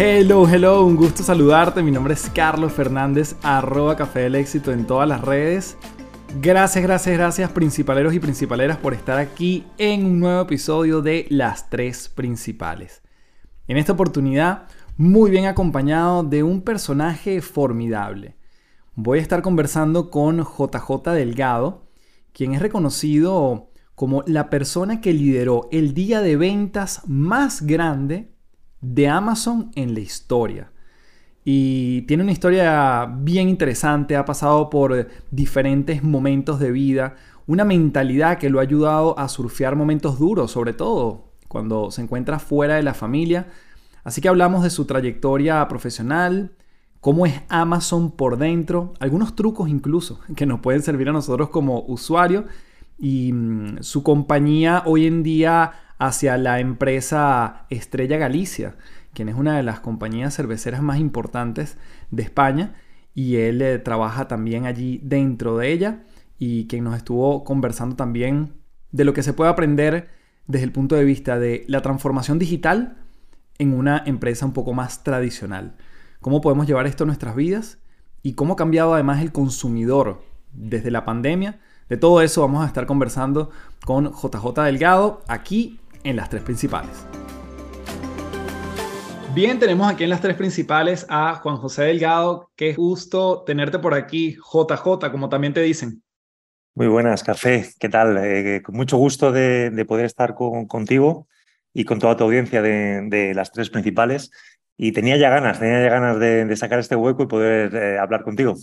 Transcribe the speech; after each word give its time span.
Hello, 0.00 0.48
hello, 0.48 0.84
un 0.84 0.94
gusto 0.94 1.24
saludarte. 1.24 1.82
Mi 1.82 1.90
nombre 1.90 2.14
es 2.14 2.30
Carlos 2.32 2.72
Fernández, 2.72 3.34
arroba 3.42 3.96
Café 3.96 4.20
del 4.20 4.36
Éxito 4.36 4.70
en 4.70 4.86
todas 4.86 5.08
las 5.08 5.22
redes. 5.22 5.76
Gracias, 6.40 6.84
gracias, 6.84 7.16
gracias 7.16 7.50
principaleros 7.50 8.14
y 8.14 8.20
principaleras 8.20 8.76
por 8.76 8.94
estar 8.94 9.18
aquí 9.18 9.66
en 9.76 10.04
un 10.04 10.20
nuevo 10.20 10.42
episodio 10.42 11.02
de 11.02 11.26
Las 11.30 11.68
Tres 11.68 12.08
Principales. 12.08 13.02
En 13.66 13.76
esta 13.76 13.94
oportunidad, 13.94 14.68
muy 14.96 15.32
bien 15.32 15.46
acompañado 15.46 16.22
de 16.22 16.44
un 16.44 16.62
personaje 16.62 17.40
formidable. 17.40 18.36
Voy 18.94 19.18
a 19.18 19.22
estar 19.22 19.42
conversando 19.42 20.10
con 20.10 20.44
JJ 20.44 21.10
Delgado, 21.10 21.88
quien 22.32 22.54
es 22.54 22.62
reconocido 22.62 23.72
como 23.96 24.22
la 24.28 24.48
persona 24.48 25.00
que 25.00 25.12
lideró 25.12 25.68
el 25.72 25.92
día 25.92 26.20
de 26.20 26.36
ventas 26.36 27.02
más 27.08 27.62
grande 27.62 28.37
de 28.80 29.08
Amazon 29.08 29.70
en 29.74 29.94
la 29.94 30.00
historia. 30.00 30.70
Y 31.44 32.02
tiene 32.02 32.22
una 32.22 32.32
historia 32.32 33.06
bien 33.06 33.48
interesante, 33.48 34.16
ha 34.16 34.24
pasado 34.24 34.68
por 34.68 35.08
diferentes 35.30 36.02
momentos 36.02 36.60
de 36.60 36.70
vida, 36.70 37.16
una 37.46 37.64
mentalidad 37.64 38.38
que 38.38 38.50
lo 38.50 38.58
ha 38.58 38.62
ayudado 38.62 39.18
a 39.18 39.28
surfear 39.28 39.74
momentos 39.74 40.18
duros, 40.18 40.50
sobre 40.50 40.74
todo 40.74 41.32
cuando 41.48 41.90
se 41.90 42.02
encuentra 42.02 42.38
fuera 42.38 42.74
de 42.74 42.82
la 42.82 42.92
familia. 42.92 43.48
Así 44.04 44.20
que 44.20 44.28
hablamos 44.28 44.62
de 44.62 44.70
su 44.70 44.84
trayectoria 44.84 45.66
profesional, 45.68 46.52
cómo 47.00 47.24
es 47.24 47.40
Amazon 47.48 48.10
por 48.10 48.36
dentro, 48.36 48.92
algunos 49.00 49.34
trucos 49.34 49.68
incluso 49.68 50.20
que 50.36 50.46
nos 50.46 50.60
pueden 50.60 50.82
servir 50.82 51.08
a 51.08 51.12
nosotros 51.12 51.48
como 51.48 51.80
usuarios 51.86 52.44
y 52.98 53.32
mm, 53.32 53.78
su 53.80 54.02
compañía 54.02 54.82
hoy 54.84 55.06
en 55.06 55.22
día 55.22 55.72
hacia 55.98 56.38
la 56.38 56.60
empresa 56.60 57.66
Estrella 57.70 58.16
Galicia, 58.16 58.76
quien 59.12 59.28
es 59.28 59.34
una 59.34 59.56
de 59.56 59.62
las 59.62 59.80
compañías 59.80 60.34
cerveceras 60.36 60.82
más 60.82 60.98
importantes 60.98 61.76
de 62.10 62.22
España 62.22 62.74
y 63.14 63.36
él 63.36 63.60
eh, 63.62 63.78
trabaja 63.78 64.28
también 64.28 64.66
allí 64.66 65.00
dentro 65.02 65.56
de 65.56 65.72
ella 65.72 66.02
y 66.38 66.68
quien 66.68 66.84
nos 66.84 66.96
estuvo 66.96 67.42
conversando 67.42 67.96
también 67.96 68.54
de 68.92 69.04
lo 69.04 69.12
que 69.12 69.22
se 69.24 69.32
puede 69.32 69.50
aprender 69.50 70.08
desde 70.46 70.64
el 70.64 70.72
punto 70.72 70.94
de 70.94 71.04
vista 71.04 71.38
de 71.38 71.64
la 71.66 71.82
transformación 71.82 72.38
digital 72.38 72.96
en 73.58 73.74
una 73.74 74.02
empresa 74.06 74.46
un 74.46 74.52
poco 74.52 74.72
más 74.72 75.02
tradicional. 75.02 75.76
Cómo 76.20 76.40
podemos 76.40 76.66
llevar 76.66 76.86
esto 76.86 77.04
a 77.04 77.06
nuestras 77.06 77.34
vidas 77.34 77.78
y 78.22 78.34
cómo 78.34 78.54
ha 78.54 78.56
cambiado 78.56 78.94
además 78.94 79.20
el 79.20 79.32
consumidor 79.32 80.22
desde 80.52 80.90
la 80.90 81.04
pandemia. 81.04 81.58
De 81.88 81.96
todo 81.96 82.22
eso 82.22 82.42
vamos 82.42 82.62
a 82.62 82.66
estar 82.66 82.86
conversando 82.86 83.50
con 83.84 84.12
JJ 84.12 84.62
Delgado 84.62 85.22
aquí 85.26 85.80
en 86.04 86.16
las 86.16 86.30
tres 86.30 86.42
principales. 86.42 87.06
Bien, 89.34 89.58
tenemos 89.58 89.90
aquí 89.90 90.04
en 90.04 90.10
las 90.10 90.20
tres 90.20 90.36
principales 90.36 91.06
a 91.08 91.34
Juan 91.36 91.58
José 91.58 91.84
Delgado. 91.84 92.50
Qué 92.56 92.72
gusto 92.74 93.44
tenerte 93.44 93.78
por 93.78 93.94
aquí, 93.94 94.36
JJ, 94.36 95.10
como 95.10 95.28
también 95.28 95.54
te 95.54 95.60
dicen. 95.60 96.02
Muy 96.74 96.86
buenas, 96.86 97.22
Café. 97.22 97.70
¿Qué 97.78 97.88
tal? 97.88 98.16
Eh, 98.18 98.62
con 98.64 98.76
mucho 98.76 98.96
gusto 98.96 99.30
de, 99.30 99.84
poder 99.86 100.06
estar 100.06 100.34
contigo 100.34 101.28
y 101.74 101.84
con 101.84 101.98
toda 101.98 102.16
tu 102.16 102.24
audiencia 102.24 102.62
de, 102.62 103.32
las 103.34 103.52
tres 103.52 103.70
principales. 103.70 104.30
Y 104.76 104.92
tenía 104.92 105.16
ya 105.16 105.28
ganas, 105.28 105.58
tenía 105.58 105.82
ya 105.82 105.90
ganas 105.90 106.18
de, 106.18 106.56
sacar 106.56 106.78
este 106.78 106.96
hueco 106.96 107.24
y 107.24 107.26
poder 107.26 107.74
eh, 107.74 107.98
hablar 107.98 108.22
contigo. 108.22 108.54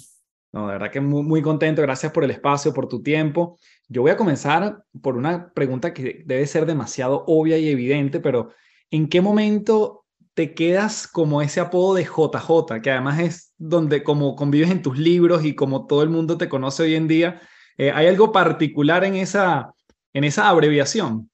No, 0.55 0.67
de 0.67 0.73
verdad 0.73 0.89
que 0.89 1.01
muy, 1.01 1.21
muy 1.21 1.41
contento. 1.41 1.81
Gracias 1.81 2.13
por 2.13 2.23
el 2.23 2.31
espacio, 2.31 2.73
por 2.73 2.87
tu 2.87 3.03
tiempo. 3.03 3.59
Yo 3.89 4.03
voy 4.03 4.11
a 4.11 4.15
comenzar 4.15 4.85
por 5.01 5.17
una 5.17 5.51
pregunta 5.51 5.93
que 5.93 6.23
debe 6.25 6.47
ser 6.47 6.65
demasiado 6.65 7.25
obvia 7.27 7.57
y 7.57 7.67
evidente, 7.67 8.21
pero 8.21 8.51
¿en 8.89 9.09
qué 9.09 9.19
momento 9.19 10.05
te 10.33 10.53
quedas 10.53 11.09
como 11.09 11.41
ese 11.41 11.59
apodo 11.59 11.95
de 11.95 12.05
JJ, 12.05 12.81
que 12.81 12.89
además 12.89 13.19
es 13.19 13.53
donde 13.57 14.01
como 14.01 14.37
convives 14.37 14.71
en 14.71 14.81
tus 14.81 14.97
libros 14.97 15.43
y 15.43 15.55
como 15.55 15.87
todo 15.87 16.03
el 16.03 16.09
mundo 16.09 16.37
te 16.37 16.47
conoce 16.47 16.83
hoy 16.83 16.95
en 16.95 17.09
día? 17.09 17.41
Eh, 17.77 17.91
¿Hay 17.91 18.07
algo 18.07 18.31
particular 18.31 19.03
en 19.03 19.15
esa, 19.15 19.73
en 20.13 20.23
esa 20.23 20.47
abreviación? 20.47 21.29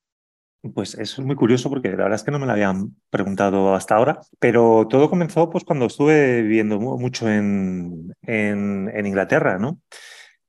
Pues 0.73 0.93
es 0.95 1.17
muy 1.19 1.35
curioso 1.35 1.69
porque 1.69 1.89
la 1.89 1.95
verdad 1.95 2.15
es 2.15 2.23
que 2.23 2.31
no 2.31 2.37
me 2.37 2.45
lo 2.45 2.51
habían 2.51 2.95
preguntado 3.09 3.73
hasta 3.73 3.95
ahora, 3.95 4.19
pero 4.39 4.87
todo 4.87 5.09
comenzó 5.09 5.49
pues 5.49 5.63
cuando 5.63 5.87
estuve 5.87 6.43
viviendo 6.43 6.79
mucho 6.79 7.27
en, 7.29 8.13
en, 8.21 8.91
en 8.93 9.05
Inglaterra, 9.07 9.57
¿no? 9.57 9.79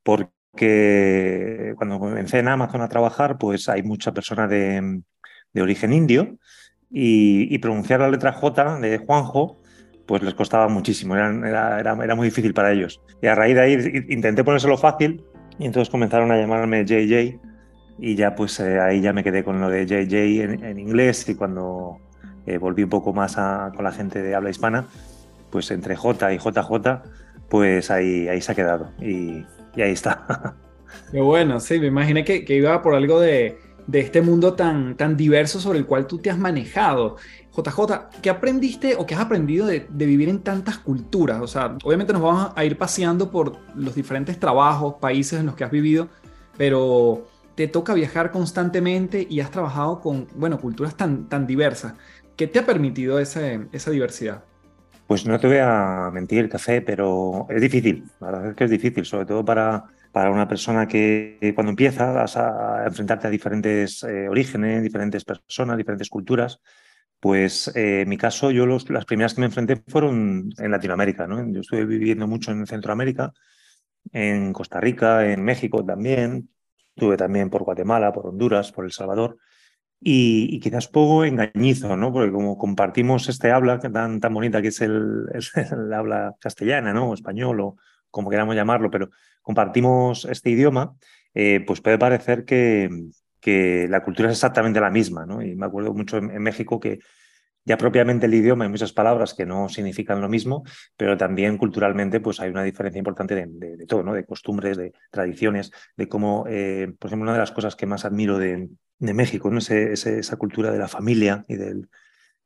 Porque 0.03 0.33
que 0.57 1.75
cuando 1.77 1.99
comencé 1.99 2.39
en 2.39 2.49
Amazon 2.49 2.83
a 2.83 2.89
trabajar, 2.89 3.39
pues 3.39 3.69
hay 3.69 3.83
mucha 3.83 4.13
persona 4.13 4.47
de, 4.47 5.03
origen 5.61 5.93
indio 5.93 6.39
y, 6.91 7.59
pronunciar 7.59 8.01
la 8.01 8.11
letra 8.11 8.33
J 8.33 8.79
de 8.81 8.99
Juanjo, 8.99 9.61
pues 10.07 10.23
les 10.23 10.35
costaba 10.35 10.69
muchísimo, 10.69 11.17
era, 11.17 11.81
era, 11.81 12.15
muy 12.15 12.27
difícil 12.27 12.53
para 12.55 12.73
ellos. 12.73 13.01
Y 13.23 13.27
a 13.27 13.35
raíz 13.35 13.55
de 13.55 13.61
ahí 13.61 14.05
intenté 14.09 14.45
ponérselo 14.45 14.77
fácil 14.77 15.25
y 15.59 15.67
entonces 15.67 15.91
comenzaron 15.91 16.31
a 16.33 16.37
llamarme 16.37 16.85
JJ 16.85 17.52
y 18.05 18.17
ya 18.17 18.35
pues 18.35 18.59
eh, 18.59 18.81
ahí 18.81 19.01
ya 19.01 19.13
me 19.13 19.23
quedé 19.23 19.45
con 19.45 19.61
lo 19.61 19.69
de 19.69 19.87
JJ 19.87 20.43
en, 20.43 20.79
inglés 20.81 21.29
y 21.29 21.37
cuando 21.37 21.99
eh, 22.47 22.59
volví 22.59 22.83
un 22.83 22.91
poco 22.91 23.13
más 23.13 23.37
con 23.37 23.85
la 23.85 23.93
gente 23.93 24.21
de 24.21 24.35
habla 24.35 24.51
hispana, 24.51 24.87
pues 25.51 25.71
entre 25.71 25.95
J 25.95 26.33
y 26.33 26.39
JJ, 26.39 27.03
pues 27.49 27.93
ahí, 27.93 28.27
ahí 28.27 28.41
se 28.41 28.51
ha 28.51 28.55
quedado. 28.57 28.91
Y, 29.01 29.47
y 29.77 29.83
ahí 29.83 29.93
está. 29.93 30.57
Qué 31.13 31.21
bueno, 31.21 31.61
sí, 31.61 31.79
me 31.79 31.87
imaginé 31.87 32.25
que, 32.25 32.45
que, 32.45 32.57
iba 32.57 32.83
por 32.83 32.97
algo 32.97 33.21
de 33.21 33.57
de 33.87 34.01
este 34.01 34.23
mundo 34.23 34.55
tan, 34.55 34.97
tan 34.97 35.17
diverso 35.17 35.61
sobre 35.61 35.79
el 35.79 35.87
cual 35.87 36.07
tú 36.07 36.19
te 36.19 36.31
has 36.31 36.39
manejado. 36.39 37.17
JJ, 37.55 38.21
¿qué 38.23 38.31
aprendiste 38.31 38.97
o 38.97 39.07
qué 39.07 39.15
has 39.15 39.21
aprendido 39.21 39.67
de, 39.67 39.87
de, 39.89 40.07
vivir 40.07 40.29
en 40.29 40.41
tantas 40.41 40.79
culturas? 40.79 41.41
O 41.41 41.47
sea, 41.47 41.77
obviamente 41.85 42.13
nos 42.13 42.23
vamos 42.23 42.53
a 42.55 42.65
ir 42.65 42.79
paseando 42.79 43.31
por 43.31 43.59
los 43.75 43.95
diferentes 43.95 44.39
trabajos, 44.39 44.95
países 45.01 45.41
en 45.41 45.47
los 45.47 45.55
que 45.55 45.65
has 45.65 45.71
vivido, 45.71 46.09
pero 46.57 47.27
te 47.55 47.69
toca 47.69 47.95
viajar 47.95 48.31
constantemente 48.31 49.27
y 49.29 49.41
has 49.41 49.51
trabajado 49.51 50.01
con, 50.01 50.29
bueno, 50.35 50.59
culturas 50.61 50.97
tan, 50.97 51.29
tan 51.29 51.47
diversas. 51.47 51.95
¿Qué 52.37 52.47
te 52.47 52.59
ha 52.59 52.67
permitido 52.67 53.19
ese, 53.19 53.67
esa 53.73 53.91
diversidad? 53.91 54.45
Pues 55.07 55.27
no 55.27 55.39
te 55.39 55.47
voy 55.47 55.59
a 55.61 56.11
mentir, 56.13 56.49
café, 56.49 56.81
pero 56.81 57.47
es 57.51 57.61
difícil. 57.61 58.05
La 58.21 58.29
verdad 58.29 58.51
es 58.51 58.57
que 58.57 58.65
es 58.65 58.71
difícil, 58.71 59.05
sobre 59.05 59.27
todo 59.27 59.45
para, 59.45 59.85
para 60.11 60.31
una 60.31 60.49
persona 60.49 60.89
que 60.89 61.53
cuando 61.55 61.71
empieza 61.71 62.13
vas 62.13 62.37
a 62.37 62.85
enfrentarte 62.87 63.27
a 63.27 63.31
diferentes 63.31 64.03
eh, 64.05 64.29
orígenes, 64.29 64.83
diferentes 64.83 65.25
personas, 65.25 65.77
diferentes 65.77 66.09
culturas. 66.09 66.61
Pues 67.21 67.71
eh, 67.77 68.01
en 68.03 68.09
mi 68.09 68.17
caso, 68.17 68.51
yo 68.51 68.67
los, 68.67 68.89
las 68.91 69.05
primeras 69.05 69.35
que 69.35 69.41
me 69.41 69.47
enfrenté 69.47 69.83
fueron 69.87 70.51
en 70.57 70.71
Latinoamérica. 70.71 71.27
¿no? 71.27 71.47
Yo 71.53 71.61
estuve 71.61 71.85
viviendo 71.85 72.27
mucho 72.27 72.51
en 72.51 72.67
Centroamérica, 72.67 73.33
en 74.13 74.53
Costa 74.53 74.81
Rica, 74.81 75.31
en 75.31 75.45
México 75.45 75.85
también. 75.85 76.49
Estuve 76.95 77.17
también 77.17 77.51
por 77.51 77.65
Guatemala, 77.65 78.13
por 78.13 78.27
Honduras, 78.27 78.73
por 78.73 78.85
El 78.85 78.93
Salvador. 78.93 79.39
Y, 80.05 80.59
quizás 80.61 80.89
poco 80.89 81.25
engañizo, 81.25 81.97
¿no? 81.97 82.13
Porque 82.13 82.33
como 82.33 82.59
compartimos 82.59 83.29
este 83.29 83.53
habla 83.53 83.79
tan, 83.79 84.19
tan 84.21 84.35
bonita 84.35 84.61
que 84.61 84.69
es 84.69 84.81
el, 84.81 85.27
el, 85.55 85.93
habla 85.93 86.35
castellana, 86.41 86.93
¿no? 86.93 87.11
O 87.11 87.15
español, 87.15 87.61
o 87.61 87.77
como 88.11 88.29
queramos 88.29 88.57
llamarlo, 88.57 88.91
pero 88.91 89.11
compartimos 89.43 90.25
este 90.25 90.51
idioma, 90.51 90.97
eh, 91.35 91.65
pues 91.67 91.81
puede 91.81 91.99
parecer 91.99 92.45
que, 92.45 92.91
que, 93.41 93.87
la 93.89 94.03
cultura 94.03 94.29
es 94.29 94.37
exactamente 94.37 94.81
la 94.81 94.91
misma, 94.91 95.25
¿no? 95.25 95.41
Y 95.41 95.55
me 95.55 95.67
acuerdo 95.67 95.95
mucho 95.95 96.19
en, 96.19 96.43
México 96.43 96.81
que 96.81 96.99
ya 97.65 97.77
propiamente 97.77 98.27
el 98.27 98.35
idioma 98.35 98.65
hay 98.65 98.71
muchas 98.71 98.93
palabras 98.93 99.35
que 99.35 99.47
no 99.47 99.69
significan 99.69 100.21
lo 100.21 100.29
mismo, 100.29 100.65
pero 100.97 101.17
también 101.17 101.59
culturalmente 101.59 102.21
pues 102.21 102.41
hay 102.41 102.51
una 102.51 102.65
diferencia 102.65 102.99
importante 102.99 103.35
de, 103.35 103.87
todo, 103.87 104.03
¿no? 104.03 104.15
De 104.15 104.25
costumbres, 104.25 104.77
de 104.77 104.93
tradiciones, 105.11 105.71
de 105.97 106.09
cómo, 106.09 106.45
eh, 106.49 106.93
por 106.99 107.09
ejemplo, 107.09 107.25
una 107.25 107.35
de 107.35 107.39
las 107.39 107.53
cosas 107.53 107.77
que 107.77 107.87
más 107.87 108.05
admiro 108.05 108.39
de, 108.39 108.69
México, 108.99 109.51
¿no? 109.51 109.59
esa 109.59 110.37
cultura 110.37 110.71
de 110.71 110.79
la 110.79 110.87
familia 110.87 111.45
y 111.49 111.57
del, 111.57 111.89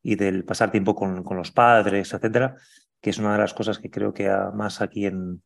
y 0.03 0.15
del 0.15 0.43
pasar 0.47 0.71
tiempo 0.71 0.95
con, 0.95 1.23
con, 1.23 1.37
los 1.37 1.53
padres, 1.53 2.15
etcétera, 2.15 2.57
que 2.99 3.11
es 3.11 3.19
una 3.19 3.33
de 3.33 3.39
las 3.39 3.53
cosas 3.53 3.79
que 3.79 3.91
creo 3.91 4.15
que 4.15 4.35
más 4.55 4.81
aquí 4.81 5.05
en, 5.05 5.43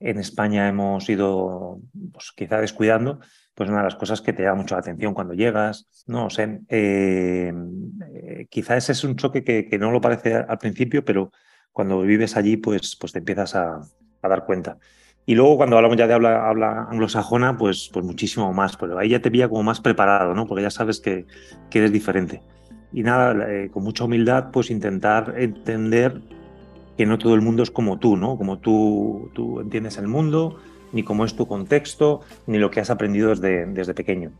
en 0.00 0.18
España 0.18 0.68
hemos 0.68 1.08
ido 1.08 1.80
pues, 2.12 2.32
quizá 2.36 2.60
descuidando, 2.60 3.20
pues 3.54 3.70
una 3.70 3.78
de 3.78 3.84
las 3.84 3.96
cosas 3.96 4.20
que 4.20 4.32
te 4.32 4.42
da 4.42 4.54
mucha 4.54 4.76
atención 4.76 5.14
cuando 5.14 5.34
llegas, 5.34 5.86
no 6.06 6.28
sé, 6.28 6.60
eh, 8.46 8.48
quizá 8.48 8.76
ese 8.76 8.92
es 8.92 9.04
un 9.04 9.16
choque 9.16 9.44
que, 9.44 9.78
no 9.78 9.90
lo 9.90 10.00
parece 10.00 10.34
al 10.34 10.58
principio, 10.58 11.04
pero 11.04 11.32
cuando 11.72 12.00
vives 12.02 12.36
allí, 12.36 12.56
pues, 12.56 12.96
pues 12.96 13.12
te 13.12 13.18
empiezas 13.18 13.54
a, 13.54 13.80
dar 14.22 14.44
cuenta. 14.44 14.78
Y 15.24 15.36
luego 15.36 15.56
cuando 15.56 15.76
hablamos 15.76 15.96
ya 15.96 16.08
de 16.08 16.14
habla, 16.14 16.48
habla 16.48 16.86
anglosajona, 16.90 17.56
pues, 17.56 17.90
pues 17.92 18.04
muchísimo 18.04 18.52
más, 18.52 18.76
pero 18.76 18.98
ahí 18.98 19.10
ya 19.10 19.20
te 19.20 19.30
pilla 19.30 19.48
como 19.48 19.62
más 19.62 19.80
preparado, 19.80 20.34
¿no? 20.34 20.46
Porque 20.46 20.62
ya 20.62 20.70
sabes 20.70 21.00
que, 21.00 21.26
que 21.70 21.78
eres 21.78 21.92
diferente. 21.92 22.42
Y 22.92 23.02
nada, 23.02 23.46
eh, 23.48 23.70
con 23.70 23.84
mucha 23.84 24.04
humildad, 24.04 24.50
pues 24.52 24.70
intentar 24.70 25.34
entender 25.36 26.22
que 26.96 27.06
no 27.06 27.18
todo 27.18 27.34
el 27.34 27.40
mundo 27.40 27.62
es 27.62 27.70
como 27.70 27.98
tú, 27.98 28.16
¿no? 28.16 28.36
Como 28.36 28.58
tú, 28.58 29.30
tú 29.34 29.60
entiendes 29.60 29.98
el 29.98 30.08
mundo, 30.08 30.58
ni 30.92 31.02
cómo 31.02 31.24
es 31.24 31.36
tu 31.36 31.46
contexto, 31.46 32.22
ni 32.46 32.58
lo 32.58 32.70
que 32.70 32.80
has 32.80 32.90
aprendido 32.90 33.30
desde, 33.30 33.66
desde 33.66 33.94
pequeño. 33.94 34.32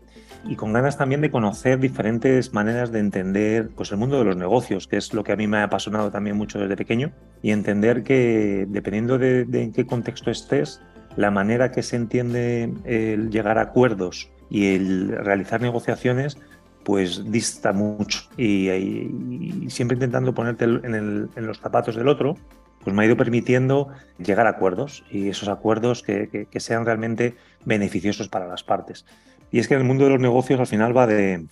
Y 0.45 0.57
con 0.57 0.73
ganas 0.73 0.97
también 0.97 1.21
de 1.21 1.31
conocer 1.31 1.79
diferentes 1.81 2.53
maneras 2.53 2.93
de 2.93 3.01
entender 3.01 3.71
pues, 3.75 3.91
el 3.91 3.99
mundo 3.99 4.19
de 4.19 4.25
los 4.25 4.37
negocios, 4.37 4.87
que 4.87 4.97
es 4.97 5.13
lo 5.13 5.25
que 5.25 5.33
a 5.33 5.37
mí 5.37 5.47
me 5.47 5.59
ha 5.59 5.65
apasionado 5.65 6.11
también 6.11 6.37
mucho 6.37 6.59
desde 6.59 6.77
pequeño, 6.77 7.13
y 7.43 7.51
entender 7.51 8.03
que 8.03 8.67
dependiendo 8.69 9.19
de, 9.19 9.45
de 9.45 9.63
en 9.63 9.73
qué 9.73 9.87
contexto 9.87 10.31
estés, 10.31 10.81
la 11.17 11.31
manera 11.31 11.73
que 11.73 11.83
se 11.83 11.97
entiende 11.97 12.73
el 12.85 13.31
llegar 13.31 13.59
a 13.59 13.63
acuerdos 13.63 14.31
y 14.51 14.75
el 14.75 15.09
realizar 15.09 15.61
negociaciones, 15.61 16.39
pues 16.85 17.31
dista 17.33 17.73
mucho. 17.73 18.21
Y, 18.37 18.71
y, 18.71 19.71
siempre 19.71 19.97
intentando 19.97 20.35
ponerte 20.35 20.65
en, 20.65 20.95
el, 20.95 21.29
en, 21.35 21.47
los 21.47 21.59
zapatos 21.59 21.97
del 21.97 22.07
otro, 22.07 22.37
pues 22.85 22.95
me 22.95 23.03
ha 23.03 23.07
ido 23.07 23.17
permitiendo 23.17 23.89
llegar 24.19 24.47
a 24.47 24.51
acuerdos 24.51 25.05
y 25.11 25.29
esos 25.29 25.49
acuerdos 25.49 26.03
que, 26.03 26.29
que, 26.29 26.47
que, 26.47 26.61
sean 26.61 26.85
realmente 26.85 27.35
beneficiosos 27.65 28.29
para 28.29 28.47
las 28.47 28.63
partes. 28.63 29.05
Y 29.51 29.59
es 29.59 29.69
que 29.69 29.75
el 29.75 29.85
mundo 29.85 30.05
de 30.05 30.11
los 30.11 30.21
negocios 30.21 30.61
al 30.61 30.67
final 30.67 30.97
va 30.97 31.07
de, 31.07 31.47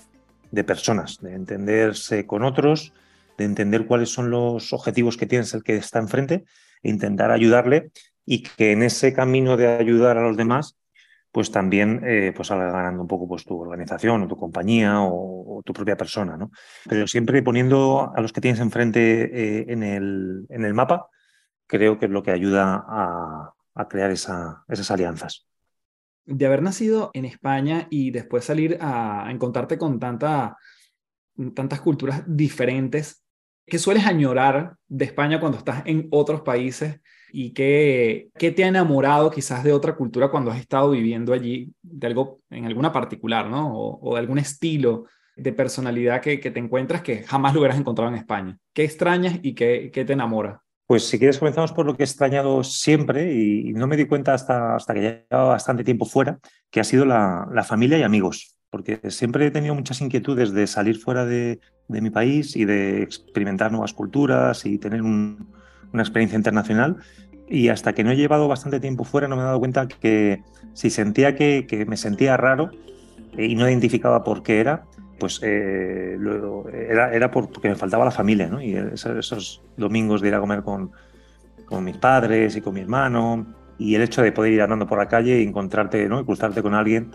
personas, 0.67 1.21
de 1.21 1.35
entenderse 1.35 2.27
con 2.27 2.43
otros, 2.43 2.93
de 3.39 3.45
entender 3.45 3.87
cuáles 3.87 4.11
son 4.11 4.31
los 4.31 4.73
objetivos 4.73 5.17
que 5.17 5.27
tienes 5.27 5.55
el 5.55 5.63
que 5.63 5.77
está 5.77 5.99
enfrente 5.99 6.45
e 6.83 6.91
intentar 6.91 7.31
ayudarle 7.31 7.91
y 8.27 8.43
que 8.43 8.73
en 8.73 8.83
ese 8.83 9.13
camino 9.13 9.57
de 9.57 9.69
ayudar 9.69 10.19
a 10.19 10.23
los 10.23 10.37
demás 10.37 10.77
pues 11.33 11.51
también 11.51 12.01
eh, 12.05 12.33
pues 12.35 12.47
salga 12.47 12.71
ganando 12.71 13.03
un 13.03 13.09
poco 13.09 13.27
pues 13.27 13.45
tu 13.45 13.59
organización 13.59 14.23
o 14.23 14.29
tu 14.29 14.37
compañía 14.37 15.01
o, 15.01 15.63
tu 15.65 15.73
propia 15.73 15.97
persona, 15.97 16.37
¿no? 16.37 16.51
Pero 16.89 17.09
siempre 17.09 17.43
poniendo 17.43 18.13
a 18.15 18.21
los 18.21 18.33
que 18.33 18.41
tienes 18.41 18.61
enfrente 18.61 19.25
eh, 19.25 19.65
en, 19.69 19.83
el, 19.83 20.47
en 20.49 20.65
el 20.65 20.75
mapa, 20.75 21.09
creo 21.67 21.99
que 21.99 22.07
es 22.07 22.13
lo 22.13 22.23
que 22.23 22.31
ayuda 22.31 22.85
a, 22.87 23.55
a 23.75 23.89
crear 23.89 24.11
esa, 24.11 24.65
esas 24.69 24.91
alianzas. 24.91 25.47
De 26.27 26.47
haber 26.47 26.63
nacido 26.63 27.11
en 27.15 27.25
España 27.25 27.87
y 27.91 28.11
después 28.11 28.45
salir 28.45 28.79
a, 28.81 29.27
encontrarte 29.31 29.79
con 29.79 29.99
tanta, 29.99 30.57
tantas 31.55 31.81
culturas 31.81 32.23
diferentes, 32.27 33.23
¿qué 33.67 33.79
sueles 33.79 34.07
añorar 34.07 34.77
de 34.89 35.05
España 35.05 35.41
cuando 35.41 35.59
estás 35.59 35.83
en 35.87 36.09
otros 36.11 36.43
países? 36.43 37.01
y 37.37 37.51
qué, 37.51 38.29
qué, 38.39 38.53
te 38.53 38.63
ha 38.63 38.69
enamorado 38.69 39.29
quizás 39.29 39.65
de 39.65 39.73
otra 39.73 39.97
cultura 39.97 40.29
cuando 40.29 40.53
has 40.53 40.61
estado 40.61 40.93
viviendo 40.93 41.33
allí, 41.33 41.75
de 41.83 42.07
algo 42.07 42.41
en 42.49 42.65
alguna 42.65 42.93
particular, 42.93 43.51
¿no? 43.51 43.77
O, 43.77 43.99
o 44.09 44.15
de 44.15 44.21
algún 44.21 44.39
estilo 44.39 45.07
de 45.35 45.53
personalidad 45.53 46.21
que, 46.21 46.39
que, 46.39 46.53
te 46.53 46.61
encuentras 46.61 47.03
que 47.03 47.25
jamás 47.25 47.53
lo 47.53 47.61
hubieras 47.61 47.79
encontrado 47.79 48.09
en 48.13 48.19
España. 48.19 48.57
¿Qué 48.73 48.85
extrañas 48.85 49.41
y 49.43 49.55
qué, 49.55 49.91
qué 49.93 50.05
te 50.05 50.13
enamora? 50.13 50.63
Pues 50.87 51.09
si 51.09 51.19
quieres 51.19 51.39
comenzamos 51.39 51.73
por 51.73 51.87
lo 51.87 51.97
que 51.97 52.03
he 52.03 52.07
extrañado 52.07 52.63
siempre 52.63 53.33
y 53.33 53.73
no 53.73 53.87
me 53.87 53.97
di 53.97 54.07
cuenta 54.07 54.35
hasta, 54.35 54.77
hasta 54.77 54.93
que 54.93 55.27
llevaba 55.31 55.51
bastante 55.51 55.83
tiempo 55.83 56.05
fuera, 56.05 56.39
que 56.71 56.81
ha 56.81 56.85
sido 56.85 57.07
la, 57.07 57.65
familia 57.67 57.99
y 57.99 58.03
amigos, 58.03 58.59
porque 58.69 59.01
siempre 59.11 59.47
he 59.47 59.51
tenido 59.51 59.75
muchas 59.75 60.03
inquietudes 60.03 60.53
de 60.53 60.67
salir 60.67 60.99
fuera 60.99 61.25
de, 61.25 61.59
de 61.89 62.01
mi 62.03 62.11
país 62.11 62.55
y 62.57 62.67
de 62.67 63.03
experimentar 63.03 63.73
nuevas 63.73 63.95
culturas 63.95 64.67
y 64.67 64.77
tener 64.77 65.01
un, 65.01 65.55
una 65.95 66.03
experiencia 66.03 66.37
internacional. 66.37 66.99
Y 67.49 67.69
hasta 67.69 67.95
que 67.95 68.05
no 68.05 68.11
he 68.11 68.17
llevado 68.17 68.49
bastante 68.49 68.81
tiempo 68.81 69.05
fuera 69.05 69.29
no 69.29 69.37
me 69.37 69.43
he 69.43 69.45
dado 69.47 69.61
cuenta 69.61 69.89
que 69.89 70.43
si 70.75 70.91
sentía 70.91 71.35
que, 71.35 71.67
que 71.67 71.87
me 71.87 71.97
sentía 71.97 72.37
raro 72.37 72.71
eh, 73.37 73.47
y 73.47 73.55
no 73.55 73.69
identificaba 73.69 74.25
por 74.25 74.43
qué 74.43 74.61
era, 74.61 74.85
pues 75.25 75.41
eh, 75.43 76.17
lo, 76.19 76.69
era, 76.69 77.11
era 77.15 77.31
porque 77.31 77.71
me 77.71 77.77
faltaba 77.77 78.05
la 78.05 78.11
familia, 78.11 78.47
¿no? 78.47 78.61
Y 78.61 78.77
esos, 78.77 79.17
esos, 79.17 79.63
domingos 79.75 80.21
de 80.21 80.29
ir 80.29 80.35
a 80.35 80.41
comer 80.41 80.63
con, 80.63 80.93
con 81.65 81.83
mis 81.83 81.97
padres 81.97 82.55
y 82.57 82.61
con 82.61 82.75
mi 82.75 82.83
hermano 82.83 83.47
y 83.79 83.95
el 83.95 84.03
hecho 84.03 84.21
de 84.21 84.33
poder 84.33 84.53
ir 84.53 84.61
andando 84.61 84.87
por 84.87 84.99
la 84.99 85.09
calle 85.09 85.41
y 85.41 85.45
encontrarte, 85.45 86.07
¿no? 86.11 86.21
Y 86.21 86.27
cruzarte 86.27 86.61
con 86.61 86.75
alguien 86.75 87.11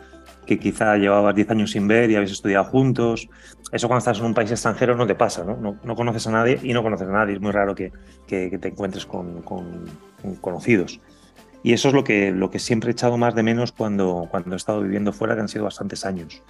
que 0.47 0.57
quizá 0.57 0.97
llevabas 0.97 1.35
10 1.35 1.51
años 1.51 1.69
sin 1.69 1.87
ver 1.87 2.09
y 2.09 2.15
habéis 2.15 2.31
estudiado 2.31 2.65
juntos. 2.65 3.29
Eso 3.71 3.87
cuando 3.87 3.99
estás 3.99 4.17
en 4.17 4.25
un 4.25 4.33
país 4.33 4.49
extranjero 4.49 4.95
no 4.95 5.05
te 5.05 5.13
pasa, 5.13 5.43
¿no? 5.43 5.55
No, 5.55 5.77
no 5.83 5.95
conoces 5.95 6.25
a 6.25 6.31
nadie 6.31 6.59
y 6.63 6.73
no 6.73 6.81
conoces 6.81 7.07
a 7.07 7.11
nadie. 7.11 7.35
Es 7.35 7.41
muy 7.41 7.51
raro 7.51 7.75
que, 7.75 7.91
que, 8.25 8.49
que 8.49 8.57
te 8.57 8.69
encuentres 8.69 9.05
con, 9.05 9.43
con, 9.43 9.85
con, 10.19 10.33
conocidos. 10.37 10.99
Y 11.61 11.73
eso 11.73 11.89
es 11.89 11.93
lo 11.93 12.03
que, 12.03 12.31
lo 12.31 12.49
que 12.49 12.57
siempre 12.57 12.89
he 12.89 12.93
echado 12.93 13.19
más 13.19 13.35
de 13.35 13.43
menos 13.43 13.71
cuando, 13.71 14.27
cuando 14.31 14.55
he 14.55 14.57
estado 14.57 14.81
viviendo 14.81 15.13
fuera, 15.13 15.35
que 15.35 15.41
han 15.41 15.47
sido 15.47 15.65
bastantes 15.65 16.07
años. 16.07 16.41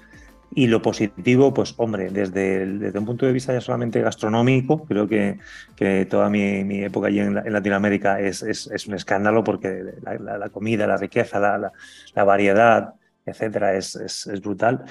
Y 0.51 0.67
lo 0.67 0.81
positivo, 0.81 1.53
pues 1.53 1.75
hombre, 1.77 2.09
desde, 2.09 2.65
desde 2.65 2.99
un 2.99 3.05
punto 3.05 3.25
de 3.25 3.33
vista 3.33 3.53
ya 3.53 3.61
solamente 3.61 4.01
gastronómico, 4.01 4.83
creo 4.85 5.07
que, 5.07 5.37
que 5.75 6.05
toda 6.05 6.29
mi, 6.29 6.63
mi, 6.63 6.83
época 6.83 7.07
allí 7.07 7.19
en, 7.19 7.37
en 7.37 7.53
Latinoamérica 7.53 8.19
es, 8.19 8.41
es, 8.41 8.67
es, 8.67 8.87
un 8.87 8.95
escándalo 8.95 9.43
porque 9.43 9.83
la, 10.01 10.15
la, 10.15 10.37
la 10.39 10.49
comida, 10.49 10.87
la 10.87 10.97
riqueza, 10.97 11.39
la, 11.39 11.71
la 12.15 12.23
variedad, 12.23 12.93
etcétera, 13.25 13.75
es, 13.75 13.95
es, 13.95 14.41
brutal. 14.41 14.83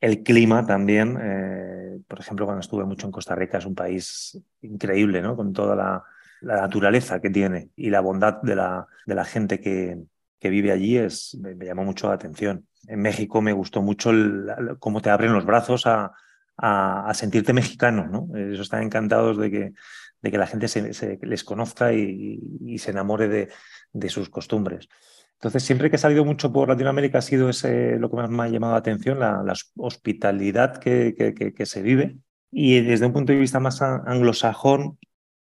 El 0.00 0.22
clima 0.22 0.66
también, 0.66 1.16
eh, 1.20 1.98
por 2.08 2.20
ejemplo, 2.20 2.46
cuando 2.46 2.60
estuve 2.60 2.84
mucho 2.84 3.06
en 3.06 3.12
Costa 3.12 3.34
Rica, 3.34 3.58
es 3.58 3.66
un 3.66 3.74
país 3.74 4.38
increíble, 4.62 5.22
¿no? 5.22 5.36
Con 5.36 5.52
toda 5.52 5.76
la, 5.76 6.02
la 6.40 6.56
naturaleza 6.56 7.20
que 7.20 7.30
tiene 7.30 7.70
y 7.76 7.90
la 7.90 8.00
bondad 8.00 8.42
de 8.42 8.56
la, 8.56 8.86
de 9.06 9.14
la 9.14 9.24
gente 9.24 9.60
que, 9.60 9.98
que 10.44 10.50
vive 10.50 10.72
allí 10.72 10.98
es, 10.98 11.38
me, 11.40 11.54
me, 11.54 11.64
llamó 11.64 11.84
mucho 11.84 12.06
la 12.06 12.16
atención. 12.16 12.66
En 12.86 13.00
México 13.00 13.40
me 13.40 13.54
gustó 13.54 13.80
mucho 13.80 14.10
el, 14.10 14.46
el, 14.58 14.78
cómo 14.78 15.00
te 15.00 15.08
abren 15.08 15.32
los 15.32 15.46
brazos 15.46 15.86
a, 15.86 16.12
a, 16.58 17.08
a, 17.08 17.14
sentirte 17.14 17.54
mexicano, 17.54 18.06
¿no? 18.06 18.28
Ellos 18.36 18.60
están 18.60 18.82
encantados 18.82 19.38
de 19.38 19.50
que, 19.50 19.72
de 20.20 20.30
que 20.30 20.36
la 20.36 20.46
gente 20.46 20.68
se, 20.68 20.92
se 20.92 21.18
les 21.22 21.44
conozca 21.44 21.94
y, 21.94 22.38
y 22.60 22.76
se 22.76 22.90
enamore 22.90 23.28
de, 23.28 23.48
de 23.94 24.08
sus 24.10 24.28
costumbres. 24.28 24.90
Entonces, 25.36 25.62
siempre 25.62 25.88
que 25.88 25.96
he 25.96 25.98
salido 25.98 26.26
mucho 26.26 26.52
por 26.52 26.68
Latinoamérica 26.68 27.20
ha 27.20 27.22
sido 27.22 27.48
ese 27.48 27.98
lo 27.98 28.10
que 28.10 28.16
más 28.16 28.28
me 28.28 28.42
ha 28.42 28.48
llamado 28.48 28.74
la 28.74 28.80
atención, 28.80 29.18
la, 29.18 29.42
hospitalidad 29.78 30.76
que, 30.76 31.14
que, 31.56 31.66
se 31.66 31.80
vive. 31.80 32.18
Y 32.50 32.82
desde 32.82 33.06
un 33.06 33.14
punto 33.14 33.32
de 33.32 33.38
vista 33.38 33.60
más 33.60 33.80
anglosajón, 33.80 34.98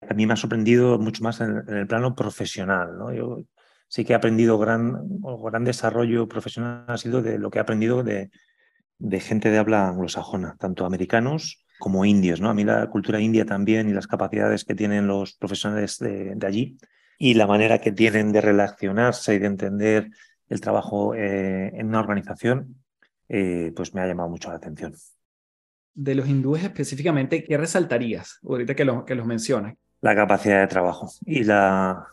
a 0.09 0.15
mí 0.15 0.27
me 0.27 0.33
ha 0.33 0.37
sorprendido 0.37 0.99
mucho 0.99 1.23
más 1.23 1.41
en, 1.41 1.63
el 1.69 1.87
plano 1.87 2.17
profesional. 2.17 2.99
¿no? 2.99 3.13
Yo 3.13 3.45
sí 3.89 4.05
que 4.05 4.13
he 4.13 4.17
aprendido 4.17 4.59
gran, 4.59 5.21
gran 5.43 5.65
desarrollo 5.65 6.29
profesional, 6.29 6.85
ha 6.87 6.99
sido 6.99 7.23
de 7.23 7.39
lo 7.39 7.51
que 7.51 7.59
he 7.59 7.63
aprendido 7.63 8.03
de, 8.03 8.31
de 8.99 9.21
gente 9.21 9.51
de 9.51 9.59
habla 9.59 9.89
anglosajona, 9.89 10.57
tanto 10.59 10.85
americanos 10.85 11.65
como 11.79 12.05
indios. 12.05 12.41
¿no? 12.41 12.51
A 12.51 12.55
mí 12.55 12.65
la 12.65 12.89
cultura 12.91 13.21
india 13.21 13.45
también 13.47 13.89
y 13.89 13.93
las 13.93 14.07
capacidades 14.07 14.65
que 14.65 14.75
tienen 14.75 15.07
los 15.07 15.35
profesionales 15.35 15.99
de, 15.99 16.37
allí 16.47 16.77
y 17.19 17.35
la 17.35 17.47
manera 17.47 17.81
que 17.81 17.93
tienen 17.93 18.33
de 18.33 18.41
relacionarse 18.41 19.35
y 19.35 19.39
de 19.39 19.47
entender 19.47 20.11
el 20.49 20.61
trabajo 20.61 21.15
eh, 21.15 21.73
en 21.75 21.89
una 21.89 22.01
organización, 22.01 22.77
eh, 23.29 23.73
pues 23.75 23.95
me 23.95 24.01
ha 24.01 24.07
llamado 24.07 24.29
mucho 24.29 24.51
la 24.51 24.57
atención. 24.57 24.95
De 25.95 26.15
los 26.15 26.29
hindúes 26.29 26.63
específicamente, 26.63 27.45
¿qué 27.45 27.57
resaltarías 27.57 28.39
ahorita 28.43 28.75
que, 28.75 28.85
lo, 28.85 29.05
que 29.05 29.15
los 29.15 29.27
mencionas? 29.27 29.75
La 30.01 30.15
capacidad 30.15 30.61
de 30.61 30.69
trabajo 30.69 31.11
y 31.27 31.43
la 31.43 32.07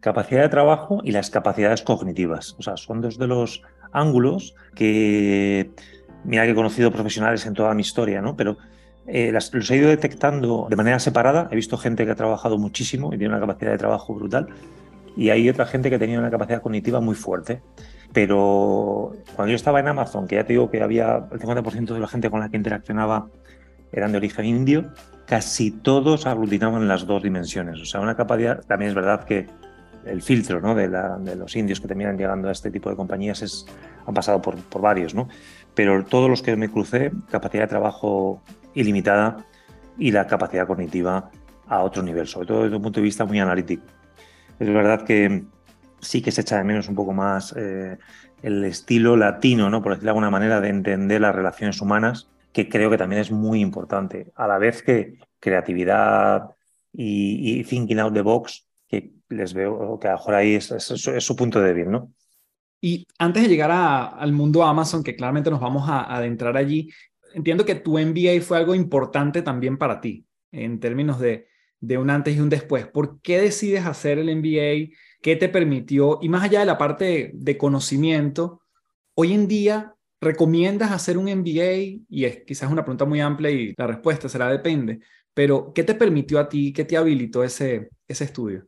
capacidad 0.00 0.42
de 0.42 0.48
trabajo 0.48 1.00
y 1.04 1.12
las 1.12 1.30
capacidades 1.30 1.82
cognitivas. 1.82 2.54
O 2.58 2.62
sea, 2.62 2.76
son 2.76 3.00
dos 3.00 3.18
de 3.18 3.26
los 3.26 3.62
ángulos 3.92 4.54
que, 4.74 5.70
mira 6.24 6.44
que 6.44 6.50
he 6.50 6.54
conocido 6.54 6.90
profesionales 6.90 7.46
en 7.46 7.54
toda 7.54 7.74
mi 7.74 7.82
historia, 7.82 8.20
¿no? 8.20 8.36
Pero 8.36 8.56
eh, 9.06 9.32
los 9.32 9.70
he 9.70 9.76
ido 9.76 9.88
detectando 9.88 10.66
de 10.68 10.76
manera 10.76 10.98
separada. 10.98 11.48
He 11.50 11.56
visto 11.56 11.76
gente 11.78 12.04
que 12.04 12.12
ha 12.12 12.16
trabajado 12.16 12.58
muchísimo 12.58 13.12
y 13.12 13.18
tiene 13.18 13.34
una 13.34 13.40
capacidad 13.40 13.70
de 13.70 13.78
trabajo 13.78 14.14
brutal. 14.14 14.48
Y 15.16 15.30
hay 15.30 15.48
otra 15.48 15.66
gente 15.66 15.88
que 15.88 15.98
tenía 15.98 16.18
una 16.18 16.30
capacidad 16.30 16.60
cognitiva 16.60 17.00
muy 17.00 17.14
fuerte. 17.14 17.62
Pero 18.12 19.12
cuando 19.34 19.50
yo 19.50 19.56
estaba 19.56 19.80
en 19.80 19.88
Amazon, 19.88 20.26
que 20.26 20.36
ya 20.36 20.44
te 20.44 20.52
digo 20.52 20.70
que 20.70 20.82
había 20.82 21.26
el 21.30 21.40
50% 21.40 21.94
de 21.94 22.00
la 22.00 22.08
gente 22.08 22.30
con 22.30 22.40
la 22.40 22.48
que 22.48 22.56
interaccionaba 22.56 23.28
eran 23.92 24.12
de 24.12 24.18
origen 24.18 24.44
indio, 24.44 24.92
casi 25.26 25.70
todos 25.70 26.26
aglutinaban 26.26 26.86
las 26.88 27.06
dos 27.06 27.22
dimensiones. 27.22 27.80
O 27.80 27.84
sea, 27.84 28.00
una 28.00 28.16
capacidad, 28.16 28.64
también 28.66 28.90
es 28.90 28.94
verdad 28.94 29.24
que 29.24 29.46
el 30.06 30.22
filtro 30.22 30.60
¿no? 30.60 30.74
de, 30.74 30.88
los 31.36 31.56
indios 31.56 31.80
que 31.80 31.88
terminan 31.88 32.16
llegando 32.16 32.48
a 32.48 32.52
este 32.52 32.70
tipo 32.70 32.90
de 32.90 32.96
compañías 32.96 33.42
es, 33.42 33.66
han 34.06 34.14
pasado 34.14 34.40
por, 34.40 34.56
varios, 34.80 35.14
¿no? 35.14 35.28
pero 35.74 36.04
todos 36.04 36.30
los 36.30 36.42
que 36.42 36.56
me 36.56 36.70
crucé, 36.70 37.12
capacidad 37.30 37.64
de 37.64 37.68
trabajo 37.68 38.42
ilimitada 38.74 39.44
y 39.98 40.10
la 40.10 40.26
capacidad 40.26 40.66
cognitiva 40.66 41.30
a 41.68 41.82
otro 41.82 42.02
nivel, 42.02 42.26
sobre 42.26 42.46
todo 42.46 42.62
desde 42.64 42.76
un 42.76 42.82
punto 42.82 43.00
de 43.00 43.04
vista 43.04 43.24
muy 43.24 43.40
analítico. 43.40 43.84
Es 44.58 44.68
verdad 44.68 45.02
que 45.02 45.44
sí 46.00 46.22
que 46.22 46.30
se 46.30 46.42
echa 46.42 46.58
de 46.58 46.64
menos 46.64 46.88
un 46.88 46.94
poco 46.94 47.12
más 47.12 47.54
eh, 47.56 47.98
el 48.42 48.64
estilo 48.64 49.16
latino, 49.16 49.70
¿no? 49.70 49.82
por 49.82 49.92
decirlo 49.92 50.06
de 50.06 50.10
alguna 50.10 50.30
manera, 50.30 50.60
de 50.60 50.68
entender 50.68 51.20
las 51.20 51.34
relaciones 51.34 51.80
humanas, 51.80 52.28
que 52.52 52.68
creo 52.68 52.88
que 52.90 52.96
también 52.96 53.20
es 53.20 53.30
muy 53.30 53.60
importante, 53.60 54.32
a 54.34 54.46
la 54.46 54.58
vez 54.58 54.82
que 54.82 55.18
creatividad 55.40 56.50
y, 56.92 57.62
thinking 57.64 57.98
out 57.98 58.14
the 58.14 58.22
box, 58.22 58.65
que 58.88 59.12
les 59.28 59.54
veo 59.54 59.98
que 60.00 60.08
a 60.08 60.12
lo 60.12 60.16
mejor 60.18 60.34
ahí 60.34 60.54
es, 60.54 60.66
su 60.66 61.36
punto 61.36 61.60
de 61.60 61.68
débil, 61.68 61.90
¿no? 61.90 62.12
Y 62.80 63.06
antes 63.18 63.42
de 63.42 63.48
llegar 63.48 63.70
al 63.72 64.32
mundo 64.32 64.62
Amazon, 64.62 65.02
que 65.02 65.16
claramente 65.16 65.50
nos 65.50 65.60
vamos 65.60 65.88
a 65.88 66.14
adentrar 66.14 66.56
allí, 66.56 66.90
entiendo 67.34 67.64
que 67.64 67.74
tu 67.74 67.98
MBA 67.98 68.40
fue 68.42 68.58
algo 68.58 68.74
importante 68.74 69.42
también 69.42 69.78
para 69.78 70.00
ti, 70.00 70.26
en 70.52 70.78
términos 70.78 71.18
de, 71.18 71.48
de 71.80 71.98
un 71.98 72.10
antes 72.10 72.36
y 72.36 72.40
un 72.40 72.48
después. 72.48 72.86
¿Por 72.86 73.20
qué 73.20 73.40
decides 73.40 73.86
hacer 73.86 74.18
el 74.18 74.34
MBA? 74.36 74.94
¿Qué 75.20 75.36
te 75.36 75.48
permitió? 75.48 76.18
Y 76.22 76.28
más 76.28 76.44
allá 76.44 76.60
de 76.60 76.66
la 76.66 76.78
parte 76.78 77.30
de 77.34 77.58
conocimiento, 77.58 78.60
hoy 79.14 79.32
en 79.32 79.48
día, 79.48 79.94
¿recomiendas 80.20 80.92
hacer 80.92 81.18
un 81.18 81.24
MBA? 81.24 82.04
Y 82.08 82.24
es 82.24 82.44
quizás 82.46 82.70
una 82.70 82.84
pregunta 82.84 83.04
muy 83.04 83.20
amplia 83.20 83.50
y 83.50 83.74
la 83.76 83.86
respuesta 83.86 84.28
será 84.28 84.48
depende, 84.48 85.00
pero 85.34 85.72
¿qué 85.74 85.82
te 85.82 85.94
permitió 85.94 86.38
a 86.38 86.48
ti? 86.48 86.72
¿Qué 86.72 86.84
te 86.84 86.96
habilitó 86.96 87.42
ese, 87.42 87.90
ese 88.06 88.24
estudio? 88.24 88.66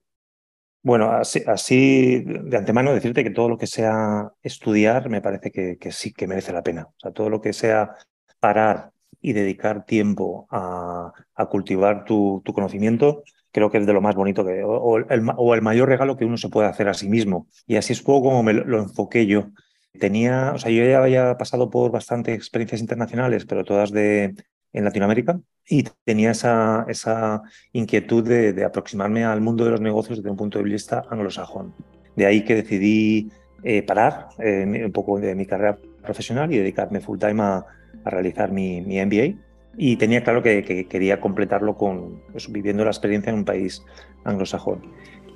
Bueno, 0.89 1.11
así, 1.13 1.43
así, 1.47 2.25
de 2.25 2.57
antemano 2.57 2.95
decirte 2.95 3.23
que 3.23 3.29
todo 3.29 3.51
lo 3.51 3.59
que 3.59 3.67
sea 3.67 4.33
estudiar 4.43 5.11
me 5.11 5.21
parece 5.21 5.51
que, 5.51 5.93
sí 5.93 6.15
que 6.15 6.27
merece 6.27 6.51
la 6.51 6.63
pena. 6.63 6.85
O 6.87 6.95
sea, 6.97 7.13
todo 7.13 7.29
lo 7.29 7.43
que 7.43 7.53
sea 7.53 7.95
parar 8.41 8.93
y 9.21 9.35
dedicar 9.35 9.85
tiempo 9.85 10.47
a, 10.51 11.13
cultivar 11.51 12.07
tu, 12.07 12.43
conocimiento, 12.55 13.23
creo 13.53 13.71
que 13.71 13.77
es 13.77 13.87
de 13.87 13.93
lo 13.93 14.01
más 14.01 14.15
bonito 14.15 14.47
que, 14.47 14.63
o, 14.65 14.97
el, 14.97 15.63
mayor 15.63 15.91
regalo 15.91 16.17
que 16.17 16.25
uno 16.25 16.39
se 16.39 16.49
puede 16.49 16.69
hacer 16.69 16.89
a 16.89 16.95
sí 16.95 17.07
mismo. 17.07 17.49
Y 17.67 17.77
así 17.77 17.93
es 17.93 18.01
poco 18.01 18.31
como 18.31 18.43
me 18.43 18.55
lo, 18.55 18.79
enfoqué 18.79 19.27
yo. 19.27 19.51
Tenía, 20.01 20.53
o 20.55 20.59
sea, 20.59 20.71
yo 20.71 20.83
ya 20.87 21.01
había 21.01 21.37
pasado 21.37 21.69
por 21.69 21.91
bastantes 21.91 22.35
experiencias 22.35 22.81
internacionales, 22.81 23.45
pero 23.45 23.63
todas 23.63 23.91
de, 23.93 24.35
en 24.73 24.85
Latinoamérica, 24.85 25.41
y 25.69 25.85
tenía 26.05 26.31
esa, 26.31 26.87
esa 26.89 27.43
inquietud 27.73 28.27
de, 28.27 28.65
aproximarme 28.65 29.25
al 29.25 29.41
mundo 29.41 29.65
de 29.65 29.73
los 29.73 29.81
negocios 29.81 30.19
desde 30.19 30.31
un 30.31 30.37
punto 30.37 30.59
de 30.59 30.65
vista 30.65 31.05
anglosajón. 31.11 31.75
De 32.17 32.27
ahí 32.27 32.45
que 32.45 32.55
decidí 32.55 33.31
eh, 33.63 33.83
parar 33.83 34.29
eh, 34.39 34.83
un 34.85 34.93
poco 34.93 35.21
de 35.21 35.35
mi 35.35 35.47
carrera 35.47 35.79
profesional 36.03 36.53
y 36.53 36.59
dedicarme 36.59 37.01
full 37.01 37.19
time 37.19 37.43
a, 37.43 37.67
a 38.05 38.11
realizar 38.11 38.51
mi, 38.51 38.81
mi, 38.81 39.05
MBA. 39.05 39.39
Y 39.77 39.97
tenía 39.97 40.25
claro 40.25 40.43
que, 40.43 40.87
quería 40.89 41.21
completarlo 41.21 41.77
con 41.77 42.23
pues, 42.33 42.51
viviendo 42.51 42.85
la 42.85 42.91
experiencia 42.91 43.31
en 43.31 43.37
un 43.37 43.45
país 43.45 43.85
anglosajón. 44.25 44.83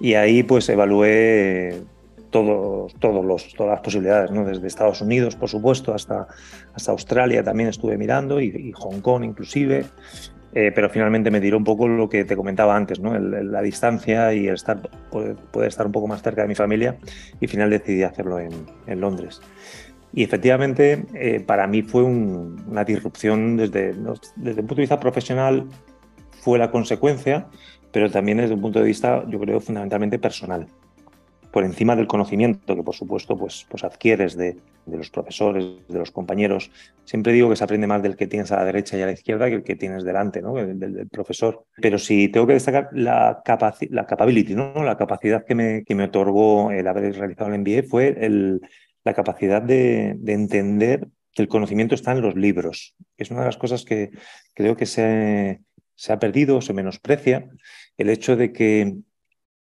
Y 0.00 0.14
ahí 0.14 0.42
pues 0.42 0.68
evalué 0.68 1.82
todos, 2.32 2.94
todos 2.94 3.24
los, 3.24 3.54
todas 3.54 3.74
las 3.74 3.80
posibilidades, 3.80 4.32
¿no? 4.32 4.44
desde 4.44 4.66
Estados 4.66 5.00
Unidos, 5.00 5.36
por 5.36 5.48
supuesto, 5.48 5.94
hasta, 5.94 6.26
hasta 6.74 6.90
Australia 6.90 7.44
también 7.44 7.68
estuve 7.68 7.96
mirando 7.96 8.40
y, 8.40 8.72
Hong 8.72 9.00
Kong 9.00 9.22
inclusive. 9.22 9.84
Eh, 10.54 10.70
pero 10.74 10.90
finalmente 10.90 11.30
me 11.30 11.40
tiró 11.40 11.56
un 11.56 11.64
poco 11.64 11.88
lo 11.88 12.10
que 12.10 12.26
te 12.26 12.36
comentaba 12.36 12.76
antes, 12.76 13.00
¿no? 13.00 13.18
la 13.18 13.62
distancia 13.62 14.34
y 14.34 14.48
el 14.48 14.54
estar, 14.56 14.82
poder, 15.10 15.38
estar 15.66 15.86
un 15.86 15.92
poco 15.92 16.06
más 16.06 16.20
cerca 16.20 16.42
de 16.42 16.48
mi 16.48 16.54
familia 16.54 16.98
y 17.40 17.46
al 17.46 17.50
final 17.50 17.70
decidí 17.70 18.02
hacerlo 18.02 18.38
en, 18.38 18.52
en 18.86 19.00
Londres. 19.00 19.40
Y 20.12 20.22
efectivamente, 20.22 21.06
eh, 21.14 21.40
para 21.40 21.66
mí 21.66 21.80
fue 21.80 22.02
una 22.02 22.84
disrupción 22.84 23.56
desde, 23.56 23.94
desde 24.36 24.60
un 24.60 24.66
punto 24.66 24.74
de 24.74 24.82
vista 24.82 25.00
profesional, 25.00 25.66
fue 26.42 26.58
la 26.58 26.70
consecuencia, 26.70 27.46
pero 27.92 28.10
también 28.10 28.36
desde 28.36 28.54
un 28.54 28.60
punto 28.60 28.78
de 28.78 28.84
vista, 28.84 29.24
yo 29.26 29.40
creo, 29.40 29.58
fundamentalmente 29.58 30.18
personal. 30.18 30.66
Por 31.52 31.64
encima 31.64 31.94
del 31.94 32.06
conocimiento 32.06 32.74
que, 32.74 32.82
por 32.82 32.94
supuesto, 32.94 33.36
pues, 33.36 33.66
pues 33.68 33.84
adquieres 33.84 34.36
de, 34.36 34.56
de 34.86 34.96
los 34.96 35.10
profesores, 35.10 35.64
de 35.88 35.98
los 35.98 36.10
compañeros. 36.10 36.70
Siempre 37.04 37.32
digo 37.32 37.48
que 37.48 37.56
se 37.56 37.64
aprende 37.64 37.86
más 37.86 38.02
del 38.02 38.16
que 38.16 38.26
tienes 38.26 38.50
a 38.52 38.56
la 38.56 38.64
derecha 38.64 38.96
y 38.96 39.02
a 39.02 39.06
la 39.06 39.12
izquierda 39.12 39.48
que 39.48 39.56
el 39.56 39.62
que 39.62 39.76
tienes 39.76 40.02
delante, 40.04 40.42
¿no? 40.42 40.54
del, 40.54 40.78
del 40.78 41.08
profesor. 41.08 41.64
Pero 41.80 41.98
si 41.98 42.28
tengo 42.28 42.46
que 42.46 42.54
destacar 42.54 42.88
la, 42.92 43.42
la 43.90 44.06
capability, 44.06 44.54
¿no? 44.54 44.82
la 44.82 44.96
capacidad 44.96 45.44
que 45.44 45.54
me, 45.54 45.84
que 45.84 45.94
me 45.94 46.04
otorgó 46.04 46.70
el 46.72 46.86
haber 46.88 47.14
realizado 47.16 47.52
el 47.52 47.60
MBA 47.60 47.82
fue 47.88 48.16
el, 48.18 48.60
la 49.04 49.14
capacidad 49.14 49.62
de, 49.62 50.16
entender 50.26 51.08
que 51.32 51.42
el 51.42 51.48
conocimiento 51.48 51.94
está 51.94 52.12
en 52.12 52.20
los 52.20 52.34
libros. 52.36 52.94
Es 53.16 53.30
una 53.30 53.40
de 53.40 53.46
las 53.46 53.56
cosas 53.56 53.84
que 53.84 54.10
creo 54.54 54.76
que 54.76 54.86
se, 54.86 55.60
se 55.94 56.12
ha 56.12 56.18
perdido, 56.18 56.60
se 56.60 56.72
menosprecia, 56.72 57.48
el 57.96 58.10
hecho 58.10 58.36
de 58.36 58.52
que 58.52 58.96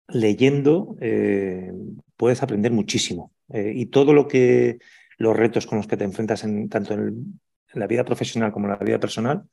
leyendo 0.09 0.97
eh, 1.01 1.73
puedes 2.17 2.43
aprender 2.43 2.73
muchísimo. 2.73 3.33
Eh, 3.53 3.73
y 3.75 3.87
todo 3.87 4.13
lo 4.13 4.29
que 4.29 4.79
los 5.19 5.37
retos 5.37 5.67
con 5.67 5.79
los 5.79 5.87
que 5.87 5.97
te 5.97 6.05
enfrentas 6.05 6.45
en, 6.45 6.69
tanto 6.69 6.95
en, 6.95 7.41
la 7.75 7.87
vida 7.87 8.05
profesional 8.05 8.53
como 8.53 8.67
en 8.67 8.73
la 8.73 8.85
vida 8.85 9.01
personal, 9.01 9.45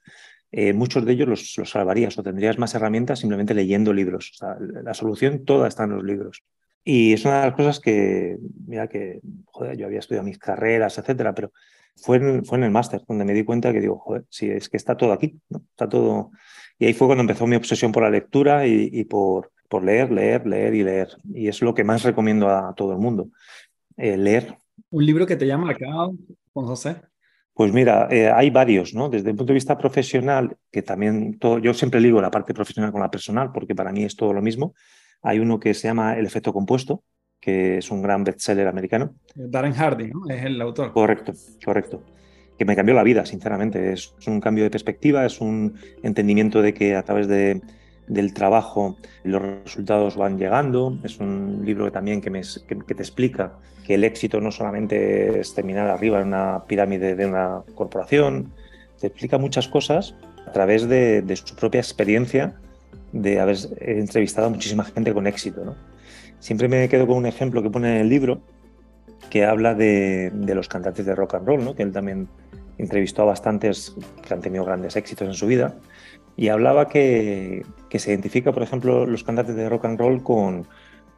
eh, 0.51 0.73
muchos 0.73 1.05
de 1.05 1.13
ellos 1.13 1.27
los, 1.27 1.69
salvarías 1.69 2.17
o 2.17 2.23
tendrías 2.23 2.57
más 2.57 2.75
herramientas 2.75 3.19
simplemente 3.19 3.53
leyendo 3.53 3.93
libros. 3.93 4.37
la 4.83 4.93
solución 4.93 5.45
toda 5.45 5.67
está 5.67 5.85
en 5.85 5.91
los 5.91 6.03
libros. 6.03 6.43
Y 6.83 7.13
es 7.13 7.23
una 7.23 7.41
de 7.41 7.45
las 7.47 7.55
cosas 7.55 7.79
que, 7.79 8.37
mira 8.67 8.87
que, 8.87 9.21
joder, 9.45 9.77
yo 9.77 9.85
había 9.85 9.99
estudiado 9.99 10.25
mis 10.25 10.37
carreras, 10.37 10.97
etcétera, 10.97 11.33
pero 11.33 11.51
fue 11.95 12.17
en, 12.17 12.45
fue 12.45 12.57
en 12.57 12.63
el 12.65 12.71
máster 12.71 13.01
donde 13.07 13.25
me 13.25 13.33
di 13.33 13.43
cuenta 13.43 13.73
que 13.73 13.81
digo, 13.81 13.99
joder, 13.99 14.25
sí, 14.29 14.49
es 14.49 14.69
que 14.69 14.77
está 14.77 14.95
todo 14.97 15.11
aquí. 15.11 15.39
Está 15.71 15.87
todo. 15.89 16.31
Y 16.77 16.85
ahí 16.85 16.93
fue 16.93 17.07
cuando 17.07 17.21
empezó 17.21 17.45
mi 17.45 17.55
obsesión 17.55 17.91
por 17.91 18.03
la 18.03 18.09
lectura 18.09 18.65
y, 18.65 19.03
por, 19.05 19.51
por 19.69 19.83
leer, 19.83 20.11
leer, 20.11 20.45
leer 20.45 20.73
y 20.73 20.83
leer. 20.83 21.09
Y 21.33 21.47
es 21.47 21.61
lo 21.61 21.73
que 21.73 21.83
más 21.83 22.03
recomiendo 22.03 22.49
a 22.49 22.73
todo 22.75 22.91
el 22.91 22.99
mundo, 22.99 23.29
eh, 23.95 24.17
leer. 24.17 24.57
¿Un 24.89 25.05
libro 25.05 25.25
que 25.25 25.35
te 25.35 25.45
llama 25.45 25.71
acá, 25.71 25.87
Juan 26.51 26.65
José? 26.65 27.01
Pues 27.53 27.71
mira, 27.73 28.07
eh, 28.09 28.31
hay 28.31 28.49
varios, 28.49 28.93
¿no? 28.93 29.09
Desde 29.09 29.29
el 29.29 29.35
punto 29.35 29.51
de 29.51 29.55
vista 29.55 29.77
profesional, 29.77 30.55
que 30.71 30.81
también 30.81 31.37
todo, 31.37 31.59
yo 31.59 31.73
siempre 31.73 32.01
ligo 32.01 32.21
la 32.21 32.31
parte 32.31 32.53
profesional 32.53 32.91
con 32.91 33.01
la 33.01 33.11
personal, 33.11 33.51
porque 33.51 33.75
para 33.75 33.91
mí 33.91 34.03
es 34.03 34.15
todo 34.15 34.33
lo 34.33 34.41
mismo. 34.41 34.73
Hay 35.21 35.39
uno 35.39 35.59
que 35.59 35.73
se 35.73 35.87
llama 35.87 36.17
El 36.17 36.25
efecto 36.25 36.53
compuesto, 36.53 37.03
que 37.39 37.77
es 37.77 37.91
un 37.91 38.01
gran 38.01 38.23
bestseller 38.23 38.67
americano. 38.67 39.13
Darren 39.35 39.73
Hardy, 39.73 40.07
¿no? 40.07 40.21
Es 40.29 40.45
el 40.45 40.59
autor. 40.61 40.93
Correcto, 40.93 41.33
correcto. 41.63 42.01
Que 42.57 42.65
me 42.65 42.75
cambió 42.75 42.95
la 42.95 43.03
vida, 43.03 43.25
sinceramente. 43.25 43.93
Es 43.93 44.13
un 44.25 44.39
cambio 44.39 44.63
de 44.63 44.69
perspectiva, 44.69 45.25
es 45.25 45.41
un 45.41 45.75
entendimiento 46.01 46.61
de 46.61 46.73
que 46.73 46.95
a 46.95 47.03
través 47.03 47.27
de, 47.27 47.61
del 48.09 48.33
trabajo 48.33 48.97
los 49.23 49.41
resultados 49.41 50.17
van 50.17 50.37
llegando. 50.37 50.97
Es 51.03 51.19
un 51.19 51.61
libro 51.63 51.85
que 51.85 51.91
también 51.91 52.19
que, 52.19 52.29
te 52.31 52.93
explica 53.01 53.53
que 53.85 53.95
el 53.95 54.03
éxito 54.03 54.41
no 54.41 54.51
solamente 54.51 55.39
es 55.39 55.53
terminar 55.53 55.87
arriba 55.87 56.19
en 56.19 56.27
una 56.27 56.65
pirámide 56.67 57.15
de 57.15 57.25
una 57.25 57.61
corporación, 57.75 58.51
te 58.99 59.07
explica 59.07 59.37
muchas 59.37 59.67
cosas 59.67 60.15
a 60.45 60.51
través 60.51 60.89
de, 60.89 61.23
su 61.35 61.55
propia 61.55 61.79
experiencia 61.79 62.55
de 63.13 63.39
haber 63.39 63.57
entrevistado 63.79 64.47
a 64.47 64.49
muchísima 64.49 64.83
gente 64.83 65.13
con 65.13 65.25
éxito. 65.27 65.63
¿no? 65.63 65.75
Siempre 66.39 66.67
me 66.67 66.89
quedo 66.89 67.07
con 67.07 67.17
un 67.17 67.25
ejemplo 67.25 67.63
que 67.63 67.69
pone 67.69 67.95
en 67.95 68.01
el 68.01 68.09
libro 68.09 68.41
que 69.29 69.45
habla 69.45 69.75
de, 69.75 70.31
de 70.33 70.55
los 70.55 70.67
cantantes 70.67 71.05
de 71.05 71.13
rock 71.13 71.35
and 71.35 71.47
roll, 71.47 71.63
¿no? 71.63 71.75
que 71.75 71.83
él 71.83 71.91
también 71.91 72.27
entrevistó 72.79 73.21
a 73.23 73.25
bastantes 73.25 73.95
que 74.27 74.33
han 74.33 74.41
tenido 74.41 74.65
grandes 74.65 74.95
éxitos 74.95 75.27
en 75.27 75.33
su 75.35 75.45
vida 75.45 75.75
y 76.35 76.47
hablaba 76.47 76.87
que, 76.87 77.63
se 77.97 78.11
identifica, 78.11 78.51
por 78.51 78.61
ejemplo, 78.61 79.05
los 79.05 79.23
cantantes 79.23 79.55
de 79.55 79.67
rock 79.67 79.85
and 79.85 79.99
roll 79.99 80.21
con, 80.21 80.67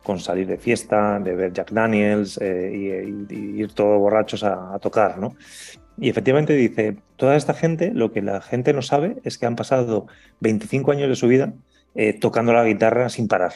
con 0.03 0.19
salir 0.19 0.47
de 0.47 0.57
fiesta, 0.57 1.19
de 1.19 1.35
ver 1.35 1.51
Jack 1.51 1.71
Daniels 1.71 2.39
eh, 2.41 2.71
y, 2.73 3.35
ir 3.35 3.73
todos 3.73 3.99
borrachos 3.99 4.43
a, 4.43 4.79
tocar, 4.79 5.17
¿no? 5.17 5.35
Y 5.97 6.09
efectivamente 6.09 6.53
dice, 6.53 6.97
toda 7.17 7.35
esta 7.35 7.53
gente, 7.53 7.91
lo 7.93 8.11
que 8.11 8.21
la 8.21 8.41
gente 8.41 8.73
no 8.73 8.81
sabe 8.81 9.17
es 9.23 9.37
que 9.37 9.45
han 9.45 9.55
pasado 9.55 10.07
25 10.39 10.91
años 10.91 11.09
de 11.09 11.15
su 11.15 11.27
vida 11.27 11.53
eh, 11.93 12.13
tocando 12.13 12.53
la 12.53 12.63
guitarra 12.63 13.09
sin 13.09 13.27
parar. 13.27 13.53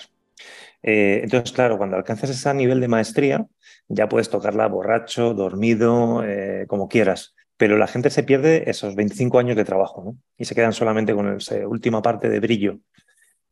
Eh, 0.83 1.21
entonces, 1.23 1.53
claro, 1.53 1.77
cuando 1.77 1.95
alcanzas 1.95 2.29
ese 2.29 2.53
nivel 2.53 2.81
de 2.81 2.87
maestría, 2.89 3.45
ya 3.87 4.09
puedes 4.09 4.29
tocarla 4.29 4.67
borracho, 4.67 5.33
dormido, 5.33 6.23
como 6.67 6.89
quieras 6.89 7.35
pero 7.57 7.77
la 7.77 7.87
gente 7.87 8.09
se 8.09 8.23
pierde 8.23 8.69
esos 8.69 8.95
25 8.95 9.39
años 9.39 9.55
de 9.55 9.65
trabajo 9.65 10.15
y 10.37 10.45
se 10.45 10.55
quedan 10.55 10.73
solamente 10.73 11.13
con 11.13 11.37
esa 11.37 11.67
última 11.67 12.01
parte 12.01 12.29
de 12.29 12.39
brillo. 12.39 12.79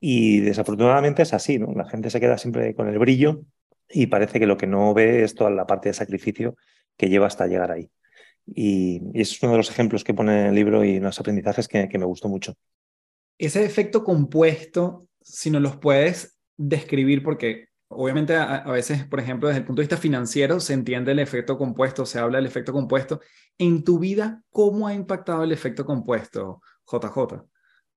Y 0.06 0.42
desafortunadamente 0.42 1.22
es 1.22 1.34
así, 1.34 1.58
¿no? 1.58 1.72
La 1.74 1.88
gente 1.88 2.10
se 2.10 2.20
queda 2.20 2.38
siempre 2.38 2.76
con 2.76 2.90
el 2.90 3.00
brillo 3.00 3.46
y 3.90 4.08
parece 4.08 4.38
que 4.38 4.46
lo 4.46 4.58
que 4.58 4.68
no 4.68 4.94
ve 4.94 5.24
es 5.24 5.34
toda 5.34 5.50
la 5.50 5.66
parte 5.66 5.88
de 5.88 5.94
sacrificio 5.94 6.58
que 6.98 7.08
lleva 7.08 7.28
hasta 7.28 7.48
llegar 7.48 7.72
ahí. 7.72 7.90
Y, 8.46 9.02
es 9.14 9.42
uno 9.42 9.54
de 9.54 9.60
los 9.60 9.70
ejemplos 9.70 10.04
que 10.04 10.14
pone 10.14 10.42
en 10.42 10.48
el 10.48 10.56
libro 10.56 10.84
y 10.84 10.98
unos 10.98 11.18
aprendizajes 11.22 11.70
que, 11.70 11.88
que 11.88 11.98
me 11.98 12.04
gustó 12.04 12.28
mucho. 12.28 12.54
Ese 13.38 13.64
efecto 13.64 14.04
compuesto, 14.04 15.08
si 15.22 15.50
nos 15.50 15.62
los 15.62 15.78
puedes 15.78 16.38
describir, 16.58 17.24
porque 17.24 17.70
obviamente 17.88 18.36
a, 18.36 18.66
veces, 18.66 19.06
por 19.06 19.22
ejemplo, 19.22 19.48
desde 19.48 19.62
el 19.62 19.66
punto 19.66 19.80
de 19.80 19.86
vista 19.86 19.96
financiero 19.96 20.60
se 20.60 20.74
entiende 20.74 21.14
el 21.14 21.20
efecto 21.20 21.58
compuesto, 21.58 22.06
se 22.06 22.20
habla 22.20 22.40
del 22.40 22.48
efecto 22.48 22.74
compuesto. 22.74 23.22
En 23.58 23.86
tu 23.86 24.00
vida, 24.00 24.44
¿cómo 24.50 24.86
ha 24.86 24.94
impactado 24.94 25.46
el 25.46 25.54
efecto 25.54 25.86
compuesto, 25.86 26.62
JJ? 26.92 27.53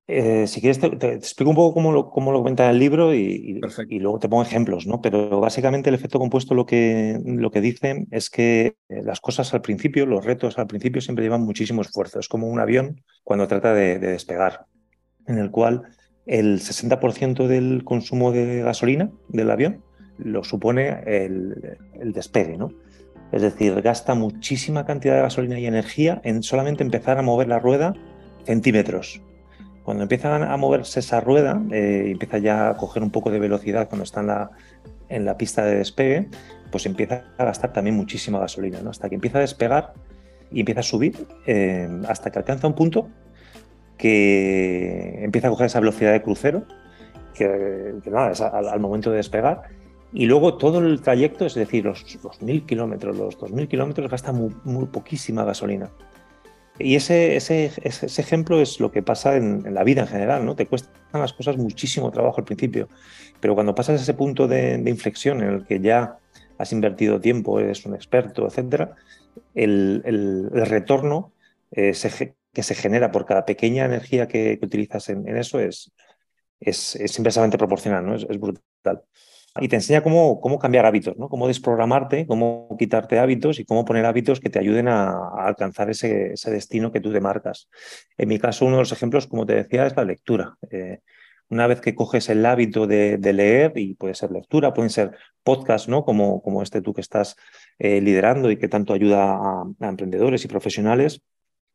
Eh, 0.09 0.47
si 0.47 0.61
quieres, 0.61 0.79
te, 0.79 1.13
explico 1.13 1.49
un 1.49 1.55
poco 1.55 1.73
cómo 1.73 1.91
lo, 1.91 2.09
cómo 2.09 2.31
lo 2.31 2.39
comenta 2.39 2.63
en 2.65 2.71
el 2.71 2.79
libro 2.79 3.13
y, 3.13 3.59
y, 3.89 3.99
luego 3.99 4.19
te 4.19 4.29
pongo 4.29 4.41
ejemplos, 4.41 4.87
¿no? 4.87 5.01
Pero 5.01 5.41
básicamente 5.41 5.89
el 5.89 5.95
efecto 5.95 6.17
compuesto 6.17 6.53
lo 6.53 6.65
que, 6.65 7.19
lo 7.25 7.51
que 7.51 7.59
dice 7.59 8.07
es 8.11 8.29
que 8.29 8.77
eh, 8.87 9.03
las 9.03 9.19
cosas 9.19 9.53
al 9.53 9.61
principio, 9.61 10.05
los 10.05 10.23
retos 10.23 10.57
al 10.57 10.67
principio 10.67 11.01
siempre 11.01 11.25
llevan 11.25 11.41
muchísimo 11.41 11.81
esfuerzo. 11.81 12.19
Es 12.19 12.29
como 12.29 12.47
un 12.47 12.59
avión 12.59 13.03
cuando 13.23 13.47
trata 13.47 13.73
de, 13.73 13.99
de 13.99 14.07
despegar, 14.07 14.65
en 15.27 15.39
el 15.39 15.51
cual 15.51 15.83
el 16.25 16.59
60% 16.59 17.47
del 17.47 17.83
consumo 17.83 18.31
de 18.31 18.61
gasolina 18.61 19.11
del 19.29 19.49
avión 19.49 19.83
lo 20.17 20.43
supone 20.43 21.03
el, 21.05 21.77
despegue, 22.13 22.57
¿no? 22.57 22.73
Es 23.31 23.41
decir, 23.41 23.81
gasta 23.81 24.15
muchísima 24.15 24.85
cantidad 24.85 25.15
de 25.15 25.21
gasolina 25.21 25.59
y 25.59 25.65
energía 25.65 26.21
en 26.23 26.43
solamente 26.43 26.83
empezar 26.83 27.17
a 27.17 27.21
mover 27.21 27.47
la 27.47 27.59
rueda 27.59 27.93
centímetros. 28.45 29.21
Cuando 29.87 30.03
empieza 30.03 30.35
a 30.35 30.57
moverse 30.57 30.99
esa 30.99 31.21
rueda, 31.21 31.63
eh, 31.71 32.09
empieza 32.11 32.39
ya 32.39 32.71
a 32.71 32.75
coger 32.75 33.01
un 33.01 33.09
poco 33.09 33.31
de 33.31 33.39
velocidad 33.39 33.87
cuando 33.87 34.03
está 34.03 34.19
en 34.19 34.27
la, 34.27 34.51
en 35.07 35.23
la 35.23 35.37
pista 35.37 35.63
de 35.63 35.77
despegue, 35.77 36.27
pues 36.69 36.85
empieza 36.85 37.23
a 37.37 37.45
gastar 37.45 37.71
también 37.71 37.95
muchísima 37.95 38.37
gasolina, 38.37 38.81
¿no? 38.81 38.89
Hasta 38.89 39.07
que 39.07 39.15
empieza 39.15 39.37
a 39.37 39.41
despegar 39.41 39.93
y 40.51 40.59
empieza 40.59 40.81
a 40.81 40.83
subir 40.83 41.25
eh, 41.45 41.87
hasta 42.09 42.31
que 42.31 42.39
alcanza 42.39 42.67
un 42.67 42.73
punto 42.73 43.07
que 43.97 45.23
empieza 45.23 45.47
a 45.47 45.51
coger 45.51 45.67
esa 45.67 45.79
velocidad 45.79 46.11
de 46.11 46.21
crucero, 46.21 46.65
que, 47.33 47.93
nada, 48.07 48.31
es 48.31 48.41
al, 48.41 48.81
momento 48.81 49.11
de 49.11 49.15
despegar, 49.15 49.69
y 50.11 50.25
luego 50.25 50.57
todo 50.57 50.79
el 50.79 51.01
trayecto, 51.01 51.45
es 51.45 51.55
decir, 51.55 51.85
los, 51.85 52.03
mil 52.41 52.65
kilómetros, 52.65 53.15
los 53.15 53.39
dos 53.39 53.53
mil 53.53 53.69
kilómetros, 53.69 54.11
gasta 54.11 54.33
muy, 54.33 54.85
poquísima 54.87 55.45
gasolina. 55.45 55.89
Y 56.79 56.95
ese, 56.95 57.35
ese, 57.35 57.71
ese, 57.81 58.21
ejemplo 58.21 58.61
es 58.61 58.79
lo 58.79 58.91
que 58.91 59.01
pasa 59.01 59.35
en, 59.35 59.73
la 59.73 59.83
vida 59.83 60.01
en 60.01 60.07
general, 60.07 60.45
¿no? 60.45 60.55
Te 60.55 60.67
cuestan 60.67 60.93
las 61.13 61.33
cosas 61.33 61.57
muchísimo 61.57 62.11
trabajo 62.11 62.37
al 62.39 62.45
principio, 62.45 62.87
pero 63.39 63.55
cuando 63.55 63.73
pasas 63.73 64.01
ese 64.01 64.13
punto 64.13 64.47
de, 64.47 64.81
inflexión 64.85 65.41
en 65.41 65.49
el 65.49 65.65
que 65.65 65.79
ya 65.79 66.19
has 66.57 66.71
invertido 66.71 67.19
tiempo, 67.19 67.59
eres 67.59 67.85
un 67.85 67.95
experto, 67.95 68.47
etc., 68.47 68.91
el, 69.55 70.01
el, 70.05 70.65
retorno 70.65 71.33
eh, 71.71 71.93
que 72.53 72.63
se 72.63 72.75
genera 72.75 73.11
por 73.11 73.25
cada 73.25 73.45
pequeña 73.45 73.85
energía 73.85 74.27
que, 74.27 74.59
utilizas 74.61 75.09
en, 75.09 75.27
eso 75.35 75.59
es, 75.59 75.91
es, 76.59 76.95
es, 76.95 77.17
inversamente 77.17 77.57
proporcional, 77.57 78.05
¿no? 78.05 78.15
es 78.15 78.39
brutal 78.39 79.03
y 79.59 79.67
te 79.67 79.75
enseña 79.75 80.01
cómo, 80.01 80.39
cómo 80.41 80.59
cambiar 80.59 80.85
hábitos, 80.85 81.17
¿no? 81.17 81.29
cómo 81.29 81.47
desprogramarte, 81.47 82.25
cómo 82.27 82.75
quitarte 82.77 83.19
hábitos 83.19 83.59
y 83.59 83.65
cómo 83.65 83.85
poner 83.85 84.05
hábitos 84.05 84.39
que 84.39 84.49
te 84.49 84.59
ayuden 84.59 84.87
a, 84.87 85.29
alcanzar 85.37 85.89
ese, 85.89 86.33
ese, 86.33 86.51
destino 86.51 86.91
que 86.91 87.01
tú 87.01 87.11
te 87.11 87.21
marcas. 87.21 87.69
En 88.17 88.29
mi 88.29 88.39
caso, 88.39 88.65
uno 88.65 88.77
de 88.77 88.81
los 88.81 88.91
ejemplos, 88.91 89.27
como 89.27 89.45
te 89.45 89.55
decía, 89.55 89.85
es 89.85 89.95
la 89.95 90.05
lectura. 90.05 90.57
Eh, 90.71 90.99
una 91.49 91.67
vez 91.67 91.79
que 91.81 91.95
coges 91.95 92.29
el 92.29 92.45
hábito 92.45 92.87
de, 92.87 93.17
leer, 93.17 93.73
y 93.75 93.93
puede 93.95 94.15
ser 94.15 94.31
lectura, 94.31 94.73
pueden 94.73 94.89
ser 94.89 95.11
podcasts, 95.43 95.87
¿no? 95.87 96.03
como, 96.03 96.41
como 96.41 96.61
este 96.61 96.81
tú 96.81 96.93
que 96.93 97.01
estás 97.01 97.35
eh, 97.79 98.01
liderando 98.01 98.51
y 98.51 98.57
que 98.57 98.67
tanto 98.67 98.93
ayuda 98.93 99.33
a, 99.33 99.63
a 99.79 99.87
emprendedores 99.87 100.43
y 100.43 100.47
profesionales, 100.47 101.21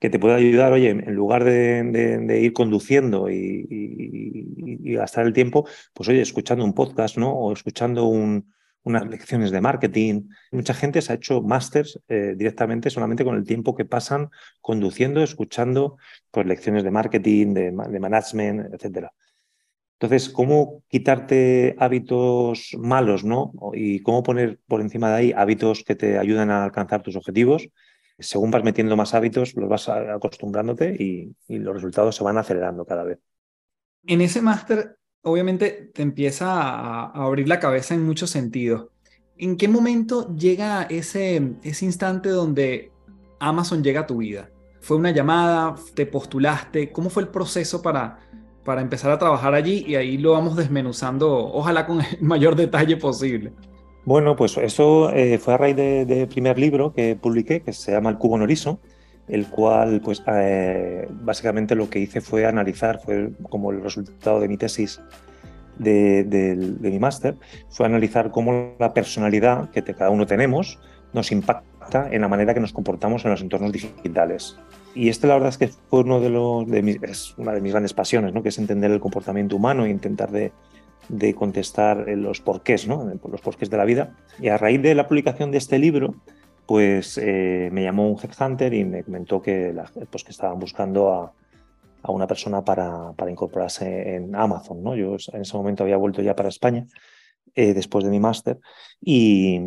que 0.02 0.10
te 0.10 0.18
puede 0.18 0.34
ayudar, 0.34 0.72
oye, 0.72 0.90
en 0.90 1.14
lugar 1.14 1.44
de, 1.44 2.40
ir 2.42 2.52
conduciendo 2.52 3.30
y, 3.30 4.82
gastar 4.96 5.26
el 5.26 5.32
tiempo, 5.32 5.64
pues 5.94 6.08
oye, 6.08 6.20
escuchando 6.20 6.64
un 6.64 6.74
podcast, 6.74 7.18
¿no? 7.18 7.30
O 7.32 7.52
escuchando 7.52 8.08
unas 8.08 9.06
lecciones 9.06 9.52
de 9.52 9.60
marketing. 9.60 10.28
Mucha 10.50 10.74
gente 10.74 11.00
se 11.02 11.12
ha 11.12 11.14
hecho 11.14 11.40
másters 11.40 12.00
eh, 12.08 12.34
directamente 12.36 12.90
solamente 12.90 13.24
con 13.24 13.36
el 13.36 13.44
tiempo 13.44 13.76
que 13.76 13.84
pasan 13.84 14.30
conduciendo, 14.60 15.22
escuchando 15.22 15.98
pues, 16.32 16.46
lecciones 16.46 16.82
de 16.82 16.90
marketing, 16.90 17.54
de, 17.54 17.70
management, 17.70 18.74
etc. 18.74 19.06
Entonces, 20.00 20.30
¿cómo 20.30 20.82
quitarte 20.88 21.76
hábitos 21.78 22.76
malos, 22.76 23.22
¿no? 23.22 23.52
Y 23.72 24.00
cómo 24.00 24.24
poner 24.24 24.58
por 24.66 24.80
encima 24.80 25.10
de 25.10 25.14
ahí 25.14 25.32
hábitos 25.32 25.84
que 25.84 25.94
te 25.94 26.18
ayudan 26.18 26.50
a 26.50 26.64
alcanzar 26.64 27.02
tus 27.02 27.14
objetivos? 27.14 27.68
Según 28.22 28.50
vas 28.50 28.64
metiendo 28.64 28.96
más 28.96 29.14
hábitos, 29.14 29.54
los 29.56 29.68
vas 29.68 29.88
acostumbrándote 29.88 30.94
y, 30.98 31.34
los 31.58 31.74
resultados 31.74 32.16
se 32.16 32.24
van 32.24 32.38
acelerando 32.38 32.84
cada 32.84 33.04
vez. 33.04 33.18
En 34.06 34.20
ese 34.20 34.42
máster, 34.42 34.96
obviamente, 35.22 35.90
te 35.94 36.02
empieza 36.02 36.52
a, 36.52 37.10
abrir 37.10 37.48
la 37.48 37.60
cabeza 37.60 37.94
en 37.94 38.04
muchos 38.04 38.30
sentidos. 38.30 38.88
¿En 39.36 39.56
qué 39.56 39.68
momento 39.68 40.34
llega 40.34 40.82
ese, 40.84 41.54
ese 41.62 41.84
instante 41.84 42.28
donde 42.28 42.92
Amazon 43.40 43.82
llega 43.82 44.00
a 44.00 44.06
tu 44.06 44.18
vida? 44.18 44.50
¿Fue 44.80 44.96
una 44.96 45.10
llamada? 45.10 45.74
¿Te 45.94 46.06
postulaste? 46.06 46.90
¿Cómo 46.90 47.10
fue 47.10 47.22
el 47.22 47.28
proceso 47.28 47.82
para, 47.82 48.18
para 48.64 48.80
empezar 48.80 49.10
a 49.10 49.18
trabajar 49.18 49.54
allí? 49.54 49.84
Y 49.86 49.94
ahí 49.94 50.18
lo 50.18 50.32
vamos 50.32 50.56
desmenuzando, 50.56 51.32
ojalá 51.52 51.86
con 51.86 52.00
el 52.00 52.06
mayor 52.20 52.56
detalle 52.56 52.96
posible. 52.96 53.52
Bueno, 54.04 54.34
pues 54.34 54.56
eso 54.56 55.12
eh, 55.12 55.38
fue 55.38 55.54
a 55.54 55.56
raíz 55.58 55.76
del 55.76 56.26
primer 56.26 56.58
libro 56.58 56.92
que 56.92 57.14
publiqué, 57.14 57.60
que 57.60 57.72
se 57.72 57.92
llama 57.92 58.10
El 58.10 58.18
Cubo 58.18 58.36
Norizo, 58.36 58.80
el 59.28 59.46
cual, 59.46 60.00
pues, 60.02 60.22
eh, 60.26 61.06
básicamente 61.22 61.76
lo 61.76 61.88
que 61.88 62.00
hice 62.00 62.20
fue 62.20 62.44
analizar, 62.44 63.00
fue 63.00 63.30
como 63.48 63.70
el 63.70 63.80
resultado 63.80 64.40
de 64.40 64.48
mi 64.48 64.56
tesis 64.56 65.00
de, 65.78 66.76
mi 66.80 66.98
máster, 66.98 67.36
fue 67.70 67.86
analizar 67.86 68.32
cómo 68.32 68.74
la 68.78 68.92
personalidad 68.92 69.70
que 69.70 69.82
cada 69.82 70.10
uno 70.10 70.26
tenemos 70.26 70.80
nos 71.12 71.30
impacta 71.30 72.08
en 72.10 72.22
la 72.22 72.28
manera 72.28 72.54
que 72.54 72.60
nos 72.60 72.72
comportamos 72.72 73.24
en 73.24 73.30
los 73.30 73.40
entornos 73.40 73.72
digitales. 73.72 74.56
Y 74.94 75.08
este 75.08 75.26
la 75.26 75.34
verdad 75.34 75.50
es 75.50 75.58
que 75.58 75.68
fue 75.68 76.00
uno 76.00 76.20
de 76.20 76.28
los 76.28 76.66
es 76.68 77.34
una 77.38 77.52
de 77.52 77.60
mis 77.60 77.72
grandes 77.72 77.94
pasiones, 77.94 78.34
¿no? 78.34 78.42
que 78.42 78.48
es 78.48 78.58
entender 78.58 78.90
el 78.90 79.00
comportamiento 79.00 79.56
humano 79.56 79.84
e 79.84 79.90
intentar 79.90 80.30
de, 80.30 80.52
de 81.08 81.34
contestar 81.34 82.06
los 82.08 82.40
porqués, 82.40 82.86
¿no? 82.86 83.12
los 83.28 83.40
porqués 83.40 83.70
de 83.70 83.76
la 83.76 83.84
vida. 83.84 84.16
Y 84.40 84.48
a 84.48 84.58
raíz 84.58 84.80
de 84.82 84.94
la 84.94 85.08
publicación 85.08 85.50
de 85.50 85.58
este 85.58 85.78
libro, 85.78 86.14
pues 86.66 87.18
eh, 87.18 87.70
me 87.72 87.82
llamó 87.82 88.08
un 88.08 88.18
headhunter 88.18 88.72
y 88.72 88.84
me 88.84 89.02
comentó 89.04 89.42
que, 89.42 89.74
pues, 90.10 90.24
que 90.24 90.30
estaban 90.30 90.58
buscando 90.58 91.12
a, 91.12 91.32
a 92.02 92.12
una 92.12 92.26
persona 92.26 92.64
para, 92.64 93.12
para, 93.12 93.30
incorporarse 93.30 94.16
en 94.16 94.34
Amazon. 94.34 94.82
¿no? 94.82 94.96
Yo 94.96 95.16
en 95.32 95.42
ese 95.42 95.56
momento 95.56 95.82
había 95.84 95.96
vuelto 95.96 96.22
ya 96.22 96.34
para 96.34 96.48
España 96.48 96.86
eh, 97.54 97.74
después 97.74 98.04
de 98.04 98.10
mi 98.10 98.20
máster 98.20 98.58
y 99.00 99.60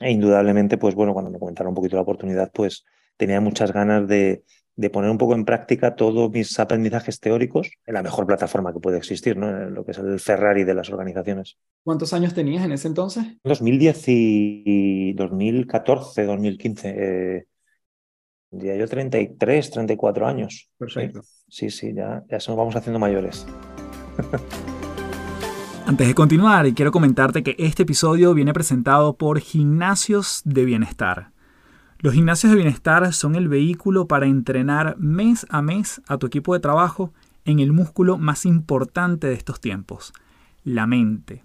e 0.00 0.10
indudablemente, 0.10 0.76
pues 0.78 0.94
bueno, 0.94 1.12
cuando 1.12 1.30
me 1.30 1.38
comentaron 1.38 1.70
un 1.70 1.74
poquito 1.74 1.96
la 1.96 2.02
oportunidad, 2.02 2.50
pues 2.52 2.84
tenía 3.16 3.40
muchas 3.40 3.72
ganas 3.72 4.06
de, 4.08 4.44
de 4.80 4.88
poner 4.88 5.10
un 5.10 5.18
poco 5.18 5.34
en 5.34 5.44
práctica 5.44 5.94
todos 5.94 6.30
mis 6.30 6.58
aprendizajes 6.58 7.20
teóricos 7.20 7.70
en 7.84 7.92
la 7.92 8.02
mejor 8.02 8.26
plataforma 8.26 8.72
que 8.72 8.80
puede 8.80 8.96
existir, 8.96 9.36
¿no? 9.36 9.46
En 9.46 9.74
lo 9.74 9.84
que 9.84 9.90
es 9.90 9.98
el 9.98 10.18
Ferrari 10.18 10.64
de 10.64 10.72
las 10.72 10.88
organizaciones. 10.88 11.58
¿Cuántos 11.84 12.14
años 12.14 12.32
tenías 12.32 12.64
en 12.64 12.72
ese 12.72 12.88
entonces? 12.88 13.24
2010 13.44 14.04
y 14.06 15.12
2014, 15.12 16.24
2015. 16.24 16.94
Eh, 16.96 17.44
ya 18.52 18.74
yo 18.74 18.88
33, 18.88 19.70
34 19.70 20.26
años. 20.26 20.70
Perfecto. 20.78 21.20
Sí, 21.46 21.68
sí, 21.68 21.92
ya, 21.94 22.24
ya 22.30 22.36
nos 22.38 22.56
vamos 22.56 22.74
haciendo 22.74 22.98
mayores. 22.98 23.46
Antes 25.86 26.08
de 26.08 26.14
continuar, 26.14 26.72
quiero 26.72 26.90
comentarte 26.90 27.42
que 27.42 27.54
este 27.58 27.82
episodio 27.82 28.32
viene 28.32 28.54
presentado 28.54 29.18
por 29.18 29.40
Gimnasios 29.40 30.40
de 30.46 30.64
Bienestar. 30.64 31.29
Los 32.02 32.14
gimnasios 32.14 32.50
de 32.50 32.56
bienestar 32.56 33.12
son 33.12 33.34
el 33.34 33.48
vehículo 33.48 34.06
para 34.06 34.24
entrenar 34.24 34.96
mes 34.96 35.46
a 35.50 35.60
mes 35.60 36.00
a 36.08 36.16
tu 36.16 36.26
equipo 36.26 36.54
de 36.54 36.60
trabajo 36.60 37.12
en 37.44 37.58
el 37.58 37.72
músculo 37.74 38.16
más 38.16 38.46
importante 38.46 39.26
de 39.26 39.34
estos 39.34 39.60
tiempos, 39.60 40.14
la 40.64 40.86
mente. 40.86 41.44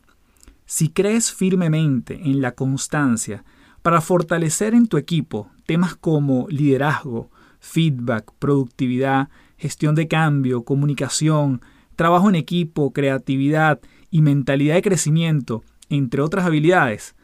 Si 0.66 0.88
crees 0.88 1.34
firmemente 1.34 2.22
en 2.24 2.40
la 2.40 2.54
constancia 2.54 3.44
para 3.82 4.00
fortalecer 4.00 4.74
en 4.74 4.88
tu 4.88 4.96
equipo 4.96 5.50
temas 5.66 5.98
como 5.98 6.48
liderazgo, 6.50 7.30
feedback, 7.60 8.32
productividad, 8.40 9.28
gestión 9.58 9.94
de 9.94 10.08
cambio, 10.08 10.64
comunicación, 10.64 11.62
trabajo 11.98 12.30
en 12.30 12.36
equipo, 12.36 12.94
creatividad 12.94 13.82
y 14.10 14.22
mentalidad 14.22 14.76
de 14.76 14.84
crecimiento, 14.84 15.66
entre 15.90 16.22
otras 16.22 16.46
habilidades, 16.46 17.15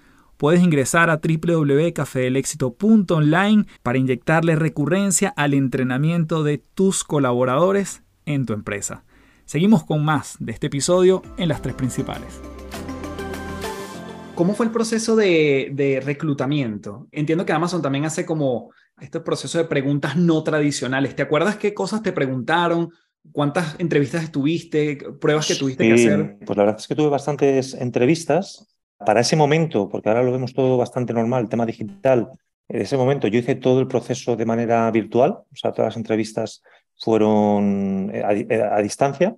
puedes 0.41 0.61
ingresar 0.63 1.11
a 1.11 1.21
www.cafedelexito.online 1.21 3.65
para 3.83 3.99
inyectarle 3.99 4.55
recurrencia 4.55 5.31
al 5.37 5.53
entrenamiento 5.53 6.41
de 6.41 6.57
tus 6.57 7.03
colaboradores 7.03 8.01
en 8.25 8.47
tu 8.47 8.53
empresa. 8.53 9.03
Seguimos 9.45 9.83
con 9.83 10.03
más 10.03 10.37
de 10.39 10.53
este 10.53 10.65
episodio 10.65 11.21
en 11.37 11.47
las 11.47 11.61
tres 11.61 11.75
principales. 11.75 12.41
¿Cómo 14.33 14.55
fue 14.55 14.65
el 14.65 14.71
proceso 14.71 15.15
de, 15.15 16.01
reclutamiento? 16.03 17.07
Entiendo 17.11 17.45
que 17.45 17.53
Amazon 17.53 17.83
también 17.83 18.05
hace 18.05 18.25
como 18.25 18.71
este 18.99 19.19
proceso 19.19 19.59
de 19.59 19.65
preguntas 19.65 20.17
no 20.17 20.41
tradicionales. 20.41 21.15
¿Te 21.15 21.21
acuerdas 21.21 21.57
qué 21.57 21.75
cosas 21.75 22.01
te 22.01 22.13
preguntaron? 22.13 22.89
¿Cuántas 23.31 23.75
entrevistas 23.77 24.23
estuviste? 24.23 24.97
¿Pruebas 25.19 25.47
que 25.47 25.53
tuviste 25.53 25.87
que 25.87 25.93
hacer? 25.93 26.39
Pues 26.43 26.57
la 26.57 26.63
verdad 26.63 26.79
es 26.79 26.87
que 26.87 26.95
tuve 26.95 27.09
bastantes 27.09 27.75
entrevistas 27.75 28.70
para 29.05 29.21
ese 29.21 29.35
momento, 29.35 29.89
porque 29.89 30.09
ahora 30.09 30.23
lo 30.23 30.31
vemos 30.31 30.53
todo 30.53 30.77
bastante 30.77 31.13
normal, 31.13 31.43
el 31.43 31.49
tema 31.49 31.65
digital, 31.65 32.29
en 32.71 32.81
ese 32.81 32.95
momento 32.95 33.27
yo 33.27 33.39
hice 33.39 33.55
todo 33.55 33.81
el 33.81 33.87
proceso 33.87 34.37
de 34.37 34.45
manera 34.45 34.89
virtual, 34.91 35.31
o 35.31 35.55
sea, 35.55 35.73
todas 35.73 35.89
las 35.89 35.97
entrevistas 35.97 36.63
fueron 36.97 38.09
eh, 38.13 38.47
eh, 38.49 38.61
a, 38.61 38.81
distancia, 38.81 39.35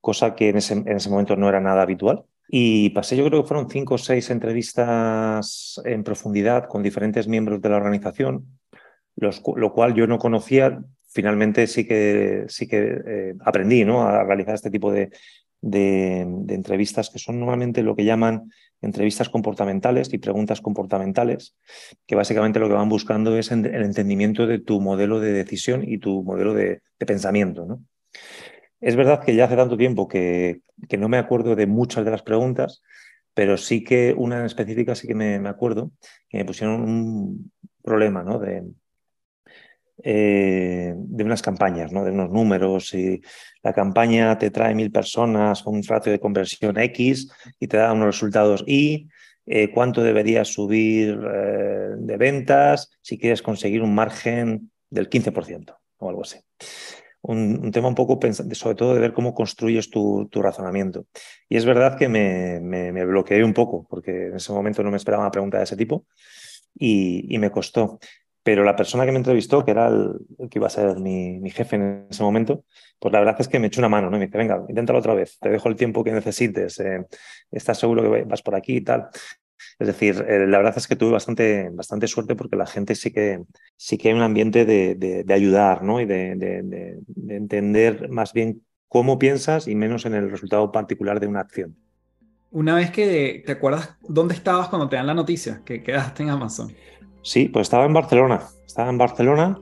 cosa 0.00 0.34
que 0.34 0.48
en 0.48 0.56
ese, 0.56 0.74
en 0.74 0.88
ese, 0.88 1.08
momento 1.08 1.36
no 1.36 1.48
era 1.48 1.60
nada 1.60 1.82
habitual. 1.82 2.24
Y 2.48 2.90
pasé, 2.90 3.16
yo 3.16 3.24
creo 3.26 3.42
que 3.42 3.48
fueron 3.48 3.70
cinco 3.70 3.94
o 3.94 3.98
seis 3.98 4.30
entrevistas 4.30 5.80
en 5.84 6.02
profundidad 6.02 6.66
con 6.66 6.82
diferentes 6.82 7.28
miembros 7.28 7.62
de 7.62 7.68
la 7.68 7.76
organización, 7.76 8.58
lo 9.14 9.72
cual 9.72 9.94
yo 9.94 10.08
no 10.08 10.18
conocía. 10.18 10.82
Finalmente 11.08 11.66
sí 11.66 11.86
que, 11.86 12.46
sí 12.48 12.66
que 12.66 13.00
eh, 13.06 13.34
aprendí 13.44 13.84
¿no? 13.84 14.02
a 14.02 14.24
realizar 14.24 14.54
este 14.54 14.70
tipo 14.70 14.90
de, 14.90 15.10
de, 15.62 16.20
entrevistas 16.48 17.08
que 17.08 17.18
son 17.18 17.38
normalmente 17.38 17.82
lo 17.82 17.96
que 17.96 18.04
llaman 18.04 18.50
entrevistas 18.82 19.28
comportamentales 19.28 20.12
y 20.12 20.18
preguntas 20.18 20.60
comportamentales, 20.60 21.56
que 22.06 22.16
básicamente 22.16 22.58
lo 22.58 22.68
que 22.68 22.74
van 22.74 22.88
buscando 22.88 23.38
es 23.38 23.50
el 23.52 23.66
entendimiento 23.66 24.46
de 24.46 24.58
tu 24.58 24.80
modelo 24.80 25.20
de 25.20 25.32
decisión 25.32 25.88
y 25.88 25.98
tu 25.98 26.22
modelo 26.24 26.52
de, 26.52 26.82
pensamiento. 26.98 27.64
¿no? 27.64 27.82
Es 28.80 28.96
verdad 28.96 29.24
que 29.24 29.34
ya 29.34 29.44
hace 29.44 29.56
tanto 29.56 29.76
tiempo 29.76 30.08
que, 30.08 30.60
que, 30.88 30.98
no 30.98 31.08
me 31.08 31.18
acuerdo 31.18 31.56
de 31.56 31.66
muchas 31.66 32.04
de 32.04 32.10
las 32.10 32.22
preguntas, 32.22 32.82
pero 33.34 33.56
sí 33.56 33.82
que 33.82 34.14
una 34.16 34.40
en 34.40 34.46
específica 34.46 34.94
sí 34.94 35.06
que 35.06 35.14
me, 35.14 35.38
me 35.38 35.48
acuerdo, 35.48 35.92
que 36.28 36.38
me 36.38 36.44
pusieron 36.44 36.82
un 36.82 37.52
problema 37.82 38.22
¿no? 38.22 38.38
de, 38.38 38.64
eh, 40.02 40.94
de 40.96 41.24
unas 41.24 41.42
campañas, 41.42 41.92
¿no? 41.92 42.04
de 42.04 42.10
unos 42.10 42.30
números. 42.30 42.94
Y 42.94 43.20
la 43.62 43.72
campaña 43.72 44.36
te 44.38 44.50
trae 44.50 44.74
mil 44.74 44.90
personas 44.90 45.62
con 45.62 45.74
un 45.74 45.82
ratio 45.82 46.12
de 46.12 46.20
conversión 46.20 46.78
X 46.78 47.30
y 47.60 47.66
te 47.66 47.76
da 47.76 47.92
unos 47.92 48.06
resultados 48.06 48.64
Y. 48.66 49.08
Eh, 49.44 49.72
cuánto 49.72 50.04
deberías 50.04 50.48
subir 50.48 51.18
eh, 51.34 51.88
de 51.98 52.16
ventas 52.16 52.92
si 53.00 53.18
quieres 53.18 53.42
conseguir 53.42 53.82
un 53.82 53.92
margen 53.92 54.70
del 54.88 55.10
15% 55.10 55.76
o 55.98 56.08
algo 56.08 56.22
así. 56.22 56.38
Un, 57.22 57.70
tema 57.70 57.88
un 57.88 57.94
poco, 57.94 58.18
sobre 58.52 58.74
todo 58.74 58.94
de 58.94 59.00
ver 59.00 59.12
cómo 59.12 59.34
construyes 59.34 59.90
tu, 59.90 60.28
razonamiento. 60.32 61.06
Y 61.48 61.56
es 61.56 61.64
verdad 61.64 61.96
que 61.96 62.08
me, 62.08 63.04
bloqueé 63.04 63.44
un 63.44 63.54
poco, 63.54 63.86
porque 63.88 64.26
en 64.26 64.36
ese 64.36 64.52
momento 64.52 64.82
no 64.82 64.90
me 64.90 64.96
esperaba 64.96 65.22
una 65.22 65.30
pregunta 65.30 65.58
de 65.58 65.64
ese 65.64 65.76
tipo 65.76 66.06
y 66.74 67.36
me 67.38 67.50
costó. 67.50 68.00
Pero 68.42 68.64
la 68.64 68.74
persona 68.74 69.04
que 69.04 69.12
me 69.12 69.18
entrevistó, 69.18 69.64
que 69.64 69.70
era 69.70 69.88
el, 69.88 70.18
que 70.50 70.58
iba 70.58 70.66
a 70.66 70.70
ser 70.70 70.96
mi, 70.96 71.48
jefe 71.50 71.76
en 71.76 72.06
ese 72.10 72.22
momento, 72.22 72.64
pues 72.98 73.12
la 73.12 73.20
verdad 73.20 73.36
es 73.38 73.48
que 73.48 73.58
me 73.58 73.68
echó 73.68 73.80
una 73.80 73.88
mano, 73.88 74.10
¿no? 74.10 74.18
me 74.18 74.26
dice, 74.26 74.38
venga, 74.38 74.64
inténtalo 74.68 74.98
otra 74.98 75.14
vez, 75.14 75.38
te 75.38 75.48
dejo 75.48 75.68
el 75.68 75.76
tiempo 75.76 76.02
que 76.02 76.12
necesites, 76.12 76.80
eh, 76.80 77.06
estás 77.50 77.78
seguro 77.78 78.02
que 78.02 78.24
vas 78.24 78.42
por 78.42 78.54
aquí 78.54 78.76
y 78.76 78.80
tal. 78.80 79.08
Es 79.78 79.86
decir, 79.86 80.24
eh, 80.28 80.46
la 80.46 80.58
verdad 80.58 80.74
es 80.76 80.86
que 80.86 80.96
tuve 80.96 81.12
bastante, 81.12 81.70
bastante 81.70 82.06
suerte 82.06 82.34
porque 82.34 82.56
la 82.56 82.66
gente 82.66 82.94
sí 82.94 83.12
que, 83.12 83.42
sí 83.76 83.98
que 83.98 84.08
hay 84.08 84.14
un 84.14 84.22
ambiente 84.22 84.64
de, 84.64 85.24
ayudar 85.32 85.82
¿no? 85.82 86.00
y 86.00 86.04
de, 86.04 86.34
de, 86.36 86.98
entender 87.34 88.08
más 88.08 88.32
bien 88.32 88.62
cómo 88.88 89.18
piensas 89.18 89.68
y 89.68 89.74
menos 89.74 90.04
en 90.04 90.14
el 90.14 90.30
resultado 90.30 90.70
particular 90.72 91.20
de 91.20 91.26
una 91.26 91.40
acción. 91.40 91.76
Una 92.50 92.74
vez 92.74 92.90
que 92.90 93.42
te 93.46 93.52
acuerdas 93.52 93.96
dónde 94.02 94.34
estabas 94.34 94.68
cuando 94.68 94.88
te 94.88 94.96
dan 94.96 95.06
la 95.06 95.14
noticia 95.14 95.62
que 95.64 95.82
quedaste 95.82 96.22
en 96.22 96.28
Amazon. 96.28 96.72
Sí, 97.22 97.48
pues 97.48 97.66
estaba 97.66 97.84
en 97.84 97.92
Barcelona. 97.92 98.42
Estaba 98.66 98.90
en 98.90 98.98
Barcelona 98.98 99.58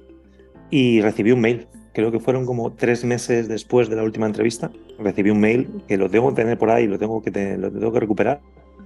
y 0.70 1.00
recibí 1.00 1.32
un 1.32 1.40
mail. 1.40 1.66
Creo 1.92 2.10
que 2.12 2.20
fueron 2.20 2.46
como 2.46 2.72
tres 2.72 3.04
meses 3.04 3.48
después 3.48 3.88
de 3.88 3.96
la 3.96 4.02
última 4.02 4.26
entrevista. 4.26 4.70
Recibí 4.98 5.30
un 5.30 5.40
mail 5.40 5.82
que 5.86 5.96
lo 5.96 6.08
tengo 6.08 6.30
que 6.30 6.36
tener 6.36 6.58
por 6.58 6.70
ahí, 6.70 6.86
lo 6.86 6.98
tengo 6.98 7.22
que, 7.22 7.30
lo 7.58 7.70
tengo 7.70 7.92
que 7.92 8.00
recuperar, 8.00 8.40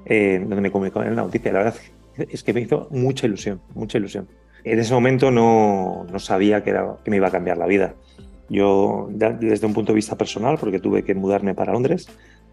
eh, 0.07 0.39
donde 0.41 0.61
me 0.61 0.71
comunicó 0.71 1.03
en 1.03 1.15
la 1.15 1.23
noticia. 1.23 1.53
La 1.53 1.59
verdad 1.59 1.75
es 2.17 2.43
que 2.43 2.53
me 2.53 2.63
hizo 2.63 2.89
mucha 2.91 3.27
ilusión, 3.27 3.61
mucha 3.75 3.99
ilusión. 3.99 4.29
En 4.65 4.79
ese 4.79 4.95
momento 4.95 5.31
no, 5.31 6.07
no 6.11 6.19
sabía 6.19 6.65
que, 6.65 6.71
era, 6.71 6.97
que 7.05 7.11
me 7.11 7.19
iba 7.19 7.29
a 7.29 7.31
cambiar 7.31 7.59
la 7.59 7.67
vida. 7.67 7.95
Yo, 8.49 9.09
desde 9.11 9.67
un 9.67 9.75
punto 9.75 9.93
de 9.93 9.97
vista 9.97 10.17
personal, 10.17 10.57
porque 10.59 10.79
tuve 10.79 11.03
que 11.03 11.15
mudarme 11.15 11.55
para 11.55 11.73
Londres, 11.73 12.09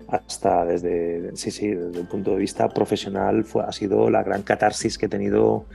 hasta 0.07 0.65
desde, 0.65 1.35
sí, 1.35 1.51
sí, 1.51 1.67
desde 1.69 1.99
un 1.99 2.07
punto 2.07 2.31
de 2.31 2.37
vista 2.37 2.67
profesional, 2.69 3.45
fue, 3.45 3.63
ha 3.63 3.71
sido 3.71 4.09
la 4.09 4.23
gran 4.23 4.43
catarsis 4.43 4.97
que 4.97 5.05
he 5.05 5.09
tenido 5.09 5.65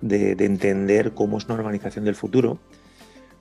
de, 0.00 0.32
entender 0.32 1.12
cómo 1.12 1.38
es 1.38 1.46
una 1.46 1.54
organización 1.54 2.04
del 2.04 2.14
futuro, 2.14 2.58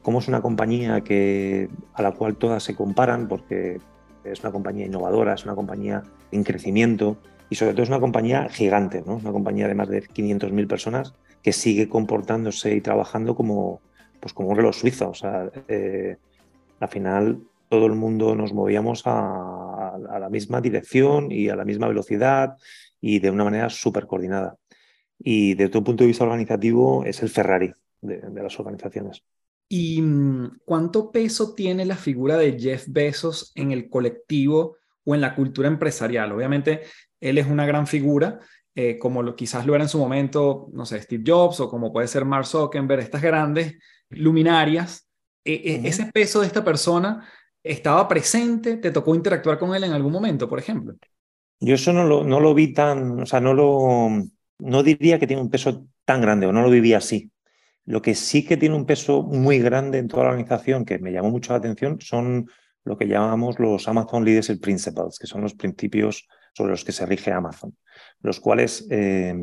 cómo 0.02 0.20
es 0.20 0.28
una 0.28 0.42
compañía 0.42 1.02
que, 1.02 1.70
a 1.94 2.02
la 2.02 2.12
cual 2.12 2.36
todas 2.36 2.64
se 2.64 2.76
comparan, 2.76 3.28
porque 3.28 3.80
es 4.24 4.40
una 4.42 4.52
compañía 4.52 4.86
innovadora, 4.86 5.34
es 5.34 5.46
una 5.46 5.56
compañía 5.56 6.04
en 6.32 6.44
crecimiento 6.44 7.18
y 7.50 7.56
sobre 7.56 7.74
todo 7.74 7.84
es 7.84 7.90
una 7.90 8.00
compañía 8.00 8.50
gigante, 8.50 9.04
¿no? 9.06 9.16
una 9.18 9.32
compañía 9.32 9.68
de 9.68 9.76
más 9.76 9.90
de 9.90 10.04
500.000 10.04 10.68
personas 10.68 11.14
que 11.44 11.54
sigue 11.54 11.88
comportándose 11.88 12.74
y 12.74 12.82
trabajando 12.82 13.36
como, 13.36 13.82
pues 14.20 14.34
como 14.34 14.50
un 14.50 14.56
reloj 14.56 14.76
suizo. 14.76 15.10
O 15.10 15.14
sea, 15.14 15.50
eh, 15.68 16.18
al 16.80 16.88
final 16.90 17.40
todo 17.70 17.86
el 17.86 17.94
mundo 17.94 18.36
nos 18.36 18.52
movíamos 18.54 19.04
a, 19.06 19.96
a, 19.96 20.20
la 20.20 20.30
misma 20.30 20.60
dirección 20.60 21.32
y 21.32 21.50
a 21.50 21.56
la 21.56 21.66
misma 21.66 21.88
velocidad 21.88 22.58
y 23.00 23.20
de 23.20 23.30
una 23.30 23.44
manera 23.44 23.70
súper 23.70 24.08
coordinada 24.08 24.56
y 25.20 25.54
desde 25.56 25.78
un 25.78 25.84
punto 25.84 26.04
de 26.04 26.10
vista 26.10 26.24
organizativo 26.24 27.04
es 27.06 27.22
el 27.22 27.30
Ferrari 27.30 27.74
de, 28.02 28.44
las 28.44 28.60
organizaciones. 28.60 29.24
¿Y 29.68 30.02
mm, 30.02 30.60
cuánto 30.66 31.12
peso 31.12 31.54
tiene 31.54 31.86
la 31.86 31.96
figura 31.96 32.38
de 32.38 32.60
Jeff 32.60 32.86
Bezos 32.88 33.52
en 33.56 33.72
el 33.72 33.90
colectivo 33.90 34.78
o 35.04 35.16
en 35.16 35.22
la 35.22 35.36
cultura 35.36 35.68
empresarial? 35.68 36.32
Obviamente, 36.32 36.82
él 37.20 37.38
es 37.38 37.48
una 37.48 37.66
gran 37.66 37.88
figura, 37.88 38.40
eh, 38.76 39.00
como 39.00 39.24
lo, 39.24 39.36
quizás 39.36 39.66
lo 39.66 39.74
era 39.74 39.86
en 39.86 39.90
su 39.90 39.98
momento, 39.98 40.68
no 40.74 40.86
sé, 40.86 41.02
Steve 41.02 41.24
Jobs 41.26 41.60
o 41.60 41.70
como 41.70 41.92
puede 41.92 42.08
ser 42.08 42.26
Mark 42.26 42.46
Zuckerberg, 42.46 43.02
estas 43.02 43.22
grandes 43.22 43.76
luminarias. 44.10 45.10
E, 45.44 45.54
e, 45.54 45.88
¿Ese 45.88 46.12
peso 46.12 46.42
de 46.42 46.48
esta 46.48 46.64
persona 46.64 47.28
estaba 47.64 48.08
presente? 48.08 48.78
¿Te 48.78 48.92
tocó 48.92 49.16
interactuar 49.16 49.58
con 49.58 49.74
él 49.74 49.84
en 49.84 49.94
algún 49.94 50.12
momento, 50.12 50.48
por 50.48 50.60
ejemplo? 50.60 50.96
Yo 51.60 51.76
eso 51.76 51.94
no 51.94 52.04
lo, 52.04 52.24
no 52.24 52.40
lo 52.40 52.54
vi 52.54 52.74
tan, 52.74 53.22
o 53.22 53.26
sea, 53.26 53.40
no 53.40 53.54
lo, 53.54 54.10
no 54.60 54.84
diría 54.84 55.20
que 55.20 55.28
tiene 55.28 55.42
un 55.42 55.50
peso 55.50 55.88
tan 56.06 56.22
grande 56.22 56.46
o 56.46 56.54
no 56.54 56.62
lo 56.62 56.70
vivía 56.70 56.98
así. 56.98 57.32
Lo 57.86 58.02
que 58.02 58.16
sí 58.16 58.46
que 58.46 58.58
tiene 58.58 58.76
un 58.76 58.86
peso 58.86 59.24
muy 59.24 59.60
grande 59.60 60.00
en 60.00 60.08
toda 60.08 60.24
la 60.24 60.30
organización, 60.30 60.86
que 60.86 60.98
me 61.00 61.12
llamó 61.12 61.30
mucho 61.30 61.54
la 61.54 61.60
atención, 61.60 62.00
son 62.02 62.48
lo 62.84 62.98
que 62.98 63.08
llamamos 63.08 63.60
los 63.60 63.88
Amazon 63.88 64.24
Leadership 64.24 64.60
Principles, 64.60 65.20
que 65.20 65.28
son 65.28 65.42
los 65.42 65.54
principios 65.54 66.28
sobre 66.54 66.72
los 66.72 66.84
que 66.86 66.92
se 66.92 67.06
rige 67.06 67.32
Amazon, 67.32 67.76
los 68.22 68.40
cuales 68.40 68.88
eh, 68.90 69.36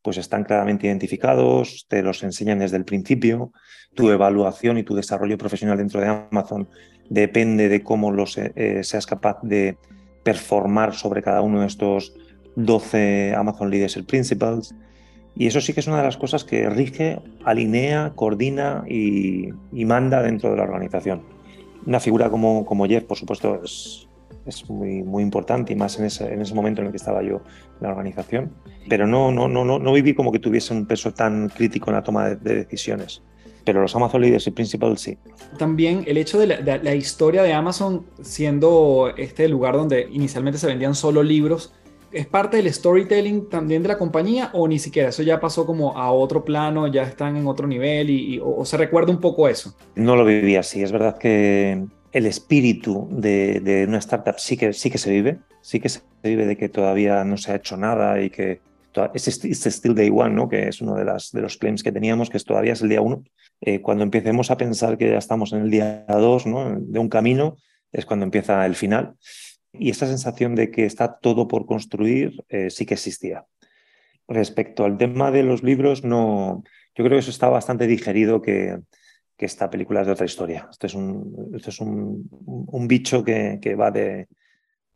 pues 0.00 0.16
están 0.16 0.44
claramente 0.44 0.86
identificados, 0.86 1.86
te 1.88 2.02
los 2.02 2.22
enseñan 2.22 2.58
desde 2.58 2.76
el 2.76 2.84
principio, 2.84 3.52
tu 3.94 4.10
evaluación 4.10 4.78
y 4.78 4.84
tu 4.84 4.94
desarrollo 4.94 5.38
profesional 5.38 5.78
dentro 5.78 6.00
de 6.00 6.08
Amazon 6.08 6.68
depende 7.08 7.68
de 7.68 7.82
cómo 7.82 8.10
los, 8.10 8.38
eh, 8.38 8.82
seas 8.84 9.06
capaz 9.06 9.38
de 9.42 9.76
performar 10.22 10.94
sobre 10.94 11.22
cada 11.22 11.42
uno 11.42 11.60
de 11.60 11.66
estos 11.66 12.14
12 12.56 13.34
Amazon 13.36 13.70
Leadership 13.70 14.04
Principles. 14.04 14.74
Y 15.34 15.46
eso 15.46 15.60
sí 15.60 15.72
que 15.72 15.80
es 15.80 15.86
una 15.86 15.98
de 15.98 16.04
las 16.04 16.16
cosas 16.16 16.44
que 16.44 16.68
rige, 16.68 17.20
alinea, 17.44 18.12
coordina 18.14 18.84
y, 18.86 19.48
manda 19.72 20.22
dentro 20.22 20.50
de 20.50 20.56
la 20.56 20.64
organización. 20.64 21.22
Una 21.86 22.00
figura 22.00 22.30
como, 22.30 22.66
como 22.66 22.86
Jeff, 22.86 23.04
por 23.04 23.16
supuesto, 23.16 23.60
es, 23.64 24.06
es 24.46 24.68
muy, 24.68 25.02
muy 25.02 25.22
importante 25.22 25.72
y 25.72 25.76
más 25.76 25.98
en 25.98 26.04
ese, 26.04 26.32
en 26.32 26.42
ese 26.42 26.54
momento 26.54 26.80
en 26.80 26.88
el 26.88 26.92
que 26.92 26.98
estaba 26.98 27.22
yo 27.22 27.36
en 27.80 27.82
la 27.82 27.90
organización. 27.90 28.52
Pero 28.88 29.06
no, 29.06 29.32
no, 29.32 29.48
no, 29.48 29.64
no, 29.64 29.92
viví 29.92 30.14
como 30.14 30.32
que 30.32 30.38
tuviese 30.38 30.74
un 30.74 30.86
peso 30.86 31.12
tan 31.12 31.48
crítico 31.48 31.90
en 31.90 31.96
la 31.96 32.02
toma 32.02 32.28
de, 32.28 32.54
decisiones. 32.54 33.22
Pero 33.64 33.80
los 33.80 33.94
Amazon 33.94 34.20
Leaders 34.20 34.46
y 34.48 34.50
Principles 34.50 35.00
sí. 35.00 35.18
También 35.56 36.02
el 36.06 36.16
hecho 36.18 36.38
de 36.38 36.48
la, 36.48 36.56
de 36.60 36.82
la 36.82 36.94
historia 36.94 37.42
de 37.42 37.52
Amazon 37.52 38.04
siendo 38.20 39.12
este 39.16 39.48
lugar 39.48 39.76
donde 39.76 40.08
inicialmente 40.10 40.58
se 40.58 40.66
vendían 40.66 40.96
solo 40.96 41.22
libros, 41.22 41.72
¿Es 42.12 42.26
parte 42.26 42.58
del 42.58 42.72
storytelling 42.72 43.48
también 43.48 43.82
de 43.82 43.88
la 43.88 43.96
compañía 43.96 44.50
o 44.52 44.68
ni 44.68 44.78
siquiera 44.78 45.08
eso 45.08 45.22
ya 45.22 45.40
pasó 45.40 45.64
como 45.64 45.96
a 45.96 46.12
otro 46.12 46.44
plano, 46.44 46.86
ya 46.86 47.04
están 47.04 47.36
en 47.36 47.46
otro 47.46 47.66
nivel 47.66 48.10
y, 48.10 48.38
o, 48.42 48.64
se 48.66 48.76
recuerda 48.76 49.10
un 49.10 49.20
poco 49.20 49.48
eso? 49.48 49.74
No 49.94 50.14
lo 50.14 50.24
viví 50.24 50.56
así. 50.56 50.82
Es 50.82 50.92
verdad 50.92 51.16
que 51.16 51.82
el 52.12 52.26
espíritu 52.26 53.08
de, 53.10 53.86
una 53.88 53.98
startup 53.98 54.38
sí 54.38 54.58
que, 54.58 54.74
sí 54.74 54.90
que 54.90 54.98
se 54.98 55.10
vive, 55.10 55.38
sí 55.62 55.80
que 55.80 55.88
se 55.88 56.02
vive 56.22 56.46
de 56.46 56.56
que 56.58 56.68
todavía 56.68 57.24
no 57.24 57.38
se 57.38 57.52
ha 57.52 57.56
hecho 57.56 57.78
nada 57.78 58.20
y 58.20 58.28
que 58.28 58.60
es, 59.14 59.26
still 59.26 59.94
day 59.94 60.10
one, 60.10 60.34
¿no? 60.34 60.50
que 60.50 60.68
es 60.68 60.82
uno 60.82 60.94
de, 60.94 61.04
de 61.04 61.40
los 61.40 61.56
claims 61.56 61.82
que 61.82 61.92
teníamos, 61.92 62.28
que 62.28 62.36
es 62.36 62.44
todavía 62.44 62.74
es 62.74 62.82
el 62.82 62.90
día 62.90 63.00
uno. 63.00 63.24
Eh, 63.62 63.80
cuando 63.80 64.04
empecemos 64.04 64.50
a 64.50 64.58
pensar 64.58 64.98
que 64.98 65.08
ya 65.08 65.18
estamos 65.18 65.52
en 65.54 65.62
el 65.62 65.70
día 65.70 66.04
dos 66.08 66.46
¿no? 66.46 66.76
de 66.78 66.98
un 66.98 67.08
camino, 67.08 67.56
es 67.90 68.04
cuando 68.04 68.24
empieza 68.24 68.66
el 68.66 68.74
final. 68.74 69.14
Y 69.72 69.90
esa 69.90 70.06
sensación 70.06 70.54
de 70.54 70.70
que 70.70 70.84
está 70.84 71.18
todo 71.18 71.48
por 71.48 71.66
construir 71.66 72.44
eh, 72.48 72.70
sí 72.70 72.86
que 72.86 72.94
existía. 72.94 73.46
Respecto 74.28 74.84
al 74.84 74.98
tema 74.98 75.30
de 75.30 75.42
los 75.42 75.62
libros, 75.62 76.04
no, 76.04 76.62
yo 76.94 77.04
creo 77.04 77.16
que 77.16 77.18
eso 77.18 77.30
está 77.30 77.48
bastante 77.48 77.86
digerido 77.86 78.42
que, 78.42 78.78
que 79.36 79.46
esta 79.46 79.70
película 79.70 80.02
es 80.02 80.06
de 80.06 80.12
otra 80.12 80.26
historia. 80.26 80.68
Esto 80.70 80.86
es 80.86 80.94
un, 80.94 81.50
esto 81.54 81.70
es 81.70 81.80
un, 81.80 82.28
un 82.46 82.88
bicho 82.88 83.24
que, 83.24 83.58
que, 83.60 83.74
va, 83.74 83.90
de, 83.90 84.28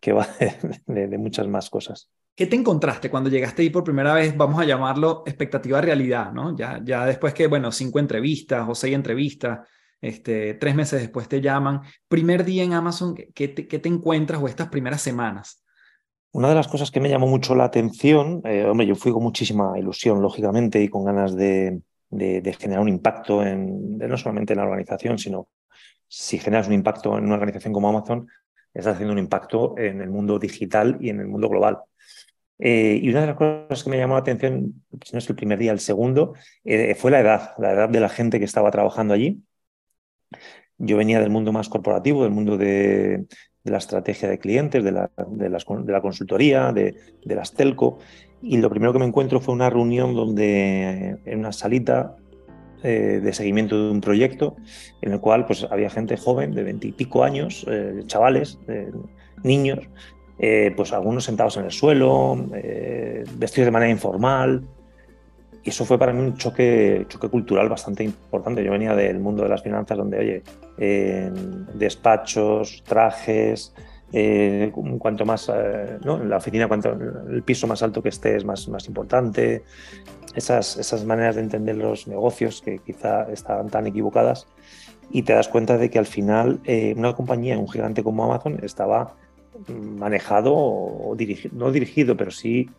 que 0.00 0.12
va 0.12 0.28
de, 0.86 1.18
muchas 1.18 1.48
más 1.48 1.70
cosas. 1.70 2.10
¿Qué 2.34 2.46
te 2.46 2.56
encontraste 2.56 3.10
cuando 3.10 3.30
llegaste 3.30 3.62
ahí 3.62 3.70
por 3.70 3.82
primera 3.82 4.12
vez? 4.12 4.36
Vamos 4.36 4.60
a 4.60 4.64
llamarlo 4.64 5.22
expectativa 5.26 5.80
realidad, 5.80 6.32
¿no? 6.32 6.54
Ya, 6.54 6.80
ya 6.84 7.06
después 7.06 7.32
que, 7.32 7.46
bueno, 7.46 7.72
cinco 7.72 7.98
entrevistas 7.98 8.66
o 8.68 8.74
seis 8.74 8.94
entrevistas, 8.94 9.66
este, 10.00 10.54
tres 10.54 10.74
meses 10.74 11.00
después 11.00 11.28
te 11.28 11.40
llaman. 11.40 11.82
Primer 12.08 12.44
día 12.44 12.62
en 12.62 12.72
Amazon, 12.72 13.14
¿qué 13.14 13.48
te, 13.48 13.66
qué 13.66 13.78
te 13.78 13.88
encuentras 13.88 14.40
o 14.42 14.48
estas 14.48 14.68
primeras 14.68 15.02
semanas? 15.02 15.64
Una 16.32 16.50
de 16.50 16.54
las 16.54 16.68
cosas 16.68 16.90
que 16.90 17.00
me 17.00 17.08
llamó 17.08 17.26
mucho 17.26 17.54
la 17.54 17.64
atención, 17.64 18.42
eh, 18.44 18.64
hombre, 18.64 18.86
yo 18.86 18.94
fui 18.94 19.12
con 19.12 19.22
muchísima 19.22 19.78
ilusión, 19.78 20.20
lógicamente, 20.20 20.82
y 20.82 20.88
con 20.88 21.04
ganas 21.04 21.34
de, 21.34 21.80
de, 22.10 22.56
generar 22.58 22.82
un 22.82 22.88
impacto 22.88 23.42
en, 23.42 23.96
no 23.96 24.16
solamente 24.18 24.52
en 24.52 24.58
la 24.58 24.64
organización, 24.64 25.18
sino 25.18 25.48
si 26.08 26.38
generas 26.38 26.66
un 26.66 26.74
impacto 26.74 27.16
en 27.16 27.24
una 27.24 27.34
organización 27.34 27.72
como 27.72 27.88
Amazon, 27.88 28.28
estás 28.74 28.94
haciendo 28.94 29.14
un 29.14 29.18
impacto 29.18 29.78
en 29.78 30.02
el 30.02 30.10
mundo 30.10 30.38
digital 30.38 30.98
y 31.00 31.08
en 31.08 31.20
el 31.20 31.26
mundo 31.26 31.48
global. 31.48 31.78
Eh, 32.58 33.00
y 33.02 33.08
una 33.10 33.22
de 33.22 33.26
las 33.28 33.36
cosas 33.36 33.84
que 33.84 33.90
me 33.90 33.98
llamó 33.98 34.14
la 34.14 34.20
atención, 34.20 34.84
si 35.02 35.12
no 35.12 35.18
es 35.18 35.28
el 35.28 35.36
primer 35.36 35.58
día, 35.58 35.72
el 35.72 35.80
segundo, 35.80 36.34
eh, 36.64 36.94
fue 36.94 37.10
la 37.10 37.20
edad, 37.20 37.52
la 37.58 37.72
edad 37.72 37.88
de 37.88 38.00
la 38.00 38.08
gente 38.08 38.38
que 38.38 38.44
estaba 38.44 38.70
trabajando 38.70 39.14
allí. 39.14 39.42
Yo 40.78 40.96
venía 40.96 41.20
del 41.20 41.30
mundo 41.30 41.52
más 41.52 41.68
corporativo, 41.68 42.22
del 42.22 42.32
mundo 42.32 42.58
de, 42.58 43.26
la 43.64 43.78
estrategia 43.78 44.28
de 44.28 44.38
clientes, 44.38 44.84
de 44.84 44.92
la, 44.92 45.10
de, 45.28 45.48
la 45.48 46.00
consultoría, 46.00 46.72
de, 46.72 46.94
las 47.24 47.54
telco, 47.54 47.98
y 48.42 48.58
lo 48.58 48.70
primero 48.70 48.92
que 48.92 48.98
me 48.98 49.06
encuentro 49.06 49.40
fue 49.40 49.54
una 49.54 49.70
reunión 49.70 50.14
donde 50.14 51.16
en 51.24 51.38
una 51.38 51.52
salita 51.52 52.16
eh, 52.82 53.20
de 53.22 53.32
seguimiento 53.32 53.86
de 53.86 53.90
un 53.90 54.00
proyecto 54.00 54.56
en 55.00 55.12
el 55.12 55.20
cual 55.20 55.46
pues, 55.46 55.66
había 55.70 55.88
gente 55.88 56.16
joven 56.16 56.54
de 56.54 56.62
veintipico 56.62 57.24
años, 57.24 57.64
eh, 57.68 58.02
chavales, 58.06 58.58
eh, 58.68 58.90
niños, 59.42 59.80
pues 60.76 60.92
algunos 60.92 61.24
sentados 61.24 61.56
en 61.56 61.64
el 61.64 61.70
suelo, 61.70 62.36
vestidos 63.38 63.64
de 63.64 63.70
manera 63.70 63.90
informal, 63.90 64.62
y 65.66 65.70
eso 65.70 65.84
fue 65.84 65.98
para 65.98 66.12
mí 66.12 66.20
un 66.20 66.36
choque, 66.36 67.06
cultural 67.28 67.68
bastante 67.68 68.04
importante. 68.04 68.62
Yo 68.62 68.70
venía 68.70 68.94
del 68.94 69.18
mundo 69.18 69.42
de 69.42 69.48
las 69.48 69.64
finanzas 69.64 69.98
donde, 69.98 70.18
oye, 70.20 70.42
despachos, 71.74 72.84
trajes, 72.84 73.74
eh, 74.12 74.70
cuanto 75.00 75.26
más, 75.26 75.50
eh, 75.52 75.98
¿no? 76.04 76.22
la 76.22 76.36
oficina, 76.36 76.68
cuanto 76.68 76.92
el 76.92 77.42
piso 77.42 77.66
más 77.66 77.82
alto 77.82 78.00
que 78.00 78.10
esté 78.10 78.36
es 78.36 78.44
más, 78.44 78.68
más 78.68 78.86
importante. 78.86 79.64
Esas, 80.36 80.76
esas 80.76 81.04
maneras 81.04 81.34
de 81.34 81.40
entender 81.40 81.76
los 81.76 82.06
negocios 82.06 82.62
que 82.62 82.78
quizá 82.78 83.24
estaban 83.32 83.68
tan 83.68 83.88
equivocadas 83.88 84.46
y 85.10 85.22
te 85.22 85.32
das 85.32 85.48
cuenta 85.48 85.78
de 85.78 85.90
que 85.90 85.98
al 85.98 86.06
final 86.06 86.60
eh, 86.62 86.94
una 86.96 87.16
compañía, 87.16 87.58
un 87.58 87.68
gigante 87.68 88.04
como 88.04 88.22
Amazon, 88.22 88.60
estaba 88.62 89.16
manejado 89.68 90.54
o 90.54 91.12
dirigido, 91.16 91.56
no 91.56 91.72
dirigido, 91.72 92.16
pero 92.16 92.30
sí 92.30 92.70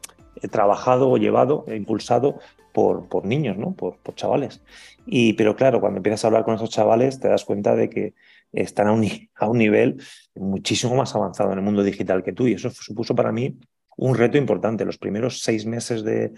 trabajado 0.52 1.10
o 1.10 1.18
llevado 1.18 1.66
e 1.68 1.76
impulsado 1.76 2.40
por, 2.78 3.10
por 3.10 3.26
niños, 3.26 3.58
¿no? 3.58 3.74
por, 3.74 3.98
por, 3.98 4.14
chavales. 4.14 4.62
Y, 5.08 5.34
pero 5.34 5.56
claro, 5.56 5.82
cuando 5.82 5.98
empiezas 5.98 6.24
a 6.24 6.28
hablar 6.28 6.44
con 6.44 6.54
esos 6.54 6.70
chavales 6.70 7.20
te 7.20 7.28
das 7.28 7.44
cuenta 7.44 7.76
de 7.76 7.90
que 7.90 8.14
están 8.52 8.86
a 8.88 8.92
un, 8.92 9.04
a 9.34 9.48
un 9.48 9.58
nivel 9.58 10.00
muchísimo 10.36 10.94
más 10.94 11.16
avanzado 11.16 11.52
en 11.54 11.58
el 11.58 11.64
mundo 11.64 11.82
digital 11.82 12.24
que 12.24 12.34
tú. 12.34 12.48
Y 12.48 12.54
eso 12.54 12.70
supuso 12.70 13.16
para 13.16 13.32
mí 13.32 13.58
un 13.98 14.14
reto 14.16 14.38
importante. 14.38 14.86
Los 14.86 15.00
primeros 15.00 15.42
seis 15.42 15.66
meses 15.66 16.04
de, 16.04 16.34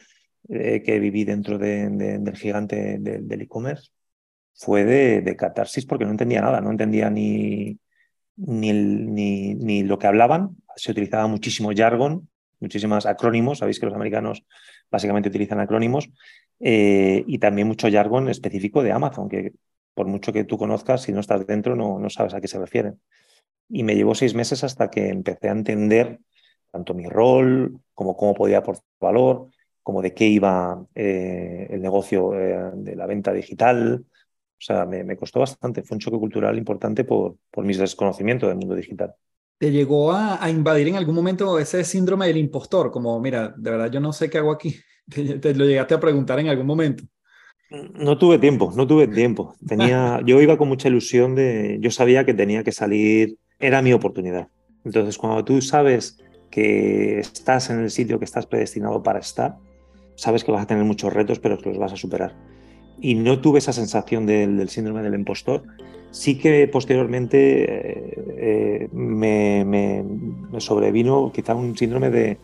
eh, 0.47 0.81
que 0.81 0.97
viví 1.01 1.25
dentro 1.25 1.57
de, 1.57 1.89
del 1.89 2.37
gigante 2.37 2.99
del 2.99 3.41
e-commerce 3.41 3.89
fue 4.53 4.85
de, 4.85 5.19
de, 5.19 5.35
catarsis 5.35 5.85
porque 5.85 6.05
no 6.05 6.11
entendía 6.11 6.39
nada, 6.39 6.61
no 6.61 6.71
entendía 6.71 7.09
ni, 7.09 7.77
ni, 8.37 8.71
ni, 8.71 9.55
ni, 9.55 9.83
lo 9.83 9.99
que 9.99 10.07
hablaban. 10.07 10.55
Se 10.77 10.91
utilizaba 10.91 11.27
muchísimo 11.27 11.71
jargon, 11.75 12.29
muchísimos 12.59 13.05
acrónimos. 13.05 13.59
Sabéis 13.59 13.79
que 13.79 13.85
los 13.85 13.95
americanos 13.95 14.43
básicamente 14.91 15.29
utilizan 15.29 15.59
acrónimos 15.59 16.09
eh, 16.59 17.23
y 17.27 17.39
también 17.39 17.67
mucho 17.67 17.89
jargon 17.91 18.29
específico 18.29 18.83
de 18.83 18.91
Amazon, 18.91 19.29
que 19.29 19.53
por 19.93 20.07
mucho 20.07 20.31
que 20.33 20.43
tú 20.43 20.57
conozcas, 20.57 21.01
si 21.03 21.11
no 21.11 21.19
estás 21.19 21.45
dentro 21.45 21.75
no, 21.75 21.99
no 21.99 22.09
sabes 22.09 22.33
a 22.33 22.41
qué 22.41 22.47
se 22.47 22.59
refieren. 22.59 22.99
Y 23.69 23.83
me 23.83 23.95
llevó 23.95 24.15
seis 24.15 24.33
meses 24.33 24.63
hasta 24.63 24.89
que 24.89 25.09
empecé 25.09 25.49
a 25.49 25.51
entender 25.51 26.19
tanto 26.71 26.93
mi 26.93 27.07
rol, 27.07 27.79
como 27.93 28.15
cómo 28.15 28.33
podía 28.33 28.59
aportar 28.59 28.85
valor, 28.99 29.49
como 29.83 30.01
de 30.01 30.13
qué 30.13 30.25
iba 30.25 30.85
eh, 30.95 31.67
el 31.69 31.81
negocio 31.81 32.39
eh, 32.39 32.71
de 32.75 32.95
la 32.95 33.05
venta 33.05 33.33
digital. 33.33 34.05
O 34.05 34.61
sea, 34.61 34.85
me, 34.85 35.03
me, 35.03 35.15
costó 35.17 35.39
bastante. 35.39 35.83
Fue 35.83 35.95
un 35.95 35.99
choque 35.99 36.17
cultural 36.17 36.57
importante 36.57 37.03
por, 37.03 37.37
por 37.49 37.65
mis 37.65 37.77
desconocimientos 37.77 38.49
del 38.49 38.57
mundo 38.57 38.75
digital. 38.75 39.15
¿Te 39.59 39.71
llegó 39.71 40.13
a, 40.13 40.43
a, 40.43 40.49
invadir 40.49 40.87
en 40.87 40.95
algún 40.95 41.13
momento 41.13 41.59
ese 41.59 41.83
síndrome 41.83 42.27
del 42.27 42.37
impostor? 42.37 42.91
Como, 42.91 43.19
mira, 43.19 43.53
de 43.57 43.69
verdad 43.69 43.91
yo 43.91 43.99
no 43.99 44.13
sé 44.13 44.29
qué 44.29 44.37
hago 44.37 44.51
aquí. 44.51 44.75
¿Te, 45.13 45.37
te 45.37 45.53
lo 45.53 45.65
llegaste 45.65 45.93
a 45.93 45.99
preguntar 45.99 46.39
en 46.39 46.47
algún 46.47 46.65
momento? 46.65 47.03
No 47.69 48.17
tuve 48.17 48.39
tiempo, 48.39 48.71
no 48.75 48.87
tuve 48.87 49.07
tiempo. 49.07 49.53
Tenía, 49.67 50.21
yo 50.25 50.41
iba 50.41 50.57
con 50.57 50.69
mucha 50.69 50.87
ilusión 50.87 51.35
de, 51.35 51.77
yo 51.81 51.91
sabía 51.91 52.25
que 52.25 52.33
tenía 52.33 52.63
que 52.63 52.71
salir, 52.71 53.37
era 53.59 53.81
mi 53.81 53.93
oportunidad. 53.93 54.47
Entonces, 54.85 55.17
cuando 55.17 55.43
tú 55.43 55.61
sabes 55.61 56.17
que 56.49 57.19
estás 57.19 57.69
en 57.69 57.81
el 57.81 57.91
sitio 57.91 58.17
que 58.17 58.25
estás 58.25 58.45
predestinado 58.47 59.03
para 59.03 59.19
estar, 59.19 59.57
sabes 60.15 60.43
que 60.43 60.51
vas 60.51 60.63
a 60.63 60.67
tener 60.67 60.83
muchos 60.83 61.13
retos, 61.13 61.39
pero 61.39 61.57
que 61.57 61.69
los 61.69 61.77
vas 61.77 61.93
a 61.93 61.97
superar. 61.97 62.33
Y 63.01 63.15
no 63.15 63.39
tuve 63.39 63.59
esa 63.59 63.73
sensación 63.73 64.25
del, 64.25 64.57
del 64.57 64.69
síndrome 64.69 65.01
del 65.01 65.13
impostor. 65.13 65.63
Sí 66.11 66.37
que 66.37 66.67
posteriormente 66.67 67.63
eh, 67.63 68.13
eh, 68.37 68.89
me, 68.91 69.63
me, 69.65 70.03
me 70.51 70.59
sobrevino 70.59 71.31
quizá 71.31 71.53
un 71.55 71.77
síndrome 71.77 72.09
de, 72.09 72.37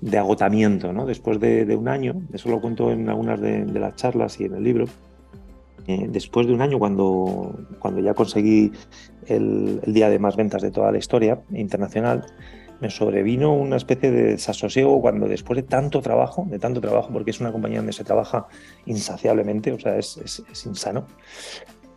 de 0.00 0.18
agotamiento, 0.18 0.92
¿no? 0.92 1.04
Después 1.06 1.40
de, 1.40 1.64
de, 1.64 1.76
un 1.76 1.88
año, 1.88 2.22
eso 2.32 2.48
lo 2.48 2.60
cuento 2.60 2.92
en 2.92 3.08
algunas 3.08 3.40
de, 3.40 3.64
de 3.64 3.80
las 3.80 3.96
charlas 3.96 4.40
y 4.40 4.44
en 4.44 4.54
el 4.54 4.62
libro, 4.62 4.84
eh, 5.88 6.06
después 6.08 6.46
de 6.46 6.52
un 6.52 6.60
año 6.60 6.78
cuando, 6.78 7.58
cuando 7.78 8.00
ya 8.00 8.14
conseguí 8.14 8.70
el, 9.26 9.80
el, 9.82 9.94
día 9.94 10.10
de 10.10 10.18
más 10.18 10.36
ventas 10.36 10.62
de 10.62 10.70
toda 10.70 10.92
la 10.92 10.98
historia 10.98 11.40
internacional, 11.50 12.26
me 12.80 12.90
sobrevino 12.90 13.52
una 13.54 13.76
especie 13.76 14.10
de 14.10 14.22
desasosiego 14.22 15.00
cuando 15.00 15.26
después 15.26 15.56
de 15.56 15.62
tanto 15.64 16.00
trabajo, 16.00 16.46
de 16.48 16.58
tanto 16.58 16.80
trabajo, 16.80 17.10
porque 17.12 17.30
es 17.30 17.40
una 17.40 17.52
compañía 17.52 17.78
donde 17.78 17.92
se 17.92 18.04
trabaja 18.04 18.46
insaciablemente, 18.86 19.72
o 19.72 19.80
sea, 19.80 19.96
es, 19.96 20.16
es, 20.18 20.66
insano, 20.66 21.06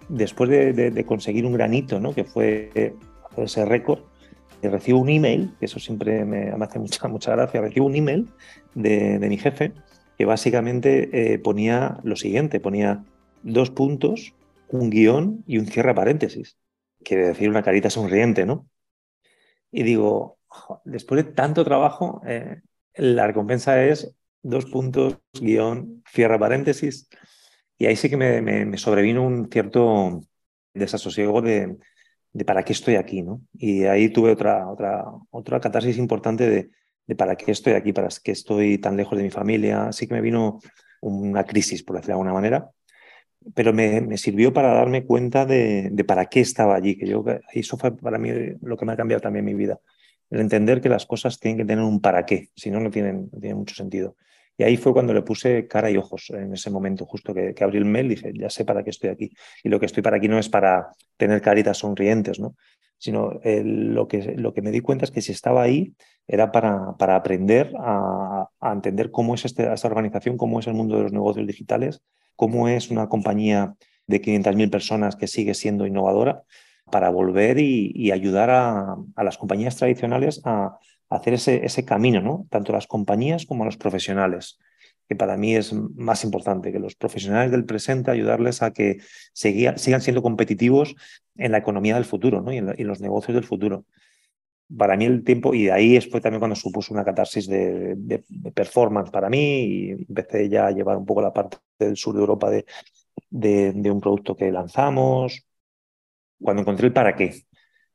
después 0.10 0.50
de, 0.50 1.06
conseguir 1.06 1.46
un 1.46 1.54
granito, 1.54 2.00
¿no? 2.00 2.14
que 2.14 2.24
fue 2.24 2.96
ese 3.38 3.66
récord, 3.66 4.02
recibo 4.70 5.00
un 5.00 5.10
email, 5.10 5.54
que 5.60 5.66
eso 5.66 5.80
siempre 5.80 6.26
me, 6.26 6.50
hace 6.50 6.80
mucha, 6.80 7.08
mucha 7.08 7.32
gracia, 7.32 7.62
recibo 7.62 7.86
un 7.86 7.96
email 7.96 8.30
de, 8.76 9.20
mi 9.20 9.38
jefe 9.38 9.74
que 10.18 10.26
básicamente 10.26 11.34
eh, 11.34 11.40
ponía 11.40 12.00
lo 12.04 12.16
siguiente, 12.16 12.60
ponía 12.60 13.04
dos 13.42 13.72
puntos, 13.72 14.36
un 14.68 14.90
guion 14.90 15.44
y 15.48 15.58
un 15.58 15.66
cierre 15.66 15.96
paréntesis. 15.96 16.58
Quiere 17.04 17.28
decir 17.28 17.50
una 17.50 17.64
carita 17.64 17.90
sonriente, 17.90 18.46
¿no? 18.46 18.68
Y 19.72 19.84
digo, 19.84 20.38
después 20.86 21.26
de 21.26 21.32
tanto 21.32 21.64
trabajo, 21.64 22.22
eh, 22.26 22.62
la 22.96 23.28
recompensa 23.28 23.84
es 23.84 24.16
dos 24.44 24.66
puntos, 24.66 25.20
guion, 25.40 26.04
cierra 26.12 26.40
paréntesis. 26.40 27.10
Y 27.78 27.86
ahí 27.86 27.96
sí 27.96 28.10
que 28.10 28.18
me, 28.18 28.78
sobrevino 28.78 29.26
un 29.26 29.50
cierto 29.52 30.22
desasosiego 30.74 31.42
de, 31.42 31.78
para 32.46 32.64
qué 32.64 32.74
estoy 32.74 32.96
aquí, 32.96 33.22
¿no? 33.22 33.42
Y 33.54 33.86
ahí 33.86 34.10
tuve 34.10 34.32
otra, 34.32 34.68
otra, 34.68 35.06
otra 35.32 35.60
catarsis 35.60 35.98
importante 35.98 36.50
de, 36.50 37.16
para 37.16 37.36
qué 37.36 37.52
estoy 37.52 37.74
aquí, 37.74 37.92
para 37.92 38.10
qué 38.24 38.32
estoy 38.32 38.78
tan 38.78 38.96
lejos 38.98 39.18
de 39.18 39.24
mi 39.24 39.30
familia. 39.30 39.92
Sí 39.92 40.08
que 40.08 40.14
me 40.14 40.22
vino 40.22 40.60
una 41.02 41.44
crisis, 41.44 41.84
por 41.84 41.96
decirlo 41.96 42.14
de 42.16 42.20
alguna 42.22 42.34
manera, 42.34 42.72
pero 43.56 43.74
me, 43.74 44.02
me 44.02 44.18
sirvió 44.18 44.54
para 44.54 44.74
darme 44.74 45.04
cuenta 45.06 45.46
de, 45.46 45.90
de, 45.92 46.04
para 46.04 46.28
qué 46.28 46.42
estaba 46.42 46.76
allí, 46.76 46.98
que 46.98 47.08
yo, 47.08 47.26
eso 47.52 47.78
fue 47.78 47.96
para 47.98 48.20
mí 48.20 48.30
lo 48.62 48.78
que 48.78 48.86
me 48.86 48.94
ha 48.94 48.98
cambiado 48.98 49.22
también 49.22 49.46
mi 49.46 49.56
vida 49.56 49.80
el 50.32 50.40
entender 50.40 50.82
que 50.82 50.90
las 50.90 51.06
cosas 51.06 51.40
tienen 51.40 51.58
que 51.58 51.66
tener 51.66 51.84
un 51.84 52.02
para 52.02 52.26
qué, 52.26 52.50
si 52.56 52.72
no, 52.72 52.80
no 52.80 52.90
tienen, 52.90 53.30
no 53.32 53.56
mucho 53.56 53.76
sentido. 53.76 54.16
Y 54.58 54.64
ahí 54.64 54.78
fue 54.78 54.94
cuando 54.94 55.14
le 55.14 55.22
puse 55.22 55.68
cara 55.68 55.90
y 55.92 55.98
ojos 55.98 56.30
en 56.30 56.54
ese 56.54 56.70
momento, 56.70 57.06
justo 57.06 57.34
que, 57.34 57.54
abrí 57.62 57.78
el 57.78 57.86
mail, 57.86 58.10
dije, 58.10 58.32
ya 58.34 58.50
sé 58.50 58.64
para 58.64 58.84
qué 58.84 58.92
estoy 58.92 59.10
aquí. 59.10 59.32
Y 59.64 59.70
lo 59.70 59.80
que 59.80 59.86
estoy 59.86 60.04
para 60.04 60.18
aquí 60.18 60.28
no 60.28 60.40
es 60.40 60.50
para 60.50 60.92
tener 61.18 61.42
caritas 61.42 61.80
sonrientes, 61.80 62.40
¿no? 62.40 62.56
sino 62.98 63.40
lo, 63.44 64.08
que, 64.08 64.36
lo 64.38 64.54
que 64.54 64.62
me 64.62 64.70
di 64.70 64.80
cuenta 64.80 65.06
es 65.06 65.12
que 65.12 65.24
si 65.24 65.32
estaba 65.32 65.64
ahí 65.64 65.96
era 66.28 66.52
para, 66.52 66.96
para 67.00 67.16
aprender 67.16 67.74
a, 67.80 68.48
entender 68.62 69.10
cómo 69.10 69.34
es 69.34 69.46
este, 69.46 69.74
esta 69.74 69.88
organización, 69.88 70.38
cómo 70.38 70.60
es 70.60 70.68
el 70.68 70.76
mundo 70.76 70.96
de 70.96 71.04
los 71.04 71.12
negocios 71.12 71.48
digitales, 71.48 72.04
cómo 72.36 72.68
es 72.68 72.92
una 72.92 73.10
compañía 73.10 73.74
de 74.06 74.22
500.000 74.22 74.70
personas 74.70 75.16
que 75.16 75.28
sigue 75.28 75.56
siendo 75.56 75.88
innovadora 75.88 76.44
para 76.92 77.10
volver 77.10 77.58
y, 77.60 78.12
ayudar 78.12 78.50
a, 78.50 78.98
las 79.24 79.38
compañías 79.38 79.76
tradicionales 79.78 80.42
a, 80.46 80.78
hacer 81.10 81.34
ese, 81.34 81.86
camino, 81.86 82.22
¿no? 82.22 82.48
tanto 82.50 82.72
las 82.72 82.88
compañías 82.88 83.46
como 83.46 83.66
los 83.66 83.76
profesionales, 83.76 84.60
que 85.10 85.16
para 85.16 85.36
mí 85.36 85.56
es 85.56 85.74
más 85.74 86.24
importante, 86.24 86.72
que 86.72 86.80
los 86.80 86.96
profesionales 86.96 87.52
del 87.52 87.66
presente 87.66 88.12
ayudarles 88.12 88.62
a 88.62 88.72
que 88.72 89.00
sigan 89.34 90.02
siendo 90.02 90.22
competitivos 90.22 90.96
en 91.36 91.52
la 91.52 91.58
economía 91.58 91.96
del 91.96 92.06
futuro 92.06 92.42
¿no? 92.42 92.54
y, 92.54 92.58
en 92.58 92.88
los 92.88 93.02
negocios 93.02 93.36
del 93.36 93.44
futuro. 93.44 93.86
Para 94.78 94.96
mí 94.96 95.04
el 95.04 95.26
tiempo, 95.26 95.54
y 95.54 95.66
de 95.66 95.74
ahí 95.74 96.00
fue 96.00 96.22
también 96.22 96.40
cuando 96.40 96.56
supuso 96.56 96.94
una 96.94 97.04
catarsis 97.04 97.46
de, 97.46 98.24
performance 98.54 99.12
para 99.12 99.30
mí 99.30 99.64
y 99.64 99.90
empecé 99.92 100.48
ya 100.48 100.68
a 100.68 100.72
llevar 100.72 100.96
un 100.96 101.06
poco 101.06 101.22
la 101.22 101.34
parte 101.34 101.58
del 101.78 101.98
sur 101.98 102.16
de 102.16 102.22
Europa 102.22 102.50
de, 102.50 102.64
de 103.74 103.92
un 103.92 104.00
producto 104.00 104.34
que 104.34 104.50
lanzamos, 104.50 105.46
cuando 106.42 106.62
encontré 106.62 106.88
el 106.88 106.94
para 106.94 107.16
qué. 107.16 107.46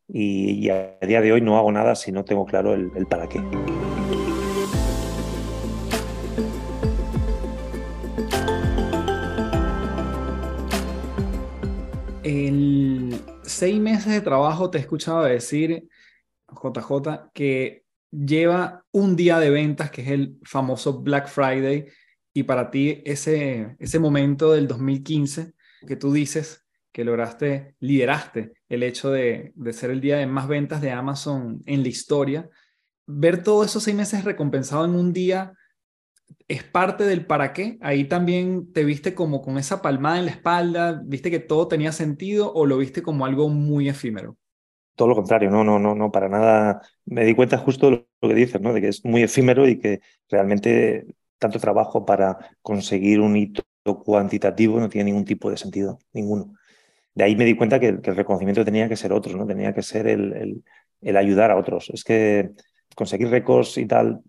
Y, 0.09 0.69
a 0.71 0.99
día 1.03 1.21
de 1.21 1.33
hoy 1.33 1.41
no 1.41 1.59
hago 1.59 1.73
nada 1.73 1.95
si 1.95 2.13
no 2.13 2.25
tengo 2.25 2.47
claro 2.47 2.75
el, 2.75 3.07
para 3.07 3.29
qué. 3.29 3.41
En 12.23 13.21
seis 13.43 13.81
meses 13.81 14.13
de 14.13 14.21
trabajo 14.21 14.71
te 14.71 14.79
he 14.79 14.81
escuchado 14.81 15.25
decir, 15.25 15.89
JJ, 16.51 17.31
que 17.33 17.85
lleva 18.11 18.85
un 18.93 19.17
día 19.17 19.39
de 19.41 19.51
ventas, 19.51 19.91
que 19.91 20.03
es 20.03 20.09
el 20.09 20.39
famoso 20.45 21.03
Black 21.03 21.29
Friday, 21.29 21.87
y 22.33 22.43
para 22.45 22.71
ti 22.71 23.03
ese, 23.05 23.77
ese 23.79 23.99
momento 23.99 24.53
del 24.53 24.69
2015 24.69 25.55
que 25.87 25.97
tú 25.97 26.13
dices, 26.13 26.66
que 26.97 27.05
lograste, 27.05 27.75
lideraste 27.81 28.55
el 28.71 28.83
hecho 28.83 29.11
de, 29.11 29.53
ser 29.73 29.91
el 29.91 30.01
día 30.01 30.17
de 30.17 30.27
más 30.27 30.49
ventas 30.49 30.81
de 30.81 30.93
Amazon 30.93 31.61
en 31.67 31.83
la 31.83 31.89
historia. 31.89 32.49
Ver 33.05 33.43
todos 33.43 33.67
esos 33.67 33.83
seis 33.83 33.95
meses 33.95 34.25
recompensado 34.25 34.87
en 34.87 34.95
un 34.95 35.13
día 35.13 35.53
es 36.49 36.65
parte 36.65 37.05
del 37.05 37.27
para 37.27 37.53
qué. 37.53 37.77
Ahí 37.83 38.05
también 38.05 38.73
te 38.73 38.83
viste 38.83 39.15
como 39.15 39.43
con 39.43 39.59
esa 39.59 39.83
palmada 39.83 40.19
en 40.21 40.25
la 40.25 40.31
espalda, 40.31 41.03
viste 41.05 41.31
que 41.31 41.39
todo 41.39 41.69
tenía 41.69 41.93
sentido 41.93 42.51
o 42.55 42.65
lo 42.65 42.79
viste 42.79 43.03
como 43.03 43.27
algo 43.27 43.51
muy 43.51 43.91
efímero. 43.91 44.39
Todo 44.95 45.09
lo 45.09 45.17
contrario, 45.17 45.51
no, 45.51 45.65
no, 45.65 45.79
no, 45.79 45.95
no, 45.95 46.11
para 46.11 46.31
nada. 46.31 46.81
Me 47.05 47.27
di 47.27 47.35
cuenta 47.35 47.59
justo 47.59 47.91
de 47.91 48.07
lo 48.23 48.29
que 48.31 48.35
dices, 48.35 48.59
¿no? 48.63 48.73
De 48.73 48.81
que 48.81 48.89
es 48.89 49.05
muy 49.05 49.23
efímero 49.23 49.69
y 49.69 49.79
que 49.79 50.01
realmente 50.31 51.05
tanto 51.39 51.59
trabajo 51.59 52.07
para 52.07 52.57
conseguir 52.63 53.21
un 53.21 53.37
hito 53.37 53.65
cuantitativo 54.03 54.81
no 54.81 54.89
tiene 54.89 55.11
ningún 55.11 55.27
tipo 55.27 55.51
de 55.51 55.59
sentido, 55.59 55.99
ninguno 56.15 56.55
de 57.17 57.25
ahí 57.25 57.35
me 57.35 57.47
di 57.47 57.57
cuenta 57.57 57.81
que, 57.81 57.89
el 57.89 58.03
reconocimiento 58.03 58.65
tenía 58.65 58.89
que 58.91 58.97
ser 58.97 59.13
otro, 59.13 59.37
¿no? 59.37 59.47
Tenía 59.47 59.73
que 59.73 59.83
ser 59.83 60.07
el, 60.07 60.63
ayudar 61.17 61.51
a 61.51 61.57
otros. 61.57 61.91
Es 61.93 62.05
que 62.05 62.51
conseguir 62.95 63.31
récords 63.31 63.79
y 63.79 63.87
tal 63.87 64.21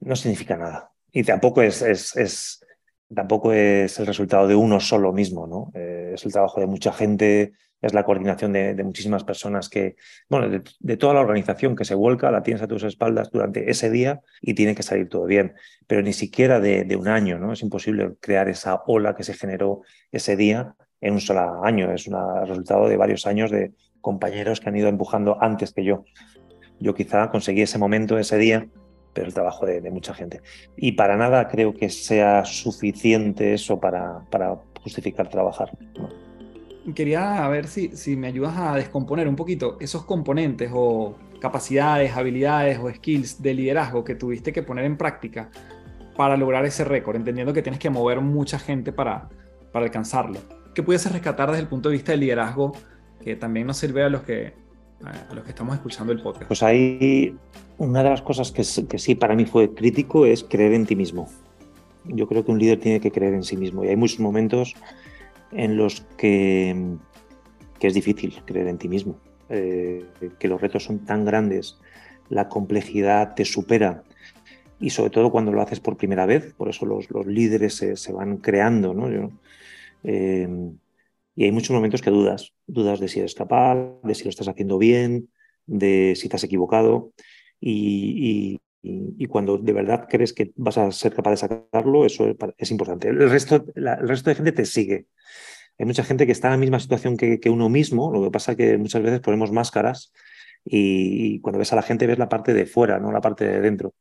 no 0.00 0.14
significa 0.14 0.56
nada. 0.56 0.92
Y 1.10 1.24
tampoco 1.24 1.62
es, 1.62 1.82
es, 1.82 2.64
tampoco 3.12 3.52
es 3.52 3.98
el 3.98 4.06
resultado 4.06 4.46
de 4.46 4.54
uno 4.54 4.78
solo 4.78 5.12
mismo, 5.12 5.48
¿no? 5.48 5.72
Eh, 5.74 6.12
es 6.14 6.24
el 6.24 6.32
trabajo 6.32 6.60
de 6.60 6.68
mucha 6.68 6.92
gente, 6.92 7.54
es 7.82 7.92
la 7.92 8.04
coordinación 8.04 8.52
de, 8.52 8.84
muchísimas 8.84 9.24
personas 9.24 9.68
que, 9.68 9.96
bueno, 10.28 10.62
de, 10.78 10.96
toda 10.96 11.14
la 11.14 11.20
organización 11.20 11.74
que 11.74 11.84
se 11.84 11.96
vuelca, 11.96 12.30
la 12.30 12.44
tienes 12.44 12.62
a 12.62 12.68
tus 12.68 12.84
espaldas 12.84 13.32
durante 13.32 13.68
ese 13.68 13.90
día 13.90 14.20
y 14.40 14.54
tiene 14.54 14.76
que 14.76 14.84
salir 14.84 15.08
todo 15.08 15.24
bien. 15.24 15.54
Pero 15.88 16.02
ni 16.02 16.12
siquiera 16.12 16.60
de, 16.60 16.84
de 16.84 16.94
un 16.94 17.08
año, 17.08 17.40
¿no? 17.40 17.52
Es 17.52 17.62
imposible 17.62 18.14
crear 18.20 18.48
esa 18.48 18.80
ola 18.86 19.16
que 19.16 19.24
se 19.24 19.34
generó 19.34 19.82
ese 20.12 20.36
día 20.36 20.76
en 21.00 21.14
un 21.14 21.20
solo 21.20 21.64
año, 21.64 21.92
es 21.92 22.06
un 22.08 22.16
resultado 22.46 22.88
de 22.88 22.96
varios 22.96 23.26
años 23.26 23.50
de 23.50 23.72
compañeros 24.00 24.60
que 24.60 24.68
han 24.68 24.76
ido 24.76 24.88
empujando 24.88 25.36
antes 25.40 25.72
que 25.72 25.84
yo. 25.84 26.04
Yo 26.80 26.94
quizá 26.94 27.30
conseguí 27.30 27.62
ese 27.62 27.78
momento, 27.78 28.18
ese 28.18 28.38
día, 28.38 28.68
pero 29.12 29.26
el 29.26 29.34
trabajo 29.34 29.66
de, 29.66 29.90
mucha 29.90 30.14
gente. 30.14 30.40
Y 30.76 30.92
para 30.92 31.16
nada 31.16 31.48
creo 31.48 31.74
que 31.74 31.90
sea 31.90 32.44
suficiente 32.44 33.54
eso 33.54 33.80
para, 33.80 34.20
para 34.30 34.56
justificar 34.82 35.28
trabajar. 35.28 35.70
Quería 36.94 37.46
ver 37.48 37.66
si, 37.66 37.96
si 37.96 38.16
me 38.16 38.28
ayudas 38.28 38.56
a 38.56 38.76
descomponer 38.76 39.28
un 39.28 39.36
poquito 39.36 39.76
esos 39.80 40.04
componentes 40.04 40.70
o 40.72 41.16
capacidades, 41.40 42.16
habilidades 42.16 42.78
o 42.78 42.90
skills 42.90 43.42
de 43.42 43.54
liderazgo 43.54 44.04
que 44.04 44.14
tuviste 44.14 44.52
que 44.52 44.62
poner 44.62 44.84
en 44.84 44.96
práctica 44.96 45.50
para 46.16 46.36
lograr 46.36 46.64
ese 46.64 46.84
récord, 46.84 47.16
entendiendo 47.16 47.52
que 47.52 47.62
tienes 47.62 47.78
que 47.78 47.90
mover 47.90 48.20
mucha 48.20 48.58
gente 48.58 48.92
para, 48.92 49.28
para 49.72 49.84
alcanzarlo. 49.84 50.38
¿Qué 50.74 50.82
pudiese 50.82 51.08
rescatar 51.08 51.50
desde 51.50 51.62
el 51.62 51.68
punto 51.68 51.88
de 51.88 51.94
vista 51.94 52.12
del 52.12 52.20
liderazgo 52.20 52.72
que 53.22 53.36
también 53.36 53.66
nos 53.66 53.76
sirve 53.76 54.02
a 54.02 54.08
los 54.08 54.22
que, 54.22 54.54
a 55.04 55.34
los 55.34 55.44
que 55.44 55.50
estamos 55.50 55.74
escuchando 55.74 56.12
el 56.12 56.20
podcast? 56.20 56.46
Pues 56.46 56.62
ahí 56.62 57.36
una 57.78 58.02
de 58.02 58.10
las 58.10 58.22
cosas 58.22 58.52
que, 58.52 58.62
que 58.86 58.98
sí 58.98 59.14
para 59.14 59.34
mí 59.34 59.44
fue 59.44 59.74
crítico 59.74 60.26
es 60.26 60.44
creer 60.44 60.72
en 60.74 60.86
ti 60.86 60.96
mismo. 60.96 61.28
Yo 62.04 62.26
creo 62.26 62.44
que 62.44 62.50
un 62.50 62.58
líder 62.58 62.80
tiene 62.80 63.00
que 63.00 63.10
creer 63.10 63.34
en 63.34 63.44
sí 63.44 63.56
mismo 63.56 63.84
y 63.84 63.88
hay 63.88 63.96
muchos 63.96 64.20
momentos 64.20 64.74
en 65.52 65.76
los 65.76 66.02
que, 66.16 66.96
que 67.78 67.86
es 67.86 67.94
difícil 67.94 68.40
creer 68.44 68.68
en 68.68 68.78
ti 68.78 68.88
mismo, 68.88 69.18
eh, 69.48 70.04
que 70.38 70.48
los 70.48 70.60
retos 70.60 70.84
son 70.84 71.00
tan 71.00 71.24
grandes, 71.24 71.78
la 72.28 72.48
complejidad 72.48 73.34
te 73.34 73.44
supera 73.44 74.02
y 74.80 74.90
sobre 74.90 75.10
todo 75.10 75.30
cuando 75.30 75.52
lo 75.52 75.60
haces 75.60 75.80
por 75.80 75.96
primera 75.96 76.26
vez, 76.26 76.54
por 76.54 76.68
eso 76.68 76.86
los, 76.86 77.10
los 77.10 77.26
líderes 77.26 77.74
se, 77.74 77.96
se, 77.96 78.12
van 78.12 78.36
creando. 78.36 78.94
¿no? 78.94 79.10
Yo, 79.10 79.30
Em, 80.02 80.78
y 81.34 81.44
hay 81.44 81.52
muchos 81.52 81.70
momentos 81.70 82.02
que 82.02 82.10
dudas, 82.10 82.52
dudas 82.66 83.00
de 83.00 83.08
si 83.08 83.20
eres 83.20 83.34
capaz, 83.34 83.76
de 84.02 84.14
si 84.14 84.24
lo 84.24 84.30
estás 84.30 84.48
haciendo 84.48 84.78
bien, 84.78 85.28
de 85.66 86.14
si 86.16 86.28
te 86.28 86.36
has 86.36 86.44
equivocado. 86.44 87.12
Y, 87.60 88.60
cuando 89.28 89.58
de 89.58 89.72
verdad 89.72 90.06
crees 90.08 90.32
que 90.32 90.52
vas 90.56 90.78
a 90.78 90.90
ser 90.90 91.14
capaz 91.14 91.30
de 91.30 91.36
sacarlo, 91.36 92.06
eso 92.06 92.34
es, 92.56 92.70
importante. 92.70 93.08
El 93.08 93.30
resto, 93.30 93.64
el 93.74 94.08
resto 94.08 94.30
de 94.30 94.36
gente 94.36 94.52
te 94.52 94.64
sigue. 94.64 95.06
Hay 95.78 95.86
mucha 95.86 96.02
gente 96.02 96.26
que 96.26 96.32
está 96.32 96.48
en 96.48 96.52
la 96.52 96.58
misma 96.58 96.80
situación 96.80 97.16
que, 97.16 97.40
uno 97.50 97.68
mismo, 97.68 98.12
lo 98.12 98.22
que 98.22 98.30
pasa 98.30 98.52
es 98.52 98.58
que 98.58 98.78
muchas 98.78 99.02
veces 99.02 99.20
ponemos 99.20 99.52
máscaras 99.52 100.12
y, 100.64 101.40
cuando 101.40 101.58
ves 101.58 101.72
a 101.72 101.76
la 101.76 101.82
gente 101.82 102.06
ves 102.06 102.18
la 102.18 102.28
parte 102.28 102.52
de 102.54 102.66
fuera, 102.66 102.98
no 102.98 103.12
la 103.12 103.20
parte 103.20 103.46
de 103.46 103.60
dentro 103.60 103.94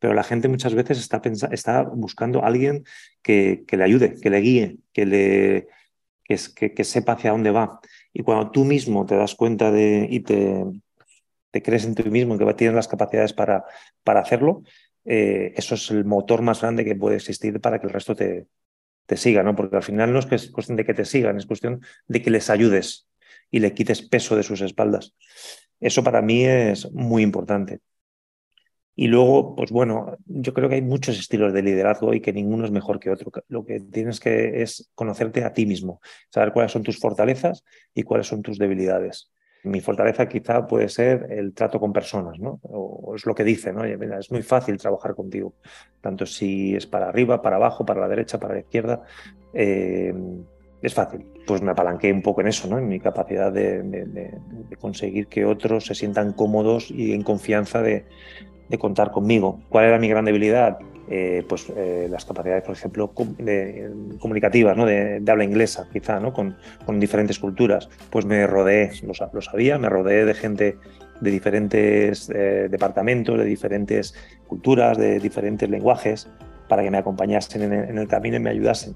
pero 0.00 0.14
la 0.14 0.24
gente 0.24 0.48
muchas 0.48 0.74
veces 0.74 0.98
está, 0.98 1.22
está 1.52 1.82
buscando 1.82 2.42
alguien 2.42 2.84
que, 3.22 3.64
que, 3.66 3.76
le 3.76 3.84
ayude, 3.84 4.16
que 4.20 4.30
le 4.30 4.38
guíe, 4.40 4.78
que, 4.92 5.06
le, 5.06 5.68
que, 6.24 6.84
sepa 6.84 7.12
hacia 7.12 7.30
dónde 7.30 7.50
va. 7.50 7.80
Y 8.12 8.22
cuando 8.22 8.50
tú 8.50 8.64
mismo 8.64 9.06
te 9.06 9.14
das 9.14 9.34
cuenta 9.34 9.70
de, 9.70 10.08
y 10.10 10.20
te, 10.20 10.64
crees 11.62 11.84
en 11.84 11.94
ti 11.94 12.02
mismo, 12.10 12.38
que 12.38 12.54
tienes 12.54 12.74
las 12.74 12.88
capacidades 12.88 13.34
para, 13.34 13.64
para 14.02 14.20
hacerlo, 14.20 14.62
eh, 15.04 15.52
eso 15.56 15.74
es 15.74 15.90
el 15.90 16.04
motor 16.04 16.40
más 16.42 16.62
grande 16.62 16.84
que 16.84 16.96
puede 16.96 17.16
existir 17.16 17.60
para 17.60 17.78
que 17.78 17.86
el 17.86 17.92
resto 17.92 18.16
te, 18.16 18.46
te 19.04 19.18
siga, 19.18 19.42
¿no? 19.42 19.54
Porque 19.54 19.76
al 19.76 19.82
final 19.82 20.12
no 20.12 20.18
es, 20.18 20.32
es 20.32 20.50
cuestión 20.50 20.76
de 20.76 20.86
que 20.86 20.94
te 20.94 21.04
sigan, 21.04 21.36
es 21.36 21.46
cuestión 21.46 21.82
de 22.08 22.22
que 22.22 22.30
les 22.30 22.48
ayudes 22.48 23.06
y 23.50 23.58
le 23.58 23.74
quites 23.74 24.00
peso 24.00 24.34
de 24.34 24.44
sus 24.44 24.62
espaldas. 24.62 25.14
Eso 25.78 26.02
para 26.02 26.22
mí 26.22 26.44
es 26.44 26.90
muy 26.92 27.22
importante. 27.22 27.80
Y 29.00 29.06
luego, 29.06 29.56
pues 29.56 29.70
bueno, 29.70 30.18
yo 30.26 30.52
creo 30.52 30.68
que 30.68 30.74
hay 30.74 30.82
muchos 30.82 31.18
estilos 31.18 31.54
de 31.54 31.62
liderazgo 31.62 32.12
y 32.12 32.20
que 32.20 32.34
ninguno 32.34 32.66
es 32.66 32.70
mejor 32.70 33.00
que 33.00 33.08
otro. 33.08 33.32
Lo 33.48 33.64
que 33.64 33.80
tienes 33.80 34.20
que 34.20 34.60
es 34.60 34.90
conocerte 34.94 35.42
a 35.42 35.54
ti 35.54 35.64
mismo, 35.64 36.02
saber 36.28 36.52
cuáles 36.52 36.72
son 36.72 36.82
tus 36.82 36.98
fortalezas 36.98 37.64
y 37.94 38.02
cuáles 38.02 38.26
son 38.26 38.42
tus 38.42 38.58
debilidades. 38.58 39.30
Mi 39.64 39.80
fortaleza 39.80 40.28
quizá 40.28 40.66
puede 40.66 40.90
ser 40.90 41.28
el 41.30 41.54
trato 41.54 41.80
con 41.80 41.94
personas, 41.94 42.38
¿no? 42.38 42.60
O, 42.64 43.14
es 43.16 43.24
lo 43.24 43.34
que 43.34 43.42
dicen, 43.42 43.76
¿no? 43.76 43.84
es 43.86 44.30
muy 44.30 44.42
fácil 44.42 44.76
trabajar 44.76 45.14
contigo, 45.14 45.54
tanto 46.02 46.26
si 46.26 46.76
es 46.76 46.86
para 46.86 47.08
arriba, 47.08 47.40
para 47.40 47.56
abajo, 47.56 47.86
para 47.86 48.02
la 48.02 48.08
derecha, 48.08 48.38
para 48.38 48.52
la 48.52 48.60
izquierda. 48.60 49.02
Eh, 49.54 50.12
es 50.82 50.94
fácil. 50.94 51.26
Pues 51.46 51.62
me 51.62 51.72
apalanqué 51.72 52.12
un 52.12 52.22
poco 52.22 52.40
en 52.40 52.48
eso, 52.48 52.68
¿no? 52.68 52.78
En 52.78 52.88
mi 52.88 53.00
capacidad 53.00 53.52
de, 53.52 54.30
conseguir 54.78 55.26
que 55.26 55.44
otros 55.44 55.86
se 55.86 55.94
sientan 55.94 56.32
cómodos 56.32 56.90
y 56.90 57.12
en 57.12 57.22
confianza 57.22 57.82
de, 57.82 58.06
contar 58.78 59.10
conmigo. 59.10 59.60
¿Cuál 59.68 59.86
era 59.86 59.98
mi 59.98 60.08
gran 60.08 60.24
debilidad? 60.24 60.78
Eh, 61.08 61.44
pues 61.48 61.66
eh, 61.76 62.06
las 62.08 62.24
capacidades, 62.24 62.62
por 62.62 62.74
ejemplo, 62.74 63.12
comunicativas, 64.20 64.76
¿no? 64.76 64.86
de, 64.86 65.22
habla 65.26 65.42
inglesa, 65.42 65.88
quizá, 65.92 66.20
¿no? 66.20 66.32
con, 66.32 66.56
diferentes 67.00 67.38
culturas. 67.38 67.88
Pues 68.10 68.24
me 68.24 68.46
rodeé, 68.46 68.92
lo, 69.02 69.42
sabía, 69.42 69.78
me 69.78 69.88
rodeé 69.88 70.24
de 70.24 70.34
gente 70.34 70.78
de 71.20 71.30
diferentes 71.30 72.30
eh, 72.30 72.68
departamentos, 72.70 73.38
de 73.38 73.44
diferentes 73.44 74.14
culturas, 74.46 74.96
de 74.96 75.18
diferentes 75.18 75.68
lenguajes, 75.68 76.28
para 76.68 76.82
que 76.82 76.90
me 76.90 76.98
acompañasen 76.98 77.72
en 77.72 77.98
el 77.98 78.06
camino 78.06 78.36
y 78.36 78.40
me 78.40 78.50
ayudasen 78.50 78.94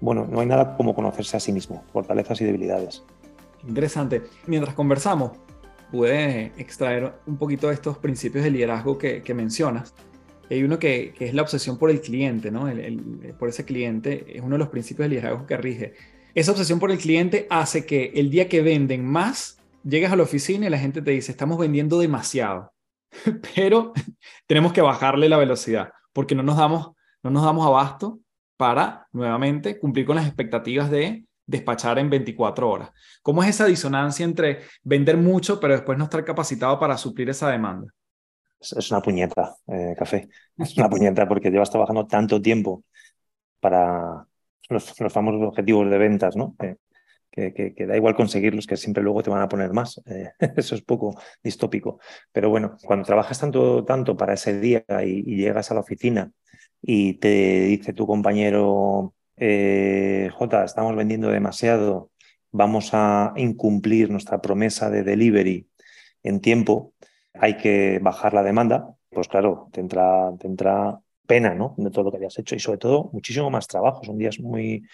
bueno, 0.00 0.26
no 0.30 0.40
hay 0.40 0.46
nada 0.46 0.76
como 0.76 0.94
conocerse 0.94 1.36
a 1.36 1.40
sí 1.40 1.52
mismo, 1.52 1.82
fortalezas 1.92 2.40
y 2.40 2.44
debilidades. 2.44 3.02
Interesante. 3.66 4.22
Mientras 4.46 4.74
conversamos, 4.74 5.32
pude 5.90 6.52
extraer 6.56 7.14
un 7.26 7.36
poquito 7.36 7.68
de 7.68 7.74
estos 7.74 7.98
principios 7.98 8.44
de 8.44 8.50
liderazgo 8.50 8.98
que, 8.98 9.34
mencionas. 9.34 9.94
Hay 10.50 10.62
uno 10.62 10.78
que, 10.78 11.14
es 11.18 11.34
la 11.34 11.42
obsesión 11.42 11.78
por 11.78 11.90
el 11.90 12.00
cliente, 12.00 12.50
¿no? 12.50 12.68
por 13.38 13.48
ese 13.48 13.64
cliente 13.64 14.24
es 14.36 14.42
uno 14.42 14.54
de 14.54 14.58
los 14.58 14.68
principios 14.68 15.04
de 15.04 15.16
liderazgo 15.16 15.46
que 15.46 15.56
rige. 15.56 15.94
Esa 16.34 16.52
obsesión 16.52 16.78
por 16.78 16.90
el 16.90 16.98
cliente 16.98 17.46
hace 17.50 17.84
que 17.84 18.12
el 18.14 18.30
día 18.30 18.48
que 18.48 18.62
venden 18.62 19.04
más, 19.04 19.58
llegues 19.82 20.10
a 20.10 20.16
la 20.16 20.22
oficina 20.22 20.66
y 20.66 20.70
la 20.70 20.78
gente 20.78 21.02
te 21.02 21.10
dice, 21.10 21.32
estamos 21.32 21.58
vendiendo 21.58 21.98
demasiado, 21.98 22.72
pero 23.54 23.92
tenemos 24.46 24.72
que 24.72 24.82
bajarle 24.82 25.28
la 25.28 25.36
velocidad 25.36 25.92
porque 26.18 26.34
no 26.34 26.42
nos 26.42 26.56
damos, 26.56 26.90
no 27.22 27.30
nos 27.30 27.44
damos 27.44 27.64
abasto 27.64 28.18
para 28.56 29.06
nuevamente 29.12 29.78
cumplir 29.78 30.04
con 30.04 30.16
las 30.16 30.26
expectativas 30.26 30.90
de 30.90 31.27
despachar 31.48 31.98
en 31.98 32.10
24 32.10 32.70
horas. 32.70 32.90
¿Cómo 33.22 33.42
es 33.42 33.48
esa 33.48 33.66
disonancia 33.66 34.24
entre 34.24 34.60
vender 34.84 35.16
mucho 35.16 35.58
pero 35.58 35.72
después 35.72 35.98
no 35.98 36.04
estar 36.04 36.24
capacitado 36.24 36.78
para 36.78 36.96
suplir 36.96 37.30
esa 37.30 37.50
demanda? 37.50 37.92
Es 38.60 38.90
una 38.90 39.00
puñeta, 39.00 39.54
eh, 39.66 39.94
café. 39.98 40.28
Es 40.56 40.76
una 40.76 40.88
puñeta 40.88 41.26
porque 41.26 41.50
llevas 41.50 41.70
trabajando 41.70 42.06
tanto 42.06 42.40
tiempo 42.42 42.84
para 43.60 44.26
los, 44.68 44.94
famosos 45.10 45.42
objetivos 45.42 45.88
de 45.90 45.98
ventas, 45.98 46.36
¿no? 46.36 46.54
que, 47.30 47.86
da 47.86 47.96
igual 47.96 48.16
conseguirlos, 48.16 48.66
que 48.66 48.76
siempre 48.76 49.02
luego 49.02 49.22
te 49.22 49.30
van 49.30 49.42
a 49.42 49.48
poner 49.48 49.72
más. 49.72 50.02
Eh, 50.06 50.30
eso 50.56 50.74
es 50.74 50.82
poco 50.82 51.18
distópico. 51.42 51.98
Pero 52.30 52.50
bueno, 52.50 52.76
cuando 52.84 53.06
trabajas 53.06 53.38
tanto, 53.40 53.84
tanto 53.84 54.16
para 54.16 54.34
ese 54.34 54.60
día 54.60 54.84
y 55.04 55.36
llegas 55.36 55.70
a 55.70 55.74
la 55.74 55.80
oficina 55.80 56.30
y 56.82 57.14
te 57.14 57.28
dice 57.62 57.92
tu 57.92 58.06
compañero, 58.06 59.14
eh, 59.38 60.30
J, 60.32 60.64
estamos 60.64 60.96
vendiendo 60.96 61.28
demasiado, 61.30 62.10
vamos 62.50 62.90
a 62.92 63.32
incumplir 63.36 64.10
nuestra 64.10 64.40
promesa 64.40 64.90
de 64.90 65.02
delivery 65.02 65.68
en 66.22 66.40
tiempo, 66.40 66.94
hay 67.34 67.56
que 67.56 68.00
bajar 68.02 68.34
la 68.34 68.42
demanda, 68.42 68.94
pues 69.10 69.28
claro, 69.28 69.68
te 69.72 69.80
entra, 69.80 70.32
te 70.38 70.46
entra 70.46 71.00
pena 71.26 71.54
¿no? 71.54 71.74
de 71.76 71.90
todo 71.90 72.04
lo 72.04 72.10
que 72.10 72.16
habías 72.16 72.38
hecho 72.38 72.56
y 72.56 72.58
sobre 72.58 72.78
todo 72.78 73.10
muchísimo 73.12 73.50
más 73.50 73.68
trabajo. 73.68 74.02
Son 74.02 74.18
días 74.18 74.40
muy, 74.40 74.84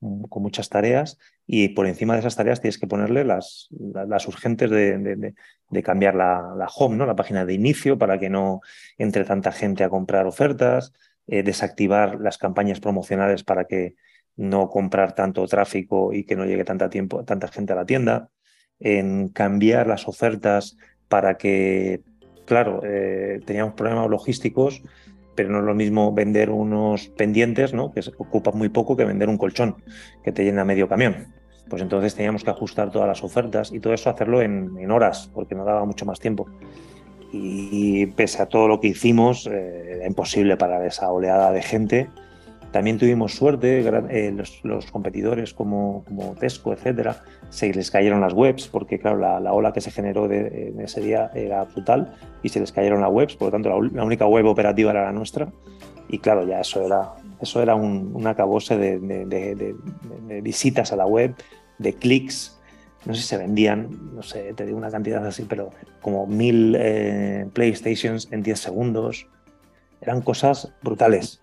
con 0.00 0.42
muchas 0.42 0.68
tareas 0.68 1.18
y 1.46 1.68
por 1.68 1.86
encima 1.86 2.14
de 2.14 2.20
esas 2.20 2.36
tareas 2.36 2.60
tienes 2.60 2.78
que 2.78 2.86
ponerle 2.86 3.24
las, 3.24 3.68
las 3.70 4.26
urgentes 4.26 4.70
de, 4.70 5.34
de, 5.70 5.82
cambiar 5.82 6.14
la, 6.14 6.54
la, 6.56 6.66
home, 6.66 6.96
¿no? 6.96 7.06
la 7.06 7.16
página 7.16 7.44
de 7.44 7.54
inicio 7.54 7.98
para 7.98 8.18
que 8.18 8.30
no 8.30 8.60
entre 8.98 9.24
tanta 9.24 9.52
gente 9.52 9.84
a 9.84 9.88
comprar 9.88 10.26
ofertas, 10.26 10.92
eh, 11.26 11.42
desactivar 11.42 12.20
las 12.20 12.38
campañas 12.38 12.80
promocionales 12.80 13.44
para 13.44 13.64
que 13.64 13.94
no 14.36 14.68
comprar 14.68 15.14
tanto 15.14 15.46
tráfico 15.46 16.12
y 16.12 16.24
que 16.24 16.36
no 16.36 16.44
llegue 16.44 16.64
tanta, 16.64 16.90
tiempo, 16.90 17.24
tanta 17.24 17.48
gente 17.48 17.72
a 17.72 17.76
la 17.76 17.86
tienda, 17.86 18.28
en 18.80 19.28
cambiar 19.28 19.86
las 19.86 20.08
ofertas 20.08 20.76
para 21.08 21.36
que, 21.36 22.02
claro, 22.44 22.82
eh, 22.84 23.40
teníamos 23.46 23.74
problemas 23.74 24.10
logísticos, 24.10 24.82
pero 25.34 25.50
no 25.50 25.60
es 25.60 25.64
lo 25.64 25.74
mismo 25.74 26.12
vender 26.12 26.50
unos 26.50 27.08
pendientes, 27.08 27.72
¿no? 27.72 27.92
que 27.92 28.00
ocupan 28.18 28.58
muy 28.58 28.68
poco, 28.68 28.96
que 28.96 29.04
vender 29.04 29.28
un 29.28 29.38
colchón 29.38 29.82
que 30.22 30.32
te 30.32 30.44
llena 30.44 30.64
medio 30.64 30.88
camión. 30.88 31.32
Pues 31.68 31.80
entonces 31.80 32.14
teníamos 32.14 32.44
que 32.44 32.50
ajustar 32.50 32.90
todas 32.90 33.08
las 33.08 33.24
ofertas 33.24 33.72
y 33.72 33.80
todo 33.80 33.94
eso 33.94 34.10
hacerlo 34.10 34.42
en, 34.42 34.76
en 34.78 34.90
horas, 34.90 35.30
porque 35.32 35.54
no 35.54 35.64
daba 35.64 35.84
mucho 35.84 36.04
más 36.04 36.20
tiempo 36.20 36.46
y 37.36 38.06
pese 38.06 38.42
a 38.42 38.46
todo 38.46 38.68
lo 38.68 38.80
que 38.80 38.88
hicimos, 38.88 39.48
eh, 39.48 39.96
era 39.96 40.06
imposible 40.06 40.56
parar 40.56 40.86
esa 40.86 41.10
oleada 41.10 41.50
de 41.50 41.62
gente. 41.62 42.08
También 42.70 42.98
tuvimos 42.98 43.34
suerte, 43.34 43.80
eh, 43.80 44.46
los, 44.62 44.86
competidores 44.86 45.52
como, 45.52 46.04
como, 46.04 46.34
Tesco, 46.34 46.72
etcétera, 46.72 47.22
se 47.48 47.72
les 47.72 47.90
cayeron 47.90 48.20
las 48.20 48.32
webs, 48.32 48.68
porque 48.68 48.98
claro, 48.98 49.18
la, 49.18 49.52
ola 49.52 49.72
que 49.72 49.80
se 49.80 49.90
generó 49.90 50.30
en 50.30 50.80
ese 50.80 51.00
día 51.00 51.30
era 51.34 51.64
brutal 51.64 52.14
y 52.42 52.48
se 52.48 52.60
les 52.60 52.70
cayeron 52.70 53.00
las 53.00 53.10
webs, 53.10 53.36
por 53.36 53.48
lo 53.48 53.52
tanto 53.52 53.68
la, 53.68 54.04
única 54.04 54.26
web 54.26 54.46
operativa 54.46 54.92
era 54.92 55.04
la 55.04 55.12
nuestra. 55.12 55.52
Y 56.08 56.18
claro, 56.18 56.46
ya 56.46 56.60
eso 56.60 56.84
era, 56.84 57.14
eso 57.40 57.62
era 57.62 57.74
un, 57.74 58.12
un 58.14 58.26
acabose 58.26 58.76
de, 58.76 58.98
de 59.00 60.40
visitas 60.40 60.92
a 60.92 60.96
la 60.96 61.06
web, 61.06 61.34
de 61.78 61.94
clics, 61.94 62.53
no 63.06 63.14
sé 63.14 63.20
si 63.20 63.28
se 63.28 63.38
vendían, 63.38 64.14
no 64.14 64.22
sé, 64.22 64.54
te 64.54 64.64
digo 64.64 64.78
una 64.78 64.90
cantidad 64.90 65.26
así, 65.26 65.44
pero 65.48 65.70
como 66.00 66.26
mil 66.26 66.76
eh, 66.78 67.46
PlayStations 67.52 68.28
en 68.30 68.42
10 68.42 68.58
segundos. 68.58 69.26
Eran 70.00 70.20
cosas 70.20 70.72
brutales. 70.82 71.40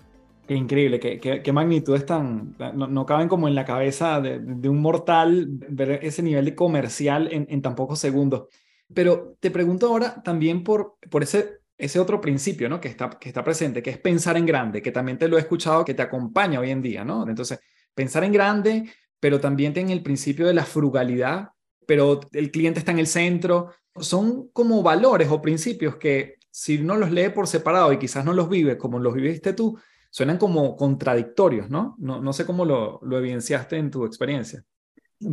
Qué 0.48 0.56
increíble, 0.56 1.00
qué, 1.00 1.20
qué, 1.20 1.52
magnitudes 1.54 2.06
tan... 2.06 2.56
No, 2.74 3.06
caben 3.06 3.28
como 3.28 3.48
en 3.48 3.56
la 3.56 3.64
cabeza 3.64 4.20
de, 4.20 4.70
un 4.70 4.82
mortal 4.82 5.48
ver 5.50 6.00
ese 6.04 6.22
nivel 6.22 6.46
de 6.46 6.56
comercial 6.56 7.30
en, 7.32 7.48
en, 7.50 7.62
tan 7.62 7.76
pocos 7.76 8.00
segundos. 8.00 8.48
Pero 8.94 9.38
te 9.40 9.50
pregunto 9.50 9.88
ahora 9.88 10.22
también 10.22 10.64
por, 10.64 10.98
por 11.10 11.24
ese, 11.24 11.62
ese 11.78 12.00
otro 12.00 12.20
principio 12.20 12.68
¿no? 12.70 12.82
que, 12.82 12.90
está, 12.90 13.10
que 13.12 13.30
está 13.30 13.44
presente, 13.44 13.82
que 13.82 13.92
es 13.92 13.98
pensar 13.98 14.36
en 14.36 14.46
grande, 14.46 14.82
que 14.82 14.92
también 14.92 15.18
te 15.18 15.28
lo 15.28 15.38
he 15.38 15.42
escuchado, 15.42 15.86
que 15.86 15.94
te 15.94 16.02
acompaña 16.02 16.60
hoy 16.60 16.72
en 16.72 16.82
día. 16.82 17.06
¿no? 17.06 17.28
Entonces, 17.28 17.60
pensar 17.94 18.24
en 18.24 18.34
grande, 18.34 18.92
pero 19.22 19.40
también 19.40 19.72
tienen 19.74 19.94
el 19.94 20.04
principio 20.04 20.48
de 20.48 20.54
la 20.54 20.66
frugalidad, 20.66 21.52
pero 21.86 22.20
el 22.34 22.52
cliente 22.52 22.80
está 22.80 22.92
en 22.92 23.00
el 23.00 23.08
centro. 23.08 23.72
Son 23.96 24.50
como 24.50 24.84
valores 24.84 25.30
o 25.30 25.42
principios 25.42 25.96
que 25.96 26.36
si 26.50 26.80
uno 26.80 26.98
los 26.98 27.12
lee 27.12 27.30
por 27.30 27.48
separado 27.48 27.94
y 27.94 28.00
quizás 28.00 28.26
no 28.26 28.34
los 28.34 28.50
vive 28.50 28.78
como 28.78 29.00
los 29.00 29.14
viviste 29.14 29.54
tú, 29.54 29.80
suenan 30.10 30.38
como 30.38 30.76
contradictorios, 30.76 31.70
¿no? 31.70 31.96
No, 32.00 32.34
sé 32.34 32.46
cómo 32.46 32.66
lo, 32.66 33.00
evidenciaste 33.18 33.78
en 33.78 33.92
tu 33.92 34.06
experiencia. 34.06 34.66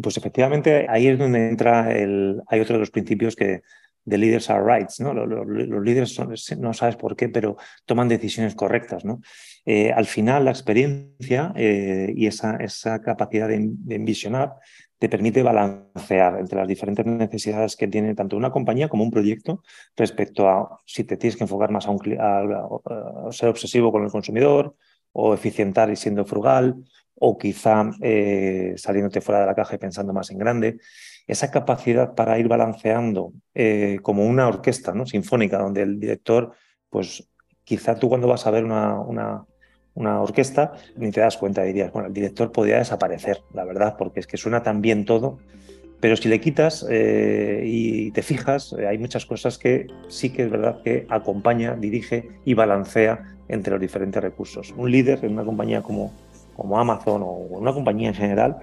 Pues 0.03 0.19
efectivamente, 0.19 0.87
ahí 0.89 1.09
es 1.09 1.19
donde 1.19 1.49
entra 1.49 1.91
el. 1.97 2.43
Hay 2.47 2.61
otro 2.61 2.75
de 2.75 2.81
los 2.81 2.91
principios 2.91 3.35
que 3.35 3.63
the 4.07 4.19
leaders 4.19 4.51
are 4.51 4.63
rights, 4.63 5.01
¿no? 5.01 5.13
Los, 5.15 5.47
líderes 5.85 6.15
son, 6.15 6.35
no 6.59 6.73
sabes 6.73 6.97
por 6.97 7.17
qué, 7.17 7.29
pero 7.29 7.57
toman 7.85 8.09
decisiones 8.09 8.55
correctas, 8.55 9.05
¿no? 9.05 9.21
Eh, 9.65 9.93
al 9.93 10.07
final, 10.07 10.45
la 10.45 10.51
experiencia 10.51 11.53
eh, 11.57 12.13
y 12.17 12.27
esa, 12.27 12.57
esa 12.57 13.01
capacidad 13.01 13.49
de, 13.49 13.71
envisionar 13.91 14.55
te 14.99 15.09
permite 15.09 15.43
balancear 15.43 16.39
entre 16.41 16.59
las 16.59 16.67
diferentes 16.67 17.07
necesidades 17.07 17.77
que 17.77 17.87
tiene 17.87 18.15
tanto 18.15 18.37
una 18.37 18.51
compañía 18.51 18.89
como 18.89 19.05
un 19.05 19.11
proyecto 19.11 19.63
respecto 19.97 20.49
a 20.49 20.81
si 20.87 21.05
te 21.05 21.17
tienes 21.17 21.37
que 21.37 21.45
enfocar 21.45 21.71
más 21.71 21.87
a, 21.87 21.91
un, 21.91 22.01
a, 22.19 23.31
ser 23.31 23.49
obsesivo 23.51 23.93
con 23.93 24.05
el 24.05 24.11
consumidor 24.11 24.75
o 25.13 25.35
eficientar 25.35 25.91
y 25.91 25.97
siendo 25.97 26.25
frugal 26.25 26.75
o 27.15 27.37
quizá 27.37 27.91
eh, 28.01 28.75
saliéndote 28.77 29.21
fuera 29.21 29.41
de 29.41 29.47
la 29.47 29.55
caja 29.55 29.75
y 29.75 29.79
pensando 29.79 30.13
más 30.13 30.31
en 30.31 30.39
grande 30.39 30.79
esa 31.29 31.51
capacidad 31.51 32.15
para 32.15 32.39
ir 32.39 32.49
balanceando 32.49 33.33
eh, 33.55 33.99
como 34.03 34.27
una 34.27 34.49
orquesta 34.49 34.95
¿no? 34.95 35.05
sinfónica, 35.07 35.59
donde 35.59 35.83
el 35.83 36.01
director, 36.01 36.53
pues 36.89 37.29
quizá 37.65 37.97
tú 37.97 38.09
cuando 38.09 38.27
vas 38.27 38.47
a 38.47 38.51
ver 38.51 38.65
una, 38.65 38.99
una, 39.95 40.21
orquesta 40.23 40.73
ni 40.97 41.11
te 41.11 41.21
das 41.21 41.37
cuenta, 41.37 41.63
dirías, 41.63 41.93
bueno, 41.93 42.09
el 42.09 42.15
director 42.15 42.51
podría 42.51 42.79
desaparecer, 42.79 43.43
la 43.53 43.65
verdad, 43.65 43.97
porque 43.99 44.21
es 44.21 44.27
que 44.27 44.39
suena 44.39 44.63
tan 44.63 44.81
bien 44.81 45.05
todo, 45.05 45.39
pero 46.01 46.17
si 46.17 46.29
le 46.29 46.41
quitas 46.41 46.87
eh, 46.89 47.63
y 47.67 48.11
te 48.13 48.23
fijas, 48.23 48.75
eh, 48.79 48.87
hay 48.87 48.97
muchas 48.97 49.27
cosas 49.27 49.59
que 49.59 49.87
sí 50.09 50.31
que 50.31 50.45
es 50.45 50.51
verdad 50.51 50.81
que 50.83 51.07
acompaña, 51.11 51.75
dirige 51.75 52.29
y 52.47 52.55
balancea 52.55 53.37
entre 53.49 53.73
los 53.73 53.81
diferentes 53.81 54.23
recursos. 54.23 54.73
Un 54.77 54.91
líder 54.91 55.25
en 55.25 55.33
una 55.33 55.45
compañía 55.45 55.83
como, 55.83 56.13
como 56.57 56.79
Amazon 56.79 57.23
o 57.23 57.33
una 57.33 57.75
compañía 57.75 58.09
en 58.09 58.15
general, 58.15 58.59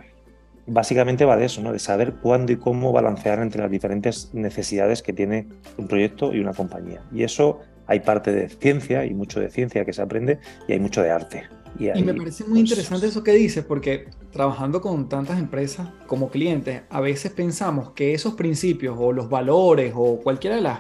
básicamente 0.68 1.26
va 1.26 1.38
de 1.38 1.46
eso, 1.46 1.62
¿no? 1.62 1.72
de 1.72 1.80
saber 1.80 2.14
cuándo 2.22 2.52
y 2.52 2.58
cómo 2.58 2.92
balancear 2.92 3.40
entre 3.40 3.62
las 3.62 3.72
diferentes 3.72 4.34
necesidades 4.34 5.02
que 5.02 5.14
tiene 5.14 5.48
un 5.78 5.88
proyecto 5.88 6.34
y 6.34 6.40
una 6.40 6.54
compañía. 6.54 7.02
Y 7.14 7.24
eso 7.24 7.60
hay 7.88 8.00
parte 8.00 8.32
de 8.32 8.50
ciencia 8.50 9.06
y 9.06 9.14
mucho 9.14 9.40
de 9.40 9.50
ciencia 9.50 9.86
que 9.86 9.94
se 9.94 10.02
aprende 10.02 10.40
y 10.68 10.74
hay 10.74 10.80
mucho 10.80 11.02
de 11.02 11.12
arte. 11.12 11.44
Y, 11.78 12.04
me 12.04 12.14
parece 12.14 12.46
muy 12.46 12.62
pues, 12.62 12.72
interesante 12.72 13.08
eso 13.08 13.22
que 13.22 13.34
dices, 13.34 13.66
porque 13.66 14.08
trabajando 14.32 14.80
con 14.80 15.10
tantas 15.10 15.40
empresas 15.40 15.90
como 16.08 16.30
clientes, 16.30 16.84
a 16.90 17.02
veces 17.02 17.34
pensamos 17.34 17.92
que 17.92 18.14
esos 18.14 18.36
principios 18.36 18.96
o 18.98 19.12
los 19.12 19.30
valores 19.30 19.92
o 19.94 20.22
cualquiera 20.22 20.56
de 20.56 20.62
las 20.62 20.80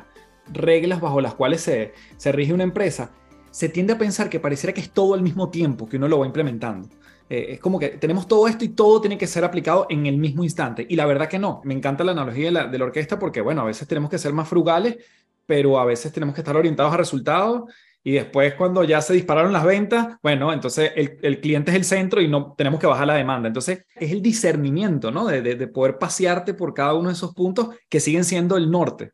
reglas 0.53 1.01
bajo 1.01 1.19
las 1.19 1.33
cuales 1.33 1.61
se, 1.61 1.91
se 2.15 2.31
rige 2.31 2.53
una 2.53 2.63
empresa, 2.63 3.11
se 3.51 3.67
tiende 3.67 3.93
a 3.93 3.97
pensar 3.97 4.29
que 4.29 4.39
pareciera 4.39 4.73
que 4.73 4.81
es 4.81 4.89
todo 4.89 5.15
al 5.15 5.21
mismo 5.21 5.49
tiempo 5.49 5.87
que 5.87 5.97
uno 5.97 6.07
lo 6.07 6.19
va 6.19 6.25
implementando. 6.25 6.87
Eh, 7.29 7.53
es 7.53 7.59
como 7.59 7.79
que 7.79 7.89
tenemos 7.89 8.27
todo 8.27 8.47
esto 8.47 8.63
y 8.65 8.69
todo 8.69 9.01
tiene 9.01 9.17
que 9.17 9.27
ser 9.27 9.43
aplicado 9.43 9.87
en 9.89 10.05
el 10.05 10.17
mismo 10.17 10.43
instante. 10.43 10.85
Y 10.87 10.95
la 10.95 11.05
verdad 11.05 11.27
que 11.27 11.39
no. 11.39 11.61
Me 11.63 11.73
encanta 11.73 12.03
la 12.03 12.11
analogía 12.11 12.45
de 12.45 12.51
la, 12.51 12.67
de 12.67 12.77
la 12.77 12.85
orquesta 12.85 13.17
porque, 13.17 13.41
bueno, 13.41 13.61
a 13.61 13.65
veces 13.65 13.87
tenemos 13.87 14.09
que 14.09 14.17
ser 14.17 14.33
más 14.33 14.47
frugales, 14.47 14.97
pero 15.45 15.79
a 15.79 15.85
veces 15.85 16.11
tenemos 16.11 16.35
que 16.35 16.41
estar 16.41 16.55
orientados 16.55 16.93
a 16.93 16.97
resultados 16.97 17.63
y 18.07 18.11
después 18.11 18.53
cuando 18.53 18.83
ya 18.83 19.01
se 19.01 19.15
dispararon 19.15 19.51
las 19.51 19.63
ventas, 19.63 20.17
bueno, 20.21 20.53
entonces 20.53 20.91
el, 20.95 21.41
cliente 21.41 21.71
es 21.71 21.77
el 21.77 21.83
centro 21.83 22.21
y 22.21 22.27
no 22.27 22.53
tenemos 22.55 22.79
que 22.79 22.85
bajar 22.85 23.07
la 23.07 23.15
demanda. 23.15 23.47
Entonces 23.47 23.83
es 23.95 24.11
el 24.11 24.21
discernimiento, 24.21 25.09
¿no? 25.09 25.25
De, 25.25 25.41
de, 25.41 25.67
poder 25.67 25.97
pasearte 25.97 26.53
por 26.53 26.75
cada 26.75 26.93
uno 26.93 27.09
de 27.09 27.15
esos 27.15 27.33
puntos 27.33 27.69
que 27.89 27.99
siguen 27.99 28.23
siendo 28.23 28.57
el 28.57 28.69
norte. 28.69 29.13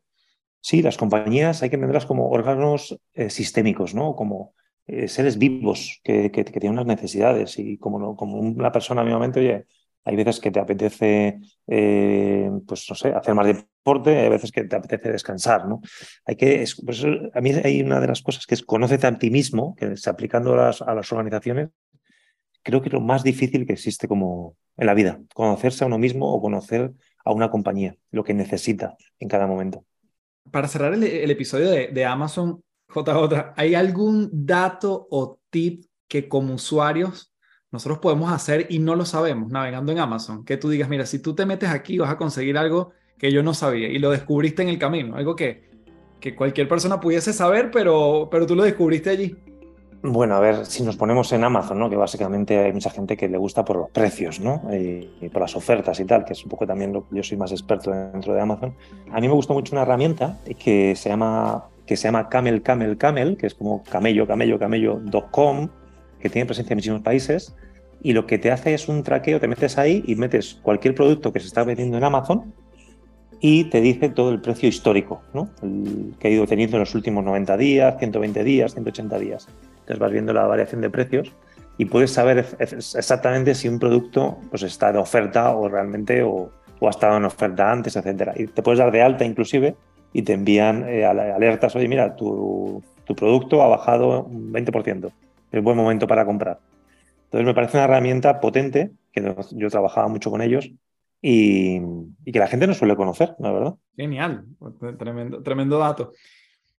Sí, 0.60 0.82
las 0.82 0.98
compañías 0.98 1.62
hay 1.62 1.70
que 1.70 1.76
entenderlas 1.76 2.04
como 2.04 2.28
órganos 2.28 2.94
eh, 3.14 3.30
sistémicos, 3.30 3.94
¿no? 3.94 4.14
Como 4.14 4.52
eh, 4.86 5.06
seres 5.06 5.38
vivos 5.38 6.00
que, 6.02 6.30
tienen 6.30 6.72
unas 6.72 6.86
necesidades 6.86 7.58
y 7.58 7.78
como, 7.78 8.16
una 8.20 8.72
persona 8.72 9.04
mismamente, 9.04 9.40
oye, 9.40 9.66
hay 10.04 10.16
veces 10.16 10.40
que 10.40 10.50
te 10.50 10.58
apetece, 10.58 11.38
eh, 11.68 12.50
pues 12.66 12.86
no 12.88 12.96
sé, 12.96 13.10
hacer 13.10 13.34
más 13.34 13.46
deporte, 13.46 14.18
hay 14.18 14.28
veces 14.28 14.50
que 14.50 14.64
te 14.64 14.74
apetece 14.74 15.12
descansar, 15.12 15.68
¿no? 15.68 15.80
Hay 16.24 16.34
que, 16.34 16.64
a 17.32 17.40
mí 17.40 17.50
hay 17.52 17.82
una 17.82 18.00
de 18.00 18.08
las 18.08 18.22
cosas 18.22 18.46
que 18.46 18.54
es 18.54 18.62
conócete 18.64 19.06
a 19.06 19.16
ti 19.16 19.30
mismo, 19.30 19.76
que 19.76 19.92
es 19.92 20.08
aplicando 20.08 20.54
a 20.54 20.74
las, 20.94 21.12
organizaciones, 21.12 21.68
creo 22.64 22.82
que 22.82 22.88
es 22.88 22.92
lo 22.92 23.00
más 23.00 23.22
difícil 23.22 23.66
que 23.66 23.74
existe 23.74 24.08
como 24.08 24.56
en 24.76 24.86
la 24.86 24.94
vida, 24.94 25.20
conocerse 25.34 25.84
a 25.84 25.86
uno 25.86 25.98
mismo 25.98 26.32
o 26.32 26.40
conocer 26.40 26.92
a 27.24 27.32
una 27.32 27.50
compañía, 27.50 27.96
lo 28.10 28.24
que 28.24 28.34
necesita 28.34 28.96
en 29.20 29.28
cada 29.28 29.46
momento. 29.46 29.84
Para 30.50 30.66
cerrar 30.66 30.92
el, 30.94 31.30
episodio 31.30 31.70
de 31.70 32.04
Amazon, 32.04 32.64
JJ, 32.94 33.54
¿hay 33.56 33.74
algún 33.74 34.28
dato 34.32 35.06
o 35.10 35.38
tip 35.50 35.84
que 36.08 36.28
como 36.28 36.54
usuarios 36.54 37.32
nosotros 37.72 37.98
podemos 38.00 38.30
hacer 38.30 38.66
y 38.68 38.78
no 38.78 38.94
lo 38.94 39.06
sabemos 39.06 39.50
navegando 39.50 39.92
en 39.92 39.98
Amazon. 39.98 40.44
Que 40.44 40.58
tú 40.58 40.68
digas, 40.68 40.90
mira, 40.90 41.06
si 41.06 41.20
tú 41.20 41.34
te 41.34 41.46
metes 41.46 41.70
aquí 41.70 41.96
vas 41.96 42.10
a 42.10 42.18
conseguir 42.18 42.58
algo 42.58 42.92
que 43.18 43.32
yo 43.32 43.42
no 43.42 43.54
sabía 43.54 43.88
y 43.88 43.98
lo 43.98 44.10
descubriste 44.10 44.60
en 44.60 44.68
el 44.68 44.78
camino, 44.78 45.16
algo 45.16 45.34
que, 45.34 45.70
que 46.20 46.36
cualquier 46.36 46.68
persona 46.68 47.00
pudiese 47.00 47.32
saber, 47.32 47.70
pero, 47.70 48.28
pero 48.30 48.46
tú 48.46 48.54
lo 48.54 48.62
descubriste 48.62 49.08
allí. 49.08 49.34
Bueno, 50.04 50.34
a 50.34 50.40
ver, 50.40 50.66
si 50.66 50.82
nos 50.82 50.96
ponemos 50.96 51.32
en 51.32 51.44
Amazon, 51.44 51.78
¿no? 51.78 51.88
que 51.88 51.94
básicamente 51.94 52.58
hay 52.58 52.72
mucha 52.72 52.90
gente 52.90 53.16
que 53.16 53.28
le 53.28 53.38
gusta 53.38 53.64
por 53.64 53.76
los 53.76 53.90
precios 53.90 54.40
¿no? 54.40 54.60
y, 54.74 55.28
por 55.28 55.42
las 55.42 55.54
ofertas 55.54 55.98
y 56.00 56.04
tal, 56.04 56.24
que 56.24 56.32
es 56.32 56.42
un 56.42 56.50
poco 56.50 56.66
también 56.66 56.92
lo 56.92 57.08
que 57.08 57.16
yo 57.16 57.22
soy 57.22 57.38
más 57.38 57.52
experto 57.52 57.92
dentro 57.92 58.34
de 58.34 58.40
Amazon. 58.40 58.74
A 59.12 59.20
mí 59.20 59.28
me 59.28 59.34
gustó 59.34 59.54
mucho 59.54 59.74
una 59.74 59.82
herramienta 59.82 60.40
que 60.58 60.96
se 60.96 61.08
llama, 61.08 61.68
que 61.86 61.96
se 61.96 62.04
llama 62.04 62.28
Camel 62.28 62.62
Camel 62.62 62.96
Camel, 62.96 63.36
que 63.36 63.46
es 63.46 63.54
como 63.54 63.82
camello, 63.84 64.26
camello, 64.26 64.58
camello.com, 64.58 65.68
que 66.20 66.28
tiene 66.30 66.46
presencia 66.46 66.72
en 66.72 66.76
muchísimos 66.76 67.02
países 67.02 67.54
y 68.02 68.12
lo 68.12 68.26
que 68.26 68.38
te 68.38 68.50
hace 68.50 68.74
es 68.74 68.88
un 68.88 69.02
traqueo, 69.02 69.38
te 69.38 69.48
metes 69.48 69.78
ahí 69.78 70.02
y 70.06 70.16
metes 70.16 70.58
cualquier 70.62 70.94
producto 70.94 71.32
que 71.32 71.40
se 71.40 71.46
está 71.46 71.62
vendiendo 71.62 71.96
en 71.96 72.04
Amazon 72.04 72.52
y 73.40 73.64
te 73.64 73.80
dice 73.80 74.08
todo 74.08 74.30
el 74.30 74.40
precio 74.40 74.68
histórico, 74.68 75.22
¿no? 75.32 75.50
El 75.62 76.14
que 76.18 76.28
ha 76.28 76.30
ido 76.30 76.46
teniendo 76.46 76.76
en 76.76 76.80
los 76.80 76.94
últimos 76.94 77.24
90 77.24 77.56
días, 77.56 77.96
120 77.98 78.44
días, 78.44 78.72
180 78.72 79.18
días. 79.18 79.48
Entonces 79.80 79.98
vas 79.98 80.12
viendo 80.12 80.32
la 80.32 80.46
variación 80.46 80.80
de 80.80 80.90
precios 80.90 81.32
y 81.78 81.86
puedes 81.86 82.12
saber 82.12 82.46
exactamente 82.58 83.54
si 83.54 83.68
un 83.68 83.78
producto 83.78 84.38
pues, 84.50 84.62
está 84.62 84.92
de 84.92 84.98
oferta 84.98 85.54
o 85.56 85.68
realmente 85.68 86.22
o, 86.22 86.50
ha 86.82 86.90
estado 86.90 87.16
en 87.16 87.24
oferta 87.24 87.70
antes, 87.70 87.94
etcétera. 87.94 88.34
Y 88.36 88.46
te 88.46 88.62
puedes 88.62 88.78
dar 88.78 88.90
de 88.90 89.02
alta 89.02 89.24
inclusive 89.24 89.76
y 90.12 90.22
te 90.22 90.32
envían 90.32 90.88
eh, 90.88 91.04
alertas, 91.04 91.74
oye, 91.76 91.88
mira, 91.88 92.16
tu, 92.16 92.82
tu 93.04 93.14
producto 93.14 93.62
ha 93.62 93.68
bajado 93.68 94.24
un 94.24 94.52
20% 94.52 95.12
es 95.52 95.62
buen 95.62 95.76
momento 95.76 96.06
para 96.06 96.24
comprar. 96.24 96.58
Entonces 97.24 97.46
me 97.46 97.54
parece 97.54 97.76
una 97.76 97.84
herramienta 97.84 98.40
potente, 98.40 98.92
que 99.12 99.34
yo 99.52 99.68
trabajaba 99.68 100.08
mucho 100.08 100.30
con 100.30 100.42
ellos 100.42 100.70
y, 101.20 101.80
que 102.24 102.38
la 102.38 102.48
gente 102.48 102.66
no 102.66 102.74
suele 102.74 102.96
conocer, 102.96 103.36
la 103.38 103.52
verdad. 103.52 103.74
Genial, 103.94 104.46
tremendo, 104.98 105.42
tremendo 105.42 105.78
dato. 105.78 106.12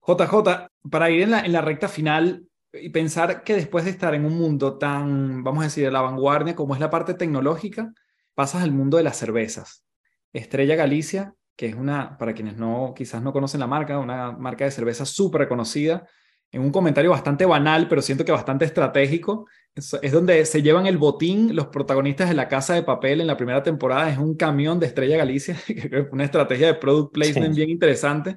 JJ, 0.06 0.68
para 0.90 1.10
ir 1.10 1.22
en 1.22 1.30
la, 1.30 1.40
en 1.40 1.52
la 1.52 1.60
recta 1.60 1.88
final 1.88 2.44
y 2.72 2.88
pensar 2.88 3.44
que 3.44 3.54
después 3.54 3.84
de 3.84 3.90
estar 3.90 4.14
en 4.14 4.24
un 4.24 4.36
mundo 4.36 4.78
tan, 4.78 5.44
vamos 5.44 5.60
a 5.60 5.66
decir, 5.66 5.84
de 5.84 5.90
la 5.90 6.00
vanguardia 6.00 6.56
como 6.56 6.74
es 6.74 6.80
la 6.80 6.90
parte 6.90 7.14
tecnológica, 7.14 7.92
pasas 8.34 8.62
al 8.62 8.72
mundo 8.72 8.96
de 8.96 9.04
las 9.04 9.18
cervezas. 9.18 9.84
Estrella 10.32 10.74
Galicia, 10.74 11.34
que 11.56 11.66
es 11.66 11.74
una, 11.74 12.16
para 12.18 12.34
quienes 12.34 12.56
no, 12.56 12.92
quizás 12.96 13.22
no 13.22 13.32
conocen 13.32 13.60
la 13.60 13.66
marca, 13.66 13.98
una 13.98 14.32
marca 14.32 14.64
de 14.64 14.70
cerveza 14.70 15.04
súper 15.04 15.42
reconocida, 15.42 16.06
en 16.52 16.60
un 16.60 16.70
comentario 16.70 17.10
bastante 17.10 17.46
banal, 17.46 17.88
pero 17.88 18.02
siento 18.02 18.24
que 18.24 18.32
bastante 18.32 18.66
estratégico. 18.66 19.46
Es, 19.74 20.12
donde 20.12 20.44
se 20.44 20.60
llevan 20.60 20.86
el 20.86 20.98
botín 20.98 21.56
los 21.56 21.68
protagonistas 21.68 22.28
de 22.28 22.34
La 22.34 22.48
Casa 22.48 22.74
de 22.74 22.82
Papel 22.82 23.22
en 23.22 23.26
la 23.26 23.38
primera 23.38 23.62
temporada. 23.62 24.10
Es 24.10 24.18
un 24.18 24.36
camión 24.36 24.78
de 24.78 24.86
Estrella 24.86 25.16
Galicia, 25.16 25.56
una 26.12 26.24
estrategia 26.24 26.66
de 26.66 26.74
product 26.74 27.14
placement 27.14 27.54
bien 27.56 27.70
interesante. 27.70 28.36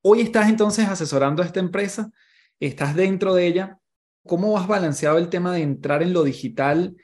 Hoy 0.00 0.20
estás 0.20 0.48
entonces 0.48 0.88
asesorando 0.88 1.42
a 1.42 1.46
esta 1.46 1.58
empresa, 1.58 2.12
estás 2.60 2.94
dentro 2.94 3.34
de 3.34 3.46
ella. 3.48 3.78
¿Cómo 4.24 4.56
has 4.56 4.68
balanceado 4.68 5.18
el 5.18 5.28
tema 5.28 5.52
de 5.52 5.62
entrar 5.62 6.04
en 6.04 6.12
lo 6.12 6.22
digital 6.22 6.94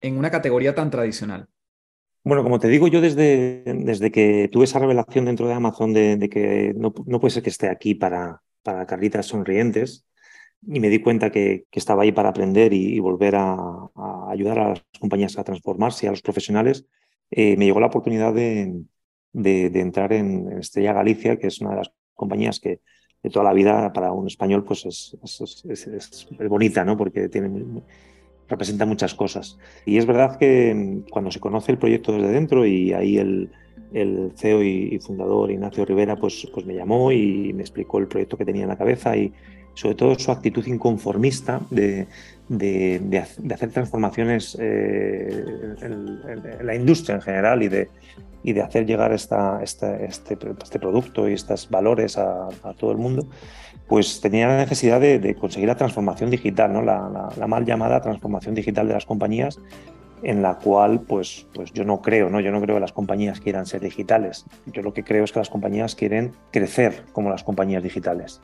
en 0.00 0.18
una 0.18 0.30
categoría 0.30 0.74
tan 0.74 0.90
tradicional? 0.90 1.48
Bueno, 2.24 2.42
como 2.42 2.58
te 2.58 2.68
digo, 2.68 2.88
yo 2.88 3.02
desde, 3.02 3.62
desde 3.64 4.10
que 4.10 4.48
tuve 4.50 4.64
esa 4.64 4.78
revelación 4.78 5.26
dentro 5.26 5.46
de 5.46 5.52
Amazon 5.52 5.92
de, 5.92 6.16
de 6.16 6.28
que 6.30 6.72
no, 6.74 6.94
no, 7.06 7.20
puede 7.20 7.34
ser 7.34 7.42
que 7.42 7.50
esté 7.50 7.68
aquí 7.68 7.94
para, 7.94 8.42
para 8.62 8.86
Carlitas 8.86 9.26
Sonrientes 9.26 10.06
y 10.66 10.80
me 10.80 10.88
di 10.88 11.00
cuenta 11.00 11.30
que, 11.30 11.66
estaba 11.72 12.02
ahí 12.02 12.12
para 12.12 12.30
aprender 12.30 12.72
y, 12.72 12.98
volver 12.98 13.36
a, 13.36 13.56
ayudar 14.30 14.58
a 14.58 14.68
las 14.70 14.84
compañías 14.98 15.38
a 15.38 15.44
transformarse, 15.44 16.08
a 16.08 16.10
los 16.12 16.22
profesionales. 16.22 16.86
Eh, 17.30 17.56
me 17.56 17.66
llegó 17.66 17.80
la 17.80 17.88
oportunidad 17.88 18.32
de, 18.32 18.84
entrar 19.34 20.12
en, 20.12 20.50
Estrella 20.58 20.94
Galicia, 20.94 21.38
que 21.38 21.48
es 21.48 21.60
una 21.60 21.70
de 21.70 21.76
las 21.76 21.92
compañías 22.14 22.58
que 22.58 22.80
de 23.22 23.30
toda 23.30 23.44
la 23.44 23.52
vida 23.52 23.92
para 23.92 24.12
un 24.12 24.26
español 24.26 24.64
pues 24.64 24.86
es, 24.86 25.16
es, 25.64 26.28
bonita, 26.48 26.84
¿no? 26.84 26.96
porque 26.96 27.28
tiene, 27.28 27.50
representa 28.48 28.86
muchas 28.86 29.14
cosas. 29.14 29.58
Y 29.86 29.98
es 29.98 30.06
verdad 30.06 30.38
que 30.38 31.02
cuando 31.10 31.30
se 31.30 31.40
conoce 31.40 31.72
el 31.72 31.78
proyecto 31.78 32.12
desde 32.12 32.28
dentro 32.28 32.66
y 32.66 32.92
ahí 32.92 33.18
el, 33.18 33.50
el 33.92 34.32
CEO 34.36 34.62
y, 34.62 34.98
fundador 34.98 35.50
Ignacio 35.50 35.84
Rivera 35.84 36.16
pues, 36.16 36.46
pues 36.52 36.66
me 36.66 36.74
llamó 36.74 37.12
y 37.12 37.52
me 37.52 37.62
explicó 37.62 37.98
el 37.98 38.08
proyecto 38.08 38.36
que 38.36 38.44
tenía 38.44 38.62
en 38.62 38.68
la 38.68 38.78
cabeza 38.78 39.16
y 39.16 39.32
sobre 39.74 39.94
todo 39.96 40.18
su 40.18 40.30
actitud 40.30 40.64
inconformista 40.66 41.60
de, 41.70 42.06
de, 42.48 43.18
hacer 43.52 43.70
transformaciones 43.70 44.56
eh, 44.60 45.44
en, 45.80 46.66
la 46.66 46.74
industria 46.74 47.16
en 47.16 47.22
general 47.22 47.62
y 47.62 47.68
de, 47.68 47.88
y 48.42 48.52
de 48.52 48.62
hacer 48.62 48.86
llegar 48.86 49.12
esta, 49.12 49.62
este, 49.62 50.06
este, 50.06 50.78
producto 50.78 51.28
y 51.28 51.32
estos 51.32 51.68
valores 51.70 52.18
a, 52.18 52.48
todo 52.78 52.92
el 52.92 52.98
mundo, 52.98 53.26
pues 53.88 54.20
tenía 54.20 54.46
la 54.48 54.56
necesidad 54.56 55.00
de, 55.00 55.34
conseguir 55.34 55.68
la 55.68 55.76
transformación 55.76 56.30
digital, 56.30 56.72
¿no? 56.72 56.82
la, 56.82 57.46
mal 57.46 57.64
llamada 57.64 58.00
transformación 58.00 58.54
digital 58.54 58.88
de 58.88 58.94
las 58.94 59.06
compañías 59.06 59.58
en 60.22 60.42
la 60.42 60.58
cual 60.58 61.00
pues, 61.00 61.46
pues 61.52 61.72
yo 61.72 61.84
no 61.84 62.00
creo, 62.00 62.30
¿no? 62.30 62.40
Yo 62.40 62.50
no 62.50 62.60
creo 62.62 62.76
que 62.76 62.80
las 62.80 62.92
compañías 62.92 63.40
quieran 63.40 63.66
ser 63.66 63.82
digitales. 63.82 64.46
Yo 64.72 64.80
lo 64.80 64.94
que 64.94 65.04
creo 65.04 65.22
es 65.22 65.32
que 65.32 65.38
las 65.38 65.50
compañías 65.50 65.94
quieren 65.94 66.32
crecer 66.50 67.04
como 67.12 67.28
las 67.28 67.44
compañías 67.44 67.82
digitales. 67.82 68.40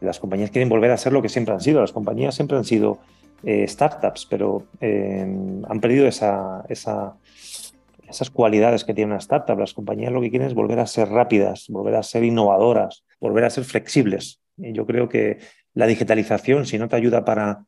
Las 0.00 0.18
compañías 0.18 0.50
quieren 0.50 0.68
volver 0.68 0.90
a 0.90 0.96
ser 0.96 1.12
lo 1.12 1.22
que 1.22 1.28
siempre 1.28 1.54
han 1.54 1.60
sido. 1.60 1.80
Las 1.80 1.92
compañías 1.92 2.34
siempre 2.34 2.56
han 2.56 2.64
sido 2.64 2.98
eh, 3.44 3.66
startups, 3.68 4.26
pero 4.28 4.64
eh, 4.80 5.20
han 5.68 5.80
perdido 5.80 6.08
esa, 6.08 6.64
esas 6.68 8.30
cualidades 8.32 8.84
que 8.84 8.92
tiene 8.92 9.12
una 9.12 9.18
startup. 9.18 9.58
Las 9.58 9.72
compañías 9.72 10.12
lo 10.12 10.20
que 10.20 10.30
quieren 10.30 10.48
es 10.48 10.54
volver 10.54 10.80
a 10.80 10.86
ser 10.86 11.10
rápidas, 11.10 11.66
volver 11.68 11.94
a 11.94 12.02
ser 12.02 12.24
innovadoras, 12.24 13.04
volver 13.20 13.44
a 13.44 13.50
ser 13.50 13.62
flexibles. 13.62 14.39
Y 14.62 14.72
yo 14.72 14.86
creo 14.86 15.08
que 15.08 15.38
la 15.74 15.86
digitalización, 15.86 16.66
si 16.66 16.78
no 16.78 16.88
te 16.88 16.96
ayuda 16.96 17.24
para, 17.24 17.64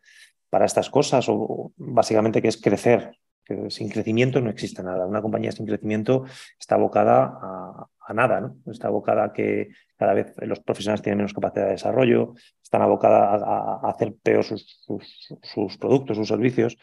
para 0.50 0.66
estas 0.66 0.90
cosas, 0.90 1.26
o 1.28 1.72
básicamente 1.76 2.42
que 2.42 2.48
es 2.48 2.60
crecer, 2.60 3.18
que 3.44 3.70
sin 3.70 3.88
crecimiento 3.88 4.40
no 4.40 4.50
existe 4.50 4.82
nada. 4.82 5.06
Una 5.06 5.22
compañía 5.22 5.52
sin 5.52 5.66
crecimiento 5.66 6.24
está 6.58 6.76
abocada 6.76 7.38
a, 8.06 8.14
nada, 8.14 8.40
¿no? 8.40 8.56
Está 8.70 8.88
abocada 8.88 9.24
a 9.24 9.32
que 9.32 9.68
cada 9.96 10.12
vez 10.12 10.34
los 10.42 10.60
profesionales 10.60 11.00
tienen 11.00 11.18
menos 11.18 11.32
capacidad 11.32 11.64
de 11.64 11.72
desarrollo, 11.72 12.34
están 12.62 12.82
abocadas 12.82 13.42
a, 13.42 13.80
hacer 13.88 14.14
peor 14.22 14.44
sus, 14.44 14.84
sus, 15.42 15.78
productos, 15.78 16.18
sus 16.18 16.28
servicios. 16.28 16.76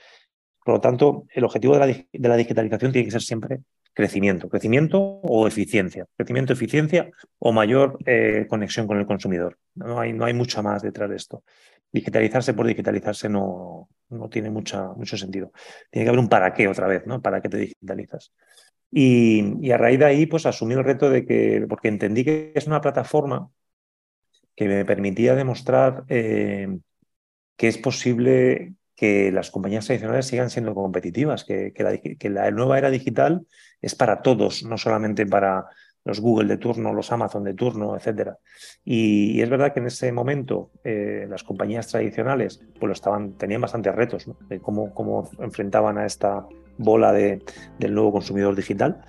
Por 0.66 0.76
lo 0.76 0.82
tanto, 0.82 1.26
el 1.34 1.44
objetivo 1.44 1.74
de 1.78 1.80
la, 1.80 1.86
de 1.88 2.30
la, 2.30 2.36
digitalización 2.36 2.92
tiene 2.92 3.06
que 3.06 3.12
ser 3.12 3.22
siempre 3.22 3.60
crecimiento, 3.94 4.50
crecimiento 4.50 5.00
o 5.00 5.48
eficiencia, 5.48 6.06
crecimiento, 6.16 6.54
eficiencia 6.54 7.10
o 7.38 7.52
mayor 7.52 7.98
eh, 8.06 8.46
conexión 8.50 8.88
con 8.88 8.98
el 8.98 9.06
consumidor. 9.06 9.58
No 9.76 10.00
hay, 10.00 10.14
no 10.14 10.26
hay 10.26 10.34
mucho 10.34 10.64
más 10.64 10.82
detrás 10.82 11.10
de 11.10 11.16
esto. 11.16 11.44
Digitalizarse 11.92 12.54
por 12.54 12.68
digitalizarse 12.68 13.30
no, 13.30 13.90
no 14.10 14.30
tiene 14.30 14.50
mucha, 14.50 14.90
mucho 14.94 15.18
sentido. 15.18 15.52
Tiene 15.90 16.06
que 16.06 16.10
haber 16.10 16.20
un 16.20 16.30
para 16.30 16.54
qué 16.54 16.68
otra 16.68 16.88
vez, 16.88 17.06
¿no? 17.06 17.22
¿Para 17.22 17.42
qué 17.42 17.50
te 17.50 17.58
digitalizas? 17.58 18.32
Y, 18.92 19.72
a 19.72 19.78
raíz 19.78 20.00
de 20.00 20.06
ahí, 20.06 20.26
pues 20.26 20.46
asumí 20.46 20.74
el 20.74 20.84
reto 20.84 21.10
de 21.10 21.26
que, 21.26 21.66
porque 21.70 21.90
entendí 21.90 22.24
que 22.24 22.52
es 22.56 22.68
una 22.68 22.82
plataforma 22.82 23.52
que 24.56 24.68
me 24.68 24.86
permitía 24.86 25.36
demostrar 25.36 26.06
eh, 26.10 26.80
que 27.56 27.68
es 27.68 27.78
posible 27.78 28.74
que 29.00 29.32
las 29.32 29.50
compañías 29.50 29.86
tradicionales 29.86 30.28
sigan 30.28 30.50
siendo 30.50 30.76
competitivas, 30.76 31.46
que, 31.46 31.74
la, 32.30 32.52
nueva 32.52 32.78
era 32.78 32.90
digital 32.90 33.46
es 33.82 33.96
para 33.96 34.22
todos, 34.22 34.66
no 34.66 34.78
solamente 34.78 35.26
para 35.26 35.68
los 36.04 36.20
Google 36.20 36.50
de 36.50 36.58
turno, 36.58 36.94
los 36.94 37.10
Amazon 37.14 37.46
de 37.46 37.54
turno, 37.54 37.96
etc. 37.96 38.32
Y, 38.84 39.40
es 39.40 39.50
verdad 39.50 39.74
que 39.74 39.80
en 39.80 39.88
ese 39.88 40.12
momento 40.12 40.72
eh, 40.84 41.26
las 41.30 41.44
compañías 41.44 41.88
tradicionales 41.88 42.60
pues 42.78 42.92
estaban, 42.92 43.38
tenían 43.38 43.62
bastantes 43.62 43.96
retos 43.96 44.30
de 44.50 44.60
cómo, 44.60 44.94
cómo 44.94 45.30
enfrentaban 45.40 45.98
a 45.98 46.06
esta 46.06 46.46
bola 46.78 47.14
de, 47.14 47.42
del 47.78 47.94
nuevo 47.94 48.12
consumidor 48.12 48.54
digital 48.54 49.00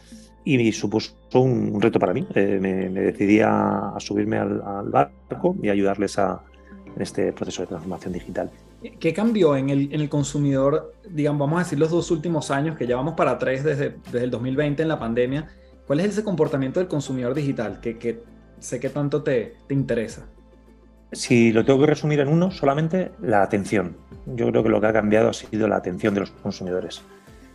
y 0.44 0.70
supuso 0.70 1.16
un, 1.34 1.82
reto 1.82 1.98
para 1.98 2.14
mí. 2.14 2.28
Eh, 2.36 2.58
me, 2.60 2.90
decidí 2.90 3.40
a, 3.40 3.94
subirme 3.98 4.38
al, 4.38 4.62
al, 4.64 4.88
barco 4.88 5.56
y 5.60 5.68
ayudarles 5.68 6.16
a, 6.20 6.44
en 6.94 7.02
este 7.02 7.32
proceso 7.32 7.62
de 7.62 7.66
transformación 7.66 8.12
digital. 8.12 8.52
¿Qué 8.98 9.12
cambió 9.12 9.56
en 9.56 9.68
el, 9.68 10.08
consumidor, 10.08 10.94
digamos, 11.08 11.40
vamos 11.40 11.60
a 11.60 11.64
decir 11.64 11.78
los 11.78 11.90
dos 11.90 12.10
últimos 12.10 12.50
años, 12.50 12.78
que 12.78 12.86
llevamos 12.86 13.14
para 13.14 13.38
tres 13.38 13.62
desde, 13.62 13.96
el 14.14 14.30
2020 14.30 14.82
en 14.82 14.88
la 14.88 14.98
pandemia? 14.98 15.48
¿Cuál 15.86 16.00
es 16.00 16.06
ese 16.06 16.24
comportamiento 16.24 16.80
del 16.80 16.88
consumidor 16.88 17.34
digital 17.34 17.80
que, 17.80 18.22
sé 18.58 18.80
que 18.80 18.88
tanto 18.88 19.22
te, 19.22 19.56
te 19.66 19.74
interesa? 19.74 20.26
Si 21.12 21.52
lo 21.52 21.64
tengo 21.64 21.80
que 21.80 21.86
resumir 21.86 22.20
en 22.20 22.28
uno, 22.28 22.50
solamente 22.50 23.10
la 23.20 23.42
atención. 23.42 23.96
Yo 24.26 24.48
creo 24.50 24.62
que 24.62 24.68
lo 24.68 24.80
que 24.80 24.86
ha 24.86 24.92
cambiado 24.92 25.28
ha 25.28 25.32
sido 25.34 25.68
la 25.68 25.76
atención 25.76 26.14
de 26.14 26.20
los 26.20 26.30
consumidores. 26.30 27.02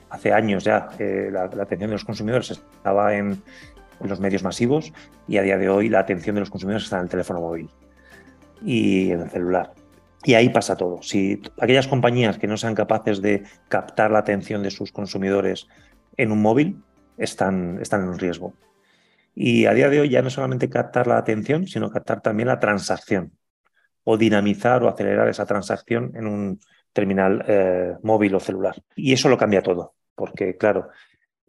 Hace 0.09 0.31
años 0.31 0.63
ya 0.63 0.89
eh, 0.99 1.29
la, 1.31 1.43
atención 1.43 1.89
de 1.89 1.95
los 1.95 2.05
consumidores 2.05 2.51
estaba 2.51 3.15
en 3.15 3.41
los 4.01 4.19
medios 4.19 4.43
masivos 4.43 4.93
y 5.27 5.37
a 5.37 5.41
día 5.41 5.57
de 5.57 5.69
hoy 5.69 5.89
la 5.89 5.99
atención 5.99 6.35
de 6.35 6.41
los 6.41 6.49
consumidores 6.49 6.83
está 6.83 6.97
en 6.97 7.03
el 7.03 7.09
teléfono 7.09 7.41
móvil 7.41 7.69
y 8.63 9.11
en 9.11 9.21
el 9.21 9.29
celular. 9.29 9.73
Y 10.25 10.33
ahí 10.33 10.49
pasa 10.49 10.75
todo. 10.75 11.03
Si 11.03 11.39
aquellas 11.61 11.87
compañías 11.87 12.39
que 12.39 12.47
no 12.47 12.57
sean 12.57 12.73
capaces 12.73 13.21
de 13.21 13.43
captar 13.69 14.09
la 14.09 14.19
atención 14.19 14.63
de 14.63 14.71
sus 14.71 14.91
consumidores 14.91 15.67
en 16.17 16.31
un 16.31 16.41
móvil, 16.41 16.81
están, 17.17 17.77
están 17.79 18.01
en 18.01 18.09
un 18.09 18.17
riesgo. 18.17 18.55
Y 19.35 19.67
a 19.67 19.73
día 19.73 19.87
de 19.87 19.99
hoy 19.99 20.09
ya 20.09 20.23
no 20.23 20.31
solamente 20.31 20.67
captar 20.67 21.05
la 21.05 21.19
atención, 21.19 21.67
sino 21.67 21.91
captar 21.91 22.21
también 22.21 22.47
la 22.47 22.59
transacción 22.59 23.33
o 24.03 24.17
dinamizar 24.17 24.81
o 24.83 24.89
acelerar 24.89 25.29
esa 25.29 25.45
transacción 25.45 26.11
en 26.15 26.25
un 26.25 26.59
terminal 26.91 27.45
eh, 27.47 27.93
móvil 28.01 28.33
o 28.33 28.39
celular. 28.39 28.81
Y 28.95 29.13
eso 29.13 29.29
lo 29.29 29.37
cambia 29.37 29.61
todo, 29.61 29.93
porque 30.15 30.57
claro, 30.57 30.89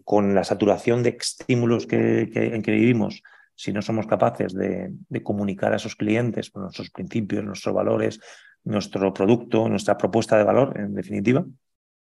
con 0.04 0.34
la 0.34 0.44
saturación 0.44 1.02
de 1.02 1.16
estímulos 1.18 1.86
en 1.90 2.62
que 2.62 2.70
vivimos, 2.72 3.22
si 3.56 3.72
no 3.72 3.80
somos 3.80 4.06
capaces 4.06 4.54
de, 4.54 4.92
comunicar 5.22 5.72
a 5.72 5.76
esos 5.76 5.96
clientes 5.96 6.50
con 6.50 6.62
nuestros 6.62 6.90
principios, 6.90 7.42
nuestros 7.42 7.74
valores, 7.74 8.20
nuestro 8.66 9.14
producto, 9.14 9.68
nuestra 9.68 9.96
propuesta 9.96 10.36
de 10.36 10.44
valor, 10.44 10.78
en 10.78 10.92
definitiva, 10.92 11.44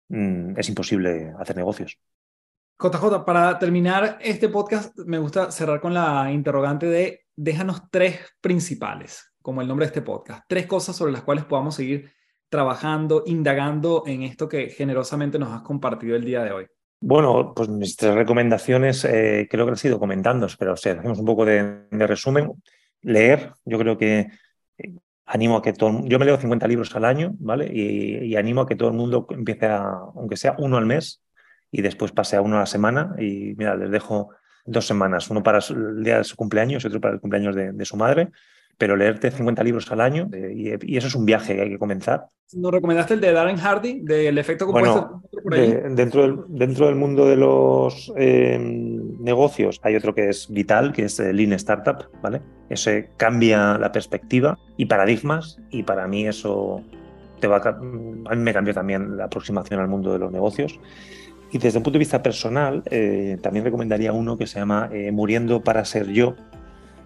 mm, 0.10 0.58
es 0.58 0.70
imposible 0.70 1.34
hacer 1.40 1.58
negocios. 1.58 1.98
JJ, 2.80 3.26
para 3.26 3.58
terminar 3.60 4.18
este 4.22 4.50
podcast, 4.50 4.98
me 5.00 5.18
gusta 5.18 5.52
cerrar 5.52 5.82
con 5.82 5.94
la 5.94 6.32
interrogante 6.32 6.86
de 6.86 7.26
déjanos 7.36 7.84
tres 7.90 8.20
principales, 8.40 9.34
como 9.42 9.62
el 9.62 9.68
nombre 9.68 9.86
de 9.86 9.88
este 9.88 10.02
podcast, 10.02 10.44
tres 10.48 10.68
cosas 10.68 10.96
sobre 10.96 11.12
las 11.12 11.24
cuales 11.24 11.46
podamos 11.46 11.76
seguir 11.76 12.12
trabajando, 12.50 13.24
indagando 13.26 14.04
en 14.06 14.22
esto 14.22 14.48
que 14.48 14.70
generosamente 14.70 15.40
nos 15.40 15.50
has 15.50 15.64
compartido 15.64 16.16
el 16.16 16.24
día 16.24 16.44
de 16.44 16.52
hoy. 16.52 16.68
Bueno, 17.02 17.54
pues 17.56 17.68
mis 17.68 17.96
tres 17.96 18.14
recomendaciones 18.14 19.04
eh, 19.06 19.48
creo 19.50 19.66
que 19.66 19.72
han 19.72 19.78
sido 19.78 20.00
comentando, 20.00 20.48
pero 20.60 20.74
o 20.74 20.78
sea, 20.78 20.94
hacemos 20.94 21.18
un 21.18 21.26
poco 21.26 21.46
de, 21.46 21.88
de 21.90 22.08
resumen. 22.08 22.52
Leer, 23.02 23.52
yo 23.66 23.78
creo 23.80 23.98
que 23.98 24.28
animo 25.26 25.58
a 25.58 25.62
que 25.62 25.74
todo 25.74 26.02
yo 26.06 26.20
me 26.20 26.26
leo 26.26 26.38
50 26.38 26.68
libros 26.68 26.96
al 26.96 27.06
año, 27.06 27.36
¿vale? 27.40 27.70
Y, 27.74 28.36
animo 28.36 28.62
a 28.62 28.68
que 28.68 28.76
todo 28.76 28.90
el 28.90 28.96
mundo 28.96 29.26
empiece 29.30 29.68
a, 29.68 29.84
aunque 30.16 30.38
sea 30.38 30.56
uno 30.58 30.78
al 30.78 30.86
mes, 30.86 31.22
y 31.72 31.82
después 31.82 32.12
pase 32.12 32.36
a 32.36 32.42
uno 32.42 32.58
a 32.58 32.62
la 32.62 32.66
semana. 32.66 33.16
Y 33.18 33.56
mira, 33.58 33.76
les 33.76 33.90
dejo 33.90 34.30
dos 34.66 34.86
semanas, 34.86 35.30
uno 35.30 35.42
para 35.44 35.60
el 35.70 36.04
día 36.04 36.20
de 36.20 36.24
su 36.24 36.36
cumpleaños 36.36 36.84
y 36.84 36.88
otro 36.88 37.02
para 37.02 37.16
el 37.16 37.20
cumpleaños 37.20 37.56
de 37.56 37.86
su 37.86 37.98
madre 37.98 38.32
pero 38.78 38.96
leerte 38.96 39.32
50 39.32 39.64
libros 39.64 39.92
al 39.92 40.02
año 40.02 40.30
eh, 40.34 40.78
y, 40.82 40.98
eso 40.98 41.08
es 41.08 41.16
un 41.16 41.26
viaje 41.26 41.56
que 41.56 41.62
hay 41.62 41.70
que 41.70 41.80
comenzar. 41.80 42.26
¿Nos 42.54 42.72
recomendaste 42.72 43.16
el 43.16 43.22
de 43.22 43.32
Darren 43.32 43.58
Hardy, 43.58 44.02
del 44.02 44.38
efecto 44.38 44.66
compuesto? 44.66 45.22
dentro, 45.96 46.22
del, 46.22 46.40
dentro 46.50 46.88
del 46.88 46.96
mundo 46.96 47.26
de 47.26 47.36
los 47.36 48.12
eh, 48.16 48.60
negocios 49.24 49.80
hay 49.84 49.96
otro 49.96 50.14
que 50.14 50.30
es 50.30 50.48
vital, 50.50 50.94
que 50.94 51.06
es 51.06 51.20
Lean 51.20 51.54
Startup, 51.54 52.10
¿vale? 52.22 52.42
Ese 52.70 53.10
cambia 53.18 53.78
la 53.78 53.92
perspectiva 53.92 54.58
y 54.78 54.86
paradigmas 54.86 55.60
y 55.72 55.84
para 55.84 56.08
mí 56.08 56.28
eso 56.28 56.84
te 57.40 57.48
va 57.48 57.58
a, 57.58 57.70
a 57.70 58.36
mí 58.36 58.42
me 58.42 58.54
cambió 58.54 58.74
también 58.74 59.18
la 59.18 59.26
aproximación 59.26 59.80
al 59.80 59.88
mundo 59.88 60.14
de 60.14 60.20
los 60.20 60.32
negocios. 60.32 60.80
Y 61.52 61.60
desde 61.60 61.78
un 61.78 61.84
punto 61.84 61.98
de 61.98 62.00
vista 62.00 62.24
personal, 62.24 62.82
eh, 62.90 63.38
también 63.42 63.64
recomendaría 63.64 64.12
uno 64.12 64.38
que 64.38 64.48
se 64.48 64.60
llama 64.60 64.90
Muriendo 65.12 65.62
para 65.62 65.86
ser 65.86 66.08
yo, 66.08 66.36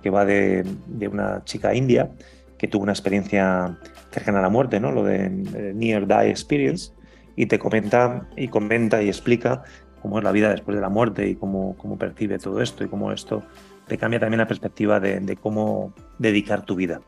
que 0.01 0.09
va 0.09 0.25
de, 0.25 0.65
una 1.11 1.43
chica 1.43 1.73
india 1.75 2.09
que 2.57 2.67
tuvo 2.67 2.83
una 2.83 2.93
experiencia 2.93 3.77
cercana 4.09 4.39
a 4.39 4.41
la 4.41 4.49
muerte, 4.49 4.79
¿no? 4.79 4.91
lo 4.91 5.03
de 5.03 5.25
eh, 5.25 5.73
Near 5.75 6.07
Die 6.07 6.29
Experience, 6.29 6.91
y 7.35 7.45
te 7.45 7.59
comenta 7.59 8.27
y 8.35 8.47
comenta 8.47 9.01
y 9.03 9.09
explica 9.09 9.63
cómo 10.07 10.19
es 10.19 10.23
la 10.23 10.31
vida 10.31 10.49
después 10.49 10.73
de 10.73 10.79
la 10.79 10.87
muerte 10.87 11.27
y 11.27 11.35
cómo, 11.35 11.75
cómo 11.77 11.97
percibe 11.97 12.39
todo 12.39 12.61
esto 12.61 12.85
y 12.85 12.87
cómo 12.87 13.11
esto 13.11 13.43
te 13.87 13.97
cambia 13.97 14.21
también 14.21 14.37
la 14.37 14.47
perspectiva 14.47 15.01
de, 15.01 15.37
cómo 15.41 15.93
dedicar 16.17 16.63
tu 16.63 16.75
vida. 16.75 17.01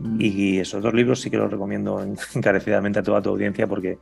Mm. 0.00 0.18
Y 0.20 0.58
esos 0.58 0.82
dos 0.82 0.92
libros 0.92 1.22
sí 1.22 1.30
que 1.30 1.38
los 1.38 1.50
recomiendo 1.50 2.04
encarecidamente 2.34 2.98
a 2.98 3.02
toda 3.02 3.22
tu 3.22 3.30
audiencia 3.30 3.66
porque 3.66 3.96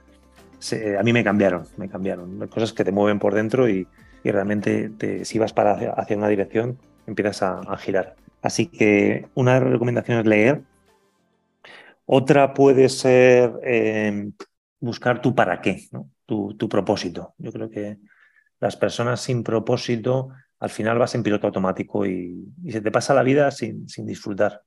a 0.99 1.03
mí 1.05 1.13
me 1.13 1.23
cambiaron, 1.23 1.63
me 1.77 1.89
cambiaron. 1.89 2.49
Cosas 2.49 2.73
que 2.73 2.83
te 2.83 2.91
mueven 2.91 3.21
por 3.21 3.35
dentro 3.35 3.69
y, 3.69 3.87
realmente 4.25 4.91
te, 4.91 5.25
si 5.25 5.39
vas 5.39 5.53
para 5.53 5.93
hacia 5.93 6.17
una 6.17 6.27
dirección, 6.27 6.77
empiezas 7.07 7.43
a, 7.43 7.77
girar. 7.77 8.17
Así 8.43 8.67
que 8.67 9.27
una 9.35 9.61
recomendación 9.61 10.19
es 10.19 10.27
leer. 10.27 10.63
Otra 12.05 12.53
puede 12.53 12.89
ser 12.89 13.53
eh, 13.63 14.29
buscar 14.81 15.23
tu 15.23 15.37
para 15.37 15.61
qué, 15.61 15.87
tu, 16.29 16.69
propósito. 16.69 17.35
Yo 17.39 17.51
creo 17.53 17.71
que 17.71 17.99
las 18.61 18.77
personas 18.77 19.21
sin 19.21 19.43
propósito 19.43 20.29
al 20.59 20.71
final 20.71 20.99
vas 20.99 21.15
en 21.15 21.23
piloto 21.23 21.47
automático 21.47 22.05
y, 22.05 22.53
se 22.69 22.81
te 22.81 22.91
pasa 22.91 23.15
la 23.15 23.23
vida 23.23 23.51
sin, 23.51 23.87
disfrutar 24.05 24.63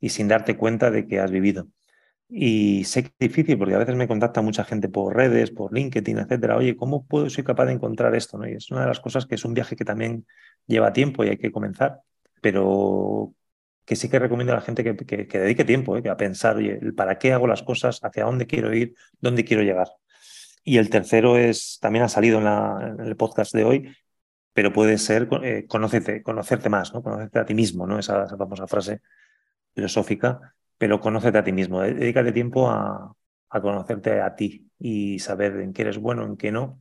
y 0.00 0.08
sin 0.08 0.26
darte 0.26 0.56
cuenta 0.56 0.90
de 0.90 1.06
que 1.06 1.20
has 1.20 1.30
vivido. 1.30 1.68
Y 2.28 2.84
sé 2.84 3.04
que 3.04 3.08
es 3.10 3.28
difícil 3.30 3.56
porque 3.56 3.74
a 3.74 3.78
veces 3.78 3.94
me 3.94 4.08
contacta 4.08 4.42
mucha 4.42 4.64
gente 4.64 4.88
por 4.88 5.16
redes, 5.16 5.50
por 5.50 5.72
LinkedIn, 5.72 6.18
etcétera. 6.18 6.56
Oye, 6.56 6.76
¿cómo 6.76 7.06
puedo, 7.06 7.30
soy 7.30 7.44
capaz 7.44 7.66
de 7.66 7.72
encontrar 7.74 8.14
esto? 8.14 8.36
¿no? 8.36 8.48
Y 8.48 8.52
es 8.54 8.70
una 8.70 8.82
de 8.82 8.88
las 8.88 9.00
cosas 9.00 9.24
que 9.26 9.36
es 9.36 9.44
un 9.44 9.54
viaje 9.54 9.76
que 9.76 9.84
también 9.84 10.26
lleva 10.66 10.92
tiempo 10.92 11.24
y 11.24 11.28
hay 11.28 11.38
que 11.38 11.52
comenzar, 11.52 12.00
pero 12.42 13.32
que 13.84 13.96
sí 13.96 14.10
que 14.10 14.18
recomiendo 14.18 14.52
a 14.52 14.56
la 14.56 14.62
gente 14.62 14.84
que, 14.84 14.96
que, 14.96 15.38
dedique 15.38 15.64
tiempo 15.64 15.96
¿eh? 15.96 16.02
a 16.10 16.16
pensar, 16.16 16.56
oye, 16.56 16.78
para 16.92 17.18
qué 17.18 17.32
hago 17.32 17.46
las 17.46 17.62
cosas, 17.62 18.00
hacia 18.02 18.24
dónde 18.24 18.46
quiero 18.46 18.74
ir, 18.74 18.94
dónde 19.20 19.44
quiero 19.44 19.62
llegar. 19.62 19.88
Y 20.64 20.78
el 20.78 20.90
tercero 20.90 21.36
es, 21.36 21.78
también 21.80 22.04
ha 22.04 22.08
salido 22.08 22.40
en, 22.40 23.00
el 23.00 23.16
podcast 23.16 23.54
de 23.54 23.64
hoy, 23.64 23.96
pero 24.52 24.72
puede 24.72 24.98
ser 24.98 25.28
eh, 25.42 25.66
conocerte, 25.66 26.22
conocerte 26.22 26.68
más, 26.68 26.92
¿no? 26.92 27.02
conocerte 27.02 27.38
a 27.38 27.44
ti 27.44 27.54
mismo, 27.54 27.86
¿no? 27.86 27.98
esa, 27.98 28.26
famosa 28.36 28.66
frase 28.66 29.00
filosófica 29.74 30.54
pero 30.78 31.00
conócete 31.00 31.38
a 31.38 31.44
ti 31.44 31.52
mismo, 31.52 31.82
dedícate 31.82 32.32
tiempo 32.32 32.70
a, 32.70 33.14
conocerte 33.50 34.20
a 34.20 34.34
ti 34.36 34.70
y 34.78 35.18
saber 35.18 35.56
en 35.60 35.72
qué 35.72 35.82
eres 35.82 35.98
bueno, 35.98 36.24
en 36.24 36.36
qué 36.36 36.52
no, 36.52 36.80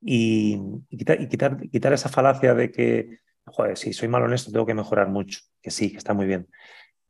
y, 0.00 0.58
quitar, 0.88 1.58
quitar, 1.68 1.92
esa 1.92 2.08
falacia 2.08 2.54
de 2.54 2.70
que, 2.70 3.18
joder, 3.46 3.76
si 3.76 3.92
soy 3.92 4.08
malo 4.08 4.26
en 4.26 4.34
esto, 4.34 4.52
tengo 4.52 4.66
que 4.66 4.74
mejorar 4.74 5.08
mucho, 5.08 5.40
que 5.60 5.70
sí, 5.70 5.90
que 5.90 5.98
está 5.98 6.14
muy 6.14 6.26
bien, 6.26 6.48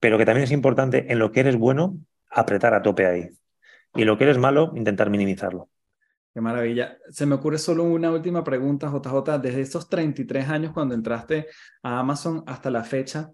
pero 0.00 0.18
que 0.18 0.24
también 0.24 0.44
es 0.44 0.52
importante 0.52 1.12
en 1.12 1.18
lo 1.18 1.32
que 1.32 1.40
eres 1.40 1.56
bueno, 1.56 1.98
apretar 2.30 2.74
a 2.74 2.82
tope 2.82 3.06
ahí, 3.06 3.28
y 3.94 4.02
en 4.02 4.06
lo 4.06 4.16
que 4.16 4.24
eres 4.24 4.38
malo, 4.38 4.72
intentar 4.74 5.10
minimizarlo. 5.10 5.68
Qué 6.34 6.40
maravilla. 6.40 6.96
Se 7.10 7.26
me 7.26 7.34
ocurre 7.34 7.58
solo 7.58 7.84
una 7.84 8.10
última 8.10 8.42
pregunta, 8.42 8.90
JJ. 8.90 9.38
Desde 9.38 9.60
estos 9.60 9.88
33 9.88 10.48
años 10.48 10.72
cuando 10.72 10.94
entraste 10.94 11.46
a 11.82 11.98
Amazon 11.98 12.42
hasta 12.46 12.70
la 12.70 12.84
fecha, 12.84 13.30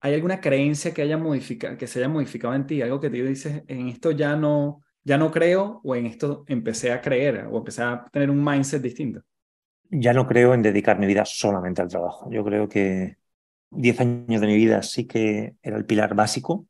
¿Hay 0.00 0.14
alguna 0.14 0.40
creencia 0.40 0.94
que, 0.94 1.02
haya 1.02 1.18
modificado, 1.18 1.76
que 1.76 1.86
se 1.86 1.98
haya 1.98 2.08
modificado 2.08 2.54
en 2.54 2.66
ti? 2.66 2.80
Algo 2.82 3.00
que 3.00 3.10
te 3.10 3.22
dices, 3.22 3.64
en 3.66 3.88
esto 3.88 4.12
ya 4.12 4.36
no, 4.36 4.82
ya 5.02 5.18
no 5.18 5.30
creo 5.30 5.80
o 5.82 5.96
en 5.96 6.06
esto 6.06 6.44
empecé 6.46 6.92
a 6.92 7.00
creer 7.00 7.48
o 7.50 7.58
empecé 7.58 7.82
a 7.82 8.04
tener 8.12 8.30
un 8.30 8.44
mindset 8.44 8.80
distinto. 8.80 9.22
ya 9.90 10.12
no 10.12 10.26
creo 10.26 10.54
en 10.54 10.62
dedicar 10.62 10.98
mi 10.98 11.06
vida 11.06 11.24
solamente 11.24 11.82
al 11.82 11.88
trabajo. 11.88 12.30
Yo 12.30 12.44
creo 12.44 12.68
que 12.68 13.16
10 13.70 14.00
años 14.00 14.40
de 14.40 14.46
mi 14.46 14.54
vida 14.54 14.82
sí 14.82 15.06
que 15.06 15.56
era 15.62 15.76
el 15.76 15.84
pilar 15.84 16.14
básico 16.14 16.66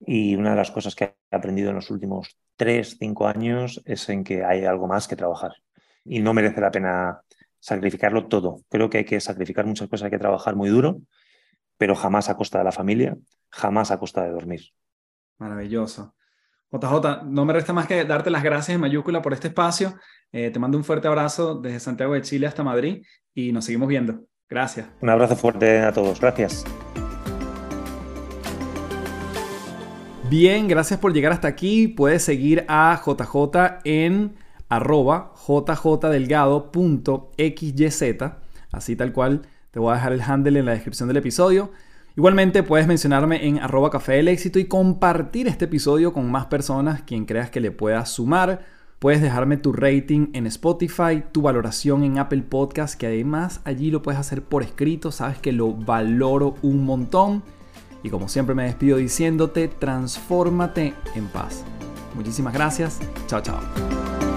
y 0.00 0.36
una 0.36 0.50
de 0.50 0.56
las 0.56 0.70
cosas 0.70 0.94
que 0.94 1.16
he 1.30 1.36
aprendido 1.36 1.70
en 1.70 1.76
los 1.76 1.90
últimos 1.90 2.38
3, 2.56 2.96
5 2.98 3.26
años 3.26 3.82
es 3.84 4.08
en 4.08 4.24
que 4.24 4.44
hay 4.44 4.64
algo 4.64 4.86
más 4.86 5.08
que 5.08 5.16
trabajar 5.16 5.52
y 6.04 6.20
no 6.20 6.34
merece 6.34 6.60
la 6.60 6.70
pena 6.70 7.20
sacrificarlo 7.60 8.26
todo. 8.26 8.60
Creo 8.68 8.88
que 8.88 8.98
hay 8.98 9.04
que 9.04 9.20
sacrificar 9.20 9.66
muchas 9.66 9.88
cosas, 9.88 10.06
hay 10.06 10.10
que 10.10 10.18
trabajar 10.18 10.54
muy 10.54 10.68
duro, 10.68 11.00
pero 11.78 11.94
jamás 11.94 12.28
a 12.28 12.36
costa 12.36 12.58
de 12.58 12.64
la 12.64 12.72
familia, 12.72 13.16
jamás 13.50 13.90
a 13.90 13.98
costa 13.98 14.22
de 14.22 14.30
dormir. 14.30 14.60
Maravilloso. 15.38 16.14
JJ, 16.70 17.24
no 17.24 17.44
me 17.44 17.52
resta 17.52 17.72
más 17.72 17.86
que 17.86 18.04
darte 18.04 18.30
las 18.30 18.42
gracias 18.42 18.74
en 18.74 18.80
mayúscula 18.80 19.22
por 19.22 19.32
este 19.32 19.48
espacio. 19.48 19.94
Eh, 20.32 20.50
te 20.50 20.58
mando 20.58 20.76
un 20.78 20.84
fuerte 20.84 21.08
abrazo 21.08 21.54
desde 21.56 21.80
Santiago 21.80 22.14
de 22.14 22.22
Chile 22.22 22.46
hasta 22.46 22.64
Madrid 22.64 23.04
y 23.34 23.52
nos 23.52 23.64
seguimos 23.64 23.88
viendo. 23.88 24.24
Gracias. 24.48 24.88
Un 25.00 25.10
abrazo 25.10 25.36
fuerte 25.36 25.80
a 25.80 25.92
todos. 25.92 26.20
Gracias. 26.20 26.64
Bien, 30.28 30.66
gracias 30.66 30.98
por 30.98 31.12
llegar 31.12 31.30
hasta 31.30 31.46
aquí. 31.46 31.86
Puedes 31.86 32.24
seguir 32.24 32.64
a 32.66 33.00
JJ 33.00 33.82
en 33.84 34.34
arroba 34.68 35.32
jjdelgado.xyz, 35.36 38.02
así 38.72 38.96
tal 38.96 39.12
cual. 39.12 39.42
Te 39.70 39.78
voy 39.78 39.92
a 39.92 39.94
dejar 39.94 40.12
el 40.12 40.22
handle 40.22 40.58
en 40.58 40.66
la 40.66 40.72
descripción 40.72 41.06
del 41.06 41.18
episodio. 41.18 41.70
Igualmente 42.16 42.64
puedes 42.64 42.88
mencionarme 42.88 43.46
en 43.46 43.60
arroba 43.60 43.90
café 43.90 44.14
del 44.14 44.26
éxito 44.26 44.58
y 44.58 44.64
compartir 44.64 45.46
este 45.46 45.66
episodio 45.66 46.12
con 46.12 46.28
más 46.28 46.46
personas 46.46 47.02
quien 47.02 47.24
creas 47.24 47.50
que 47.50 47.60
le 47.60 47.70
pueda 47.70 48.04
sumar. 48.04 48.64
Puedes 48.98 49.22
dejarme 49.22 49.58
tu 49.58 49.72
rating 49.72 50.30
en 50.32 50.48
Spotify, 50.48 51.22
tu 51.30 51.42
valoración 51.42 52.02
en 52.02 52.18
Apple 52.18 52.42
Podcast, 52.42 52.98
que 52.98 53.06
además 53.06 53.60
allí 53.64 53.92
lo 53.92 54.02
puedes 54.02 54.18
hacer 54.18 54.42
por 54.42 54.64
escrito, 54.64 55.12
sabes 55.12 55.38
que 55.38 55.52
lo 55.52 55.72
valoro 55.72 56.56
un 56.62 56.84
montón. 56.84 57.44
Y 58.02 58.10
como 58.10 58.28
siempre 58.28 58.54
me 58.54 58.64
despido 58.64 58.98
diciéndote, 58.98 59.68
transfórmate 59.68 60.94
en 61.14 61.26
paz. 61.28 61.64
Muchísimas 62.14 62.54
gracias, 62.54 62.98
chao 63.26 63.40
chao. 63.40 64.35